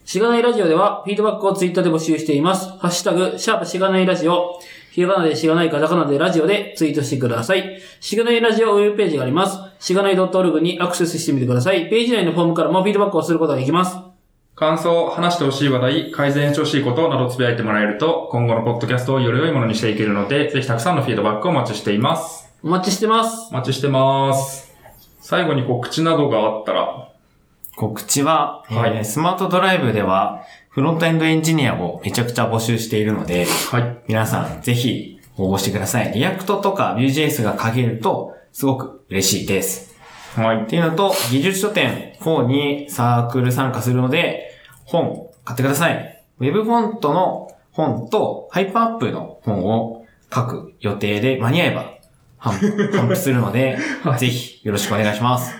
[0.05, 2.69] しがないラジオでは、フィードバックをツイッターで募集しています。
[2.79, 4.59] ハッシュタグ、シャープしがないラジオ。
[4.91, 7.81] ひらがなでしがないカタカナでラジオでツイートしてください。
[7.99, 9.57] しがないラジオウェブページがあります。
[9.79, 11.89] しがない .org にアクセスしてみてください。
[11.89, 13.97] ページ内のフォームからもフィードバックをすることができます。
[14.55, 22.53] 感想、話してほしい話題、改善してほしいことなどつぶやいてもらえると、今後のポッドキャストをより良いものにしていけるので、ぜひたくさんのフィードバックをお待ちしています。
[22.61, 23.47] お待ちしてます。
[23.51, 24.75] お待ちしてます。
[25.21, 27.08] 最後に告知などがあったら、
[27.79, 33.97] 告知は、はいえースマートドライブでは、フロントエンドエンジニアをめちゃくちゃ募集しているので、はい。
[34.09, 36.11] 皆さんぜひ応募してください。
[36.11, 39.95] React とか Vue.js が書けると、すごく嬉しいです。
[40.35, 40.65] はいっ。
[40.65, 44.51] ていうのと、技術書店4にサークル参加するので、
[44.83, 46.23] 本買ってください。
[46.39, 51.93] ウェブフォントの本と Hyperapp の本を書く予定で間に合えば
[52.41, 53.77] 頒布するので、
[54.19, 55.55] ぜひよろしくお願いします。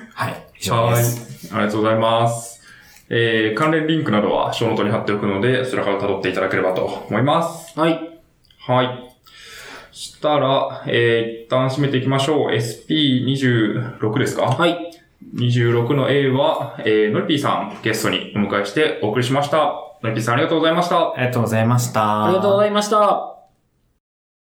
[0.60, 0.65] はい。
[0.65, 1.53] 以上はいです。。
[1.56, 2.61] ありがとうございます。
[3.10, 7.80] えー、関連リンクなどはショーノートに貼っておくので、そちらから辿っていただければと思います。
[7.80, 8.19] はい。
[8.68, 9.15] はい。
[9.91, 12.52] したら、えー、一旦締めていきましょう。
[12.52, 14.44] SP26 ですか？
[14.44, 14.77] はい。
[15.36, 19.57] 26の A は、えー、のりぴーさんゲストにお迎えしてお送りしました。
[20.03, 21.14] のりぴーさんありがとうございました。
[21.14, 22.26] ありがとうございました。
[22.26, 23.38] ありがとうございました。